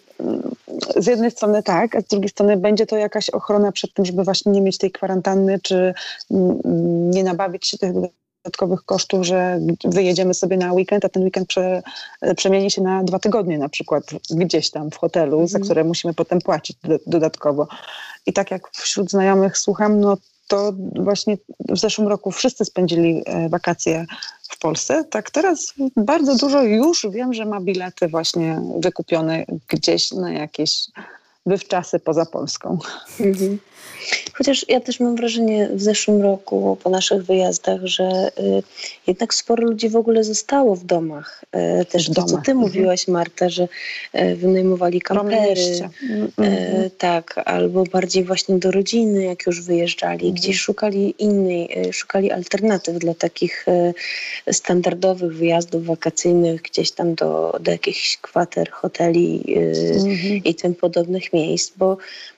[0.95, 4.23] Z jednej strony tak, a z drugiej strony będzie to jakaś ochrona przed tym, żeby
[4.23, 5.93] właśnie nie mieć tej kwarantanny, czy
[7.11, 7.93] nie nabawić się tych
[8.43, 11.81] dodatkowych kosztów, że wyjedziemy sobie na weekend, a ten weekend prze,
[12.37, 15.47] przemieni się na dwa tygodnie na przykład gdzieś tam w hotelu, mm.
[15.47, 15.63] za mhm.
[15.63, 17.67] które musimy potem płacić do, dodatkowo.
[18.25, 21.37] I tak jak wśród znajomych słucham, no to właśnie
[21.69, 24.05] w zeszłym roku wszyscy spędzili e, wakacje
[24.49, 25.03] w Polsce.
[25.03, 30.85] Tak teraz bardzo dużo już wiem, że ma bilety właśnie wykupione gdzieś na jakieś
[31.45, 32.77] wywczasy poza Polską.
[33.19, 33.59] Mhm.
[34.33, 38.63] Chociaż ja też mam wrażenie w zeszłym roku po naszych wyjazdach, że y,
[39.07, 41.45] jednak sporo ludzi w ogóle zostało w domach.
[41.81, 42.57] Y, też w to, co ty mhm.
[42.57, 43.67] mówiłaś, Marta, że
[44.15, 45.89] y, wynajmowali kampery.
[46.37, 46.89] Mhm.
[46.97, 50.27] tak, albo bardziej właśnie do rodziny, jak już wyjeżdżali.
[50.27, 50.33] Mhm.
[50.33, 53.65] Gdzieś szukali innej, szukali alternatyw dla takich
[54.51, 59.43] standardowych wyjazdów wakacyjnych, gdzieś tam do, do jakichś kwater, hoteli
[59.95, 60.43] mhm.
[60.43, 62.30] i tym podobnych miejsc, bo Mm,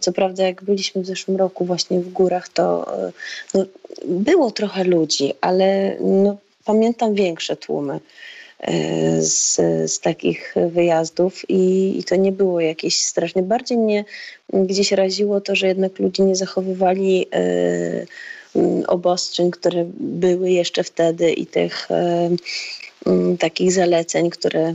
[0.00, 3.12] co prawda, jak byliśmy w zeszłym roku właśnie w górach, to e,
[3.54, 3.64] no,
[4.06, 8.00] było trochę ludzi, ale no, pamiętam większe tłumy
[8.60, 9.54] e, z,
[9.92, 13.42] z takich wyjazdów i, i, to nie było jakieś strasznie.
[13.42, 14.04] Bardziej mnie
[14.52, 18.06] gdzieś raziło to, że jednak ludzie nie zachowywali e,
[18.86, 22.30] obostrzeń, które były jeszcze wtedy i tych e,
[23.38, 24.74] takich zaleceń, które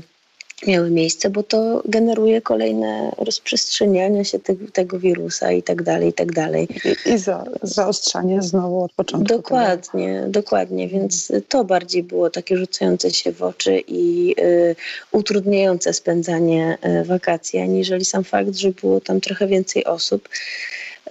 [0.68, 6.14] miały miejsce, bo to generuje kolejne rozprzestrzenianie się te, tego wirusa i tak dalej, i
[6.14, 6.68] tak dalej.
[7.06, 9.36] I, i za, zaostrzanie znowu od początku.
[9.36, 10.32] Dokładnie, tego.
[10.32, 14.76] dokładnie, więc to bardziej było takie rzucające się w oczy i y,
[15.12, 20.30] utrudniające spędzanie y, wakacji, aniżeli sam fakt, że było tam trochę więcej osób.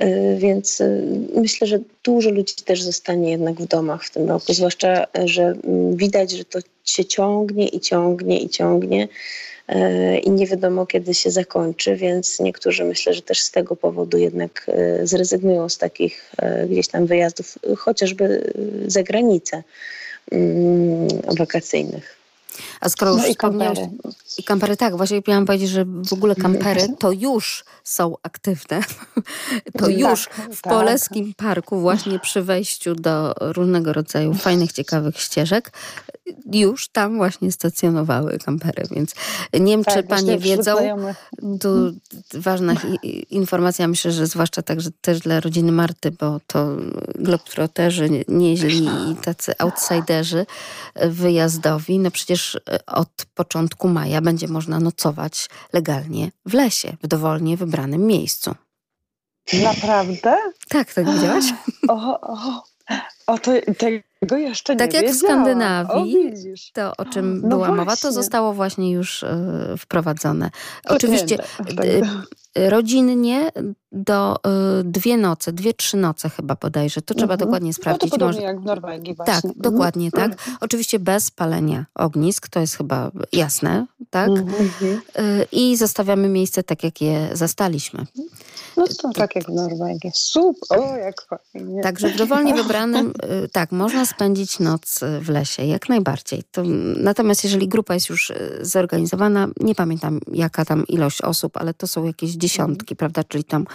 [0.02, 1.02] Y, więc y,
[1.35, 5.97] myślę, że dużo ludzi też zostanie jednak w domach w tym roku, zwłaszcza, że mm,
[5.97, 9.09] widać, że to się ciągnie i ciągnie i ciągnie
[9.68, 14.18] y, i nie wiadomo kiedy się zakończy, więc niektórzy myślę, że też z tego powodu
[14.18, 14.70] jednak
[15.02, 16.32] zrezygnują z takich
[16.70, 18.52] gdzieś tam wyjazdów, chociażby
[18.86, 19.62] za granicę
[20.32, 21.09] mm,
[21.39, 22.16] wakacyjnych.
[22.81, 23.90] A skoro no już i kampery.
[24.39, 28.81] I kampery, tak, właśnie miałam powiedzieć, że w ogóle kampery to już są aktywne.
[29.78, 30.73] To tak, już w tak.
[30.73, 35.73] Poleskim Parku, właśnie przy wejściu do różnego rodzaju fajnych, ciekawych ścieżek,
[36.52, 39.15] już tam właśnie stacjonowały kampery, więc
[39.55, 40.77] nie wiem, tak, czy panie wiedzą,
[41.61, 41.93] tu
[42.35, 42.74] ważna
[43.31, 46.77] informacja, myślę, że zwłaszcza także też dla rodziny Marty, bo to
[47.15, 50.47] globtroterzy, nieźli i tacy outsiderzy
[50.94, 58.06] wyjazdowi, no przecież od początku maja będzie można nocować legalnie w lesie, w dowolnie wybranym
[58.06, 58.55] miejscu.
[59.52, 60.36] Naprawdę?
[60.68, 61.44] Tak, tak widziałaś?
[61.88, 62.62] O, o,
[63.31, 67.48] o to, tego jeszcze tak nie Tak jak w Skandynawii, o, to o czym no
[67.48, 67.77] była właśnie.
[67.77, 69.27] mowa, to zostało właśnie już y,
[69.78, 70.51] wprowadzone.
[70.85, 71.39] Oczywiście
[71.85, 73.52] y, rodzinnie
[73.93, 74.36] do
[74.81, 77.02] y, dwie noce, dwie, trzy noce chyba bodajże.
[77.02, 77.48] To trzeba mhm.
[77.48, 78.12] dokładnie sprawdzić.
[78.12, 78.43] No to Może...
[78.43, 79.35] jak w Norwegii właśnie.
[79.35, 79.62] Tak, mhm.
[79.62, 80.32] dokładnie tak.
[80.32, 80.57] Mhm.
[80.61, 84.28] Oczywiście bez palenia ognisk, to jest chyba jasne, tak?
[84.28, 85.01] Mhm.
[85.52, 88.07] I zostawiamy miejsce tak, jak je zastaliśmy.
[88.77, 90.11] No to tak jak w Norwegii.
[90.15, 91.82] Super, o jak fajnie.
[91.82, 93.12] Także w dowolnie wybranym,
[93.52, 96.42] tak, można spędzić noc w lesie, jak najbardziej.
[96.51, 96.62] To,
[96.97, 101.86] natomiast jeżeli grupa jest już y, zorganizowana, nie pamiętam jaka tam ilość osób, ale to
[101.86, 103.66] są jakieś dziesiątki, prawda, czyli tam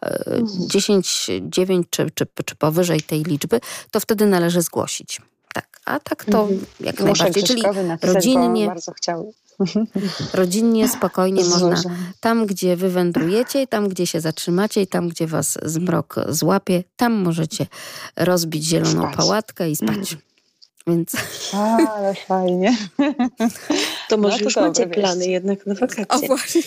[0.00, 0.46] mhm.
[0.68, 3.60] 10, 9 czy, czy, czy powyżej tej liczby,
[3.90, 5.20] to wtedy należy zgłosić.
[5.54, 6.60] Tak, a tak to mhm.
[6.80, 7.42] jak Muszę najbardziej.
[7.42, 7.62] Czyli
[8.02, 8.66] rodzinnie.
[8.66, 9.32] Bardzo chciał.
[10.34, 11.82] Rodzinnie, spokojnie można
[12.20, 17.12] tam, gdzie wy wędrujecie, tam, gdzie się zatrzymacie i tam, gdzie was zmrok złapie, tam
[17.12, 17.66] możecie
[18.16, 19.16] rozbić zieloną spać.
[19.16, 20.16] pałatkę i spać.
[20.86, 21.12] Więc...
[21.52, 22.76] Ale fajnie.
[24.08, 26.06] To może no, już macie plany jednak na wakacje.
[26.08, 26.62] O właśnie.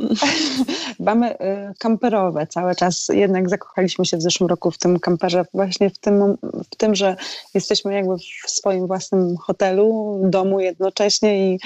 [1.00, 1.36] Mamy y,
[1.78, 3.08] kamperowe cały czas.
[3.08, 5.44] Jednak zakochaliśmy się w zeszłym roku w tym kamperze.
[5.54, 6.36] Właśnie w tym,
[6.72, 7.16] w tym że
[7.54, 8.14] jesteśmy jakby
[8.46, 11.58] w swoim własnym hotelu, domu jednocześnie i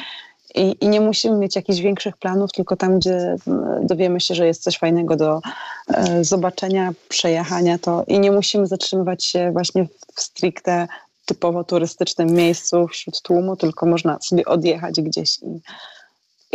[0.55, 3.37] i, I, nie musimy mieć jakichś większych planów, tylko tam, gdzie
[3.83, 5.41] dowiemy się, że jest coś fajnego do
[5.89, 10.89] e, zobaczenia, przejechania, to i nie musimy zatrzymywać się właśnie w stricte
[11.27, 15.61] typowo turystycznym miejscu wśród tłumu, tylko można sobie odjechać gdzieś i,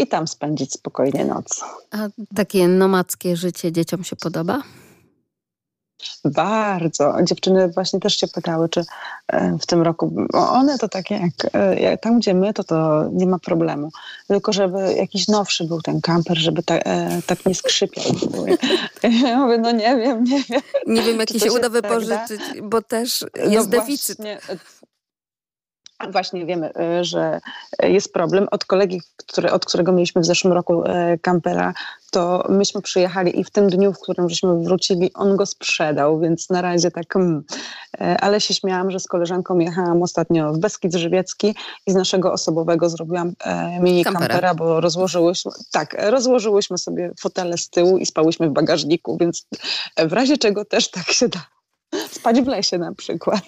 [0.01, 1.63] i tam spędzić spokojnie noc.
[1.91, 4.61] A takie nomadzkie życie dzieciom się podoba?
[6.25, 7.15] Bardzo.
[7.23, 8.85] Dziewczyny właśnie też się pytały, czy
[9.27, 13.09] e, w tym roku, one to takie jak, e, jak tam, gdzie my, to to
[13.13, 13.89] nie ma problemu.
[14.27, 18.03] Tylko żeby jakiś nowszy był ten kamper, żeby ta, e, tak nie skrzypiał.
[19.03, 20.61] Ja mówię, no nie wiem, nie wiem.
[20.87, 24.17] Nie wiem, jaki się uda wypożyczyć, bo też no jest no deficyt.
[24.17, 24.39] Właśnie,
[26.11, 27.39] Właśnie wiemy, y, że
[27.83, 28.47] jest problem.
[28.51, 30.83] Od kolegi, który, od którego mieliśmy w zeszłym roku
[31.21, 31.73] kampera, y,
[32.11, 36.49] to myśmy przyjechali i w tym dniu, w którym żeśmy wrócili, on go sprzedał, więc
[36.49, 37.15] na razie tak...
[37.15, 37.43] Mm.
[38.01, 41.55] Y, ale się śmiałam, że z koleżanką jechałam ostatnio w Beskid Żywiecki
[41.87, 43.33] i z naszego osobowego zrobiłam
[43.81, 49.17] mini kampera, kampera bo rozłożyłyśmy, tak, rozłożyłyśmy sobie fotele z tyłu i spałyśmy w bagażniku,
[49.17, 49.47] więc
[49.97, 51.45] w razie czego też tak się da
[52.11, 53.41] spać w lesie na przykład.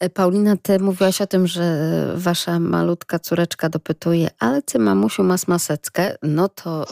[0.00, 1.82] E, Paulina, ty mówiłaś o tym, że
[2.14, 6.16] wasza malutka córeczka dopytuje, ale ty mamusiu masz maseczkę?
[6.22, 6.86] No to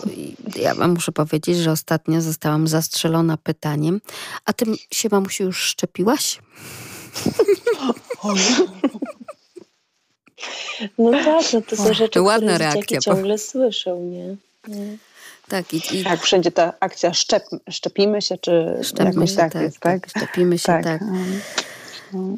[0.56, 4.00] ja wam muszę powiedzieć, że ostatnio zostałam zastrzelona pytaniem,
[4.44, 6.38] a ty się mamusiu już szczepiłaś?
[10.98, 13.00] No tak, no to są rzeczy, Ładna które reakcja.
[13.00, 14.36] ciągle słyszą, nie?
[14.68, 14.96] nie.
[15.48, 16.04] Tak, i, i...
[16.04, 20.06] tak, wszędzie ta akcja szczep, szczepimy się, czy szczepimy jakoś się, tak, tak, jest, tak?
[20.08, 20.84] Szczepimy się, tak.
[20.84, 21.00] tak.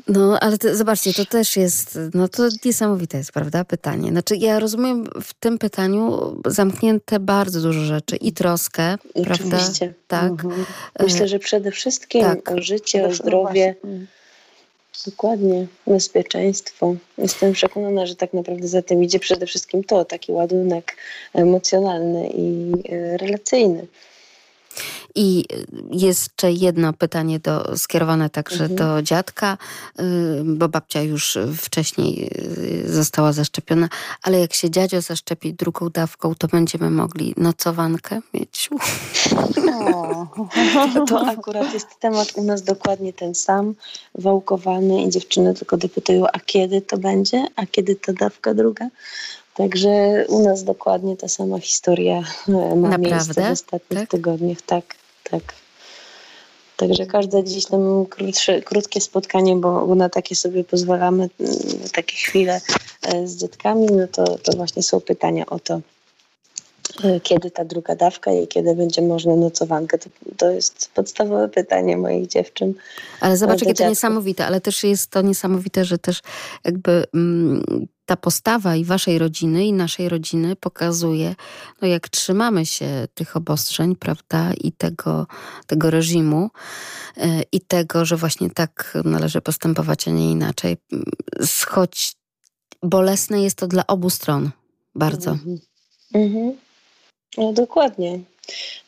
[0.08, 4.10] No, ale to, zobaczcie, to też jest, no to niesamowite jest, prawda, pytanie.
[4.10, 9.94] Znaczy, ja rozumiem w tym pytaniu zamknięte bardzo dużo rzeczy i troskę, Oczywiście.
[9.94, 9.94] prawda?
[10.08, 10.30] Tak.
[10.30, 10.64] Mhm.
[11.00, 12.50] Myślę, że przede wszystkim tak.
[12.50, 13.74] o życie, o zdrowie.
[15.06, 16.94] Dokładnie, bezpieczeństwo.
[17.18, 20.96] Jestem przekonana, że tak naprawdę za tym idzie przede wszystkim to, taki ładunek
[21.34, 23.86] emocjonalny i e, relacyjny.
[25.14, 25.44] I
[25.90, 28.76] jeszcze jedno pytanie do, skierowane także mhm.
[28.76, 29.58] do dziadka,
[30.00, 30.04] y,
[30.44, 32.30] bo babcia już wcześniej
[32.84, 33.88] y, została zaszczepiona,
[34.22, 38.70] ale jak się dziadzio zaszczepi drugą dawką, to będziemy mogli nocowankę mieć.
[40.94, 43.74] To, to akurat jest temat u nas dokładnie ten sam,
[44.14, 48.88] wałkowany i dziewczyny tylko dopytują, a kiedy to będzie, a kiedy ta dawka druga?
[49.58, 52.98] Także u nas dokładnie ta sama historia e, ma Naprawdę?
[52.98, 54.10] miejsce w ostatnich tak?
[54.10, 54.62] tygodniach.
[54.62, 54.84] Tak,
[55.30, 55.42] tak.
[56.76, 61.56] Także każde gdzieś tam krótsze, krótkie spotkanie, bo na takie sobie pozwalamy, mm,
[61.92, 62.60] takie chwile
[63.02, 65.80] e, z dzietkami, no to, to właśnie są pytania o to,
[67.04, 69.98] e, kiedy ta druga dawka i kiedy będzie można nocowankę.
[69.98, 72.74] To, to jest podstawowe pytanie moich dziewczyn.
[73.20, 76.22] Ale zobacz, jakie to niesamowite, ale też jest to niesamowite, że też
[76.64, 81.34] jakby mm, ta postawa i waszej rodziny, i naszej rodziny pokazuje,
[81.82, 85.26] no jak trzymamy się tych obostrzeń, prawda, i tego,
[85.66, 86.50] tego reżimu,
[87.16, 90.76] yy, i tego, że właśnie tak należy postępować, a nie inaczej.
[91.68, 92.16] Choć
[92.82, 94.50] bolesne jest to dla obu stron
[94.94, 95.30] bardzo.
[95.30, 95.58] Mhm.
[96.14, 96.52] Mhm.
[97.38, 98.20] No, dokładnie.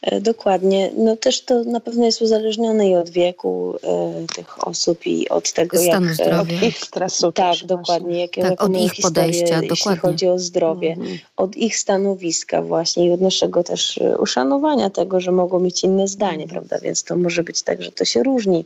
[0.02, 0.90] E, dokładnie.
[0.96, 5.52] No też to na pewno jest uzależnione i od wieku e, tych osób i od
[5.52, 6.14] tego, Stanu jak...
[6.14, 6.56] Zdrowia.
[6.56, 8.20] Od ich stresu Tak, dokładnie.
[8.20, 10.00] Jakie, tak, od ich podejścia, jeśli dokładnie.
[10.00, 10.92] chodzi o zdrowie.
[10.92, 11.18] Mhm.
[11.36, 16.08] Od ich stanowiska właśnie i od naszego też e, uszanowania tego, że mogą mieć inne
[16.08, 16.50] zdanie, mhm.
[16.50, 16.78] prawda?
[16.78, 18.64] Więc to może być tak, że to się różni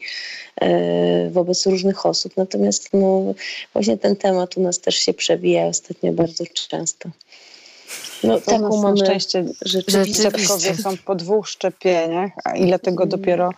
[0.61, 2.37] e, wobec różnych osób.
[2.37, 3.35] Natomiast no,
[3.73, 7.09] właśnie ten temat u nas też się przewija ostatnio bardzo często.
[8.27, 13.09] No, taką mamy szczęście, że dziadkowie są po dwóch szczepieniach, a ile tego mm.
[13.09, 13.51] dopiero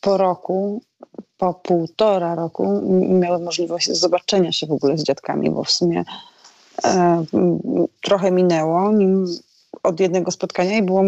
[0.00, 0.82] po roku,
[1.36, 6.04] po półtora roku miały możliwość zobaczenia się w ogóle z dziadkami, bo w sumie
[6.84, 7.24] e,
[8.02, 9.26] trochę minęło, nim
[9.82, 11.02] od jednego spotkania i było,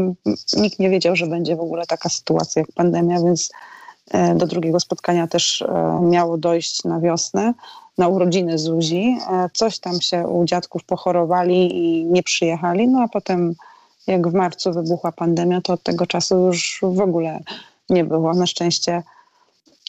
[0.56, 3.50] nikt nie wiedział, że będzie w ogóle taka sytuacja jak pandemia, więc
[4.10, 7.54] e, do drugiego spotkania też e, miało dojść na wiosnę,
[7.98, 9.16] na urodziny Zuzi.
[9.30, 13.54] E, coś tam się u dziadków pochorowali i nie przyjechali, no a potem
[14.06, 17.40] jak w marcu wybuchła pandemia, to od tego czasu już w ogóle
[17.90, 18.34] nie było.
[18.34, 19.02] Na szczęście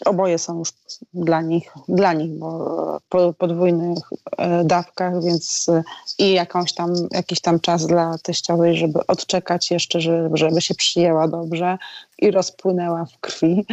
[0.06, 0.70] oboje są już
[1.14, 3.98] dla nich, dla nich bo po podwójnych
[4.38, 5.84] e, dawkach, więc e,
[6.20, 11.28] i jakąś tam, jakiś tam czas dla teściowej, żeby odczekać jeszcze, żeby, żeby się przyjęła
[11.28, 11.78] dobrze
[12.20, 13.66] i rozpłynęła w krwi.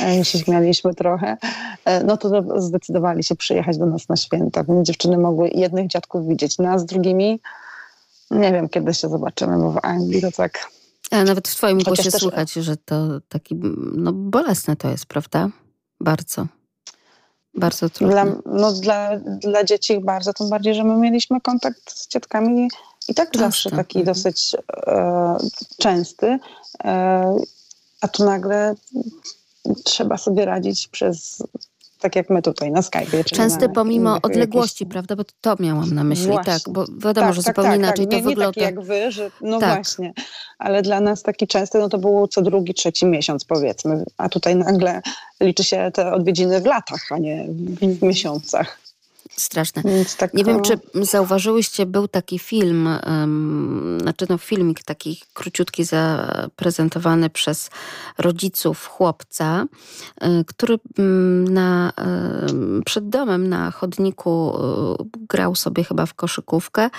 [0.00, 1.36] E, się śmialiśmy trochę.
[2.04, 6.58] No to zdecydowali się przyjechać do nas na święta, więc dziewczyny mogły jednych dziadków widzieć,
[6.58, 7.40] nas drugimi
[8.30, 10.70] nie wiem, kiedy się zobaczymy, bo w Anglii to tak...
[11.10, 12.20] A nawet w twoim Chociaż głosie też...
[12.20, 13.54] słuchać, że to taki,
[13.94, 15.48] no bolesne to jest, prawda?
[16.00, 16.46] Bardzo.
[17.54, 18.12] Bardzo trudno.
[18.12, 22.68] Dla, no, dla, dla dzieci bardzo, tym bardziej, że my mieliśmy kontakt z ciotkami
[23.08, 23.46] i tak Często.
[23.46, 24.14] zawsze taki mhm.
[24.14, 24.56] dosyć
[24.86, 25.36] e,
[25.78, 26.38] częsty,
[26.84, 27.36] e,
[28.00, 28.74] a tu nagle
[29.84, 31.42] trzeba sobie radzić przez
[31.98, 33.24] tak jak my tutaj na Skype.
[33.24, 34.92] Często pomimo odległości, jakieś...
[34.92, 35.16] prawda?
[35.16, 36.52] Bo to miałam na myśli, właśnie.
[36.52, 38.14] tak, bo wiadomo, tak, że tak, zupełnie tak, inaczej tak.
[38.14, 38.60] nie, to wygląda.
[38.60, 39.74] Nie taki jak wy, że no tak.
[39.74, 40.12] właśnie,
[40.58, 44.56] ale dla nas taki częsty, no to było co drugi, trzeci miesiąc powiedzmy, a tutaj
[44.56, 45.00] nagle
[45.40, 47.46] liczy się te odwiedziny w latach, a nie
[47.80, 48.87] w miesiącach
[49.38, 49.82] straszne.
[50.18, 57.30] Tak, nie wiem, czy zauważyłyście, był taki film, um, znaczy no filmik taki króciutki zaprezentowany
[57.30, 57.70] przez
[58.18, 59.64] rodziców chłopca,
[60.22, 61.92] y, który mm, na,
[62.80, 66.90] y, przed domem na chodniku y, grał sobie chyba w koszykówkę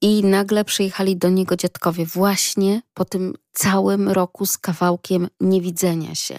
[0.00, 6.38] i nagle przyjechali do niego dziadkowie właśnie po tym całym roku z kawałkiem niewidzenia się.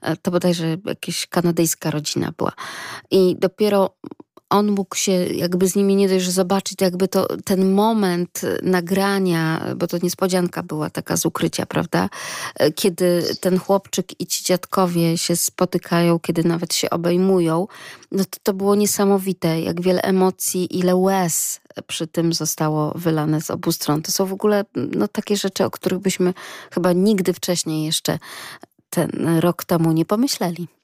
[0.00, 2.52] E, to bodajże jakaś kanadyjska rodzina była.
[3.10, 3.96] I dopiero
[4.50, 9.86] on mógł się jakby z nimi nie dość, zobaczyć jakby to, ten moment nagrania, bo
[9.86, 12.08] to niespodzianka była taka z ukrycia, prawda?
[12.74, 17.66] Kiedy ten chłopczyk i ci dziadkowie się spotykają, kiedy nawet się obejmują,
[18.12, 23.50] no to to było niesamowite, jak wiele emocji, ile łez przy tym zostało wylane z
[23.50, 24.02] obu stron.
[24.02, 26.34] To są w ogóle no, takie rzeczy, o których byśmy
[26.70, 28.18] chyba nigdy wcześniej jeszcze
[28.90, 29.10] ten
[29.40, 30.77] rok temu nie pomyśleli.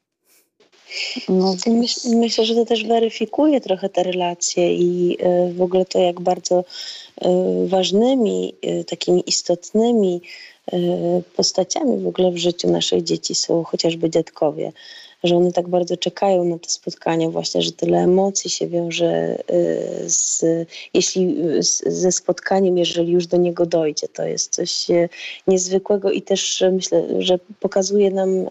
[1.29, 5.99] No, myśl, myślę, że to też weryfikuje trochę te relacje i e, w ogóle to,
[5.99, 6.65] jak bardzo
[7.21, 7.31] e,
[7.67, 10.21] ważnymi, e, takimi istotnymi
[11.37, 14.73] postaciami w ogóle w życiu naszych dzieci są chociażby dziadkowie
[15.25, 19.39] że one tak bardzo czekają na te spotkania, właśnie, że tyle emocji się wiąże
[20.07, 20.43] z,
[20.95, 24.09] jeśli, z, ze spotkaniem, jeżeli już do niego dojdzie.
[24.09, 24.87] To jest coś
[25.47, 28.49] niezwykłego i też myślę, że pokazuje nam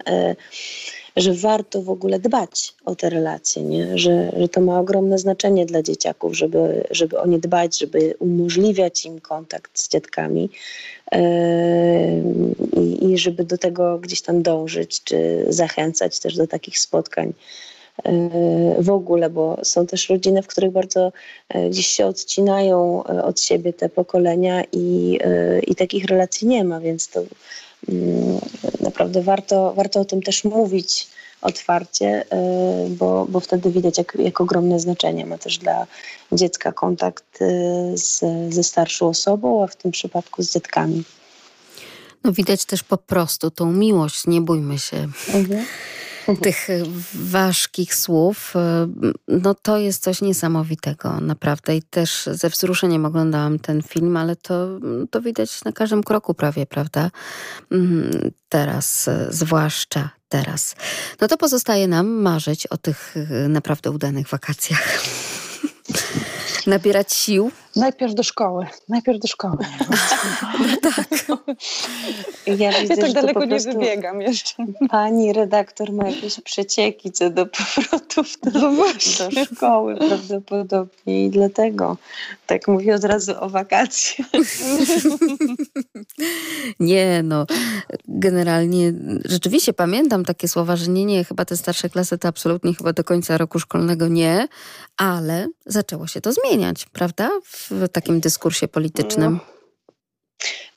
[1.16, 3.98] że warto w ogóle dbać o te relacje, nie?
[3.98, 9.06] Że, że to ma ogromne znaczenie dla dzieciaków, żeby, żeby o nie dbać, żeby umożliwiać
[9.06, 10.50] im kontakt z dziadkami
[11.12, 11.20] yy,
[13.02, 17.34] i żeby do tego gdzieś tam dążyć, czy zachęcać też do takich spotkań
[18.06, 18.12] yy,
[18.80, 21.12] w ogóle, bo są też rodziny, w których bardzo
[21.56, 25.20] yy, gdzieś się odcinają od siebie te pokolenia i,
[25.68, 27.24] i takich relacji nie ma, więc to
[28.82, 31.08] naprawdę warto, warto o tym też mówić
[31.42, 32.26] otwarcie,
[32.86, 35.88] y, bo, bo wtedy widać, jak, jak ogromne znaczenie ma też dla
[36.32, 38.22] dziecka kontakt y, z,
[38.54, 41.04] ze starszą osobą, a w tym przypadku z dziadkami.
[42.24, 44.98] No widać też po prostu tą miłość, nie bójmy się.
[45.34, 45.66] Mhm
[46.42, 46.68] tych
[47.14, 48.88] ważkich słów, e,
[49.28, 51.76] no to jest coś niesamowitego, naprawdę.
[51.76, 54.68] I też ze wzruszeniem oglądałam ten film, ale to,
[55.12, 57.12] to widać na każdym kroku prawie, prawda?
[57.72, 60.76] Mhm, teraz, zwłaszcza teraz.
[61.22, 65.04] No to pozostaje nam marzyć o tych e, naprawdę udanych wakacjach.
[66.68, 69.58] Nabierać sił Najpierw do szkoły, najpierw do szkoły.
[70.82, 71.08] Tak.
[72.46, 74.66] Ja, widzę, ja tak daleko nie wybiegam jeszcze.
[74.90, 81.98] Pani redaktor ma jakieś przecieki co do powrotów do, no do szkoły prawdopodobnie i dlatego
[82.48, 84.28] tak mówię od razu o wakacjach.
[86.80, 87.46] Nie, no
[88.08, 88.94] generalnie
[89.26, 93.04] rzeczywiście pamiętam takie słowa, że nie, nie, chyba te starsze klasy to absolutnie chyba do
[93.04, 94.48] końca roku szkolnego nie,
[94.98, 97.30] ale zaczęło się to zmieniać, prawda?
[97.44, 99.40] w takim dyskursie politycznym?
[99.48, 99.54] No.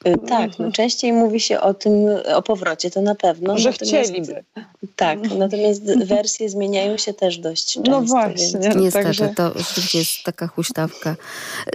[0.06, 1.92] Y, tak, no częściej mówi się o tym,
[2.34, 3.58] o powrocie, to na pewno.
[3.58, 4.44] Że chcieliby.
[4.96, 5.82] Tak, natomiast
[6.14, 8.00] wersje zmieniają się też dość no często.
[8.00, 8.60] No właśnie.
[8.60, 8.76] Więc...
[8.76, 9.28] Niestety, także...
[9.36, 9.52] to
[9.94, 11.16] jest taka huśtawka,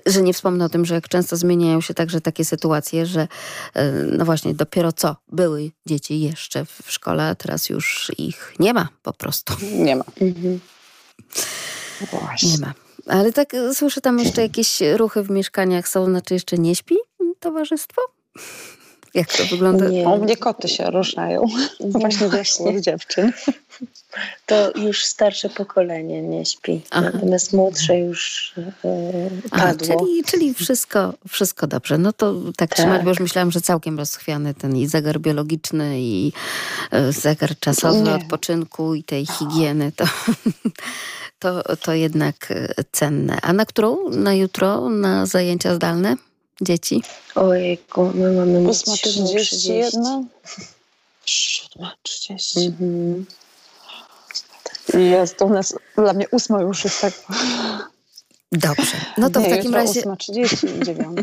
[0.05, 3.81] że nie wspomnę o tym, że jak często zmieniają się także takie sytuacje, że y,
[4.17, 8.87] no właśnie dopiero co były dzieci jeszcze w szkole, a teraz już ich nie ma
[9.03, 9.53] po prostu.
[9.73, 10.03] Nie ma.
[10.21, 10.59] Mhm.
[12.43, 12.73] Nie ma.
[13.07, 16.95] Ale tak e, słyszę tam jeszcze jakieś ruchy w mieszkaniach są, znaczy jeszcze nie śpi
[17.39, 18.01] towarzystwo?
[19.13, 19.87] Jak to wygląda?
[19.89, 20.09] Nie.
[20.09, 21.45] U mnie koty się ruszają.
[21.79, 22.81] No Właśnie właśnie.
[22.81, 23.31] dziewczyn.
[24.45, 27.09] To już starsze pokolenie nie śpi, Aha.
[27.13, 28.53] natomiast młodsze już
[29.51, 29.99] A, padło.
[30.05, 31.97] czyli, czyli wszystko, wszystko dobrze.
[31.97, 32.77] No to tak, Tak.
[32.79, 36.33] trzymać, bo już myślałam, że całkiem rozchwiany ten i zegar biologiczny, i
[36.91, 38.15] e, zegar czasowy Nie.
[38.15, 39.91] odpoczynku, i tej higieny.
[39.91, 40.05] To,
[41.41, 43.37] to, to jednak e, cenne.
[43.41, 44.09] A na którą?
[44.09, 44.89] Na jutro?
[44.89, 46.15] Na zajęcia zdalne?
[46.61, 47.03] Dzieci?
[47.35, 50.25] Ojejku, my mamy mieć 8.31.
[51.25, 52.65] 7.30.
[52.67, 53.25] Mhm.
[54.93, 57.13] Jest, to u nas, dla mnie ósma już jest tak...
[58.51, 58.97] Dobrze.
[59.17, 61.17] No to nie, w takim razie 8.30 i 9.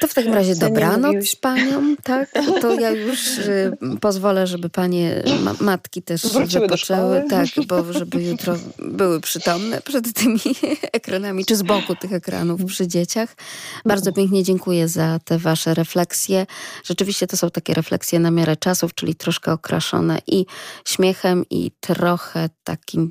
[0.00, 2.30] To w takim razie Co dobranoc paniom, tak?
[2.60, 8.22] To ja już y, pozwolę, żeby panie ma, matki też Wróciły wypoczęły, tak, bo żeby
[8.22, 10.40] jutro były przytomne przed tymi
[10.92, 13.36] ekranami, czy z boku tych ekranów przy dzieciach.
[13.84, 16.46] Bardzo pięknie dziękuję za te wasze refleksje.
[16.84, 20.46] Rzeczywiście to są takie refleksje na miarę czasów, czyli troszkę okraszone i
[20.84, 23.10] śmiechem, i trochę takim,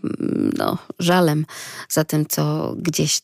[0.57, 1.45] no, żalem
[1.89, 3.19] za tym, co gdzieś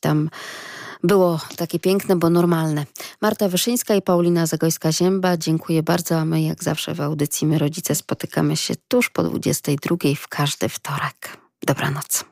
[1.03, 2.85] było takie piękne, bo normalne.
[3.21, 7.95] Marta Wyszyńska i Paulina Zagojska-Zięba, dziękuję bardzo, a my jak zawsze w audycji My Rodzice
[7.95, 11.37] spotykamy się tuż po 22 w każdy wtorek.
[11.63, 12.31] Dobranoc.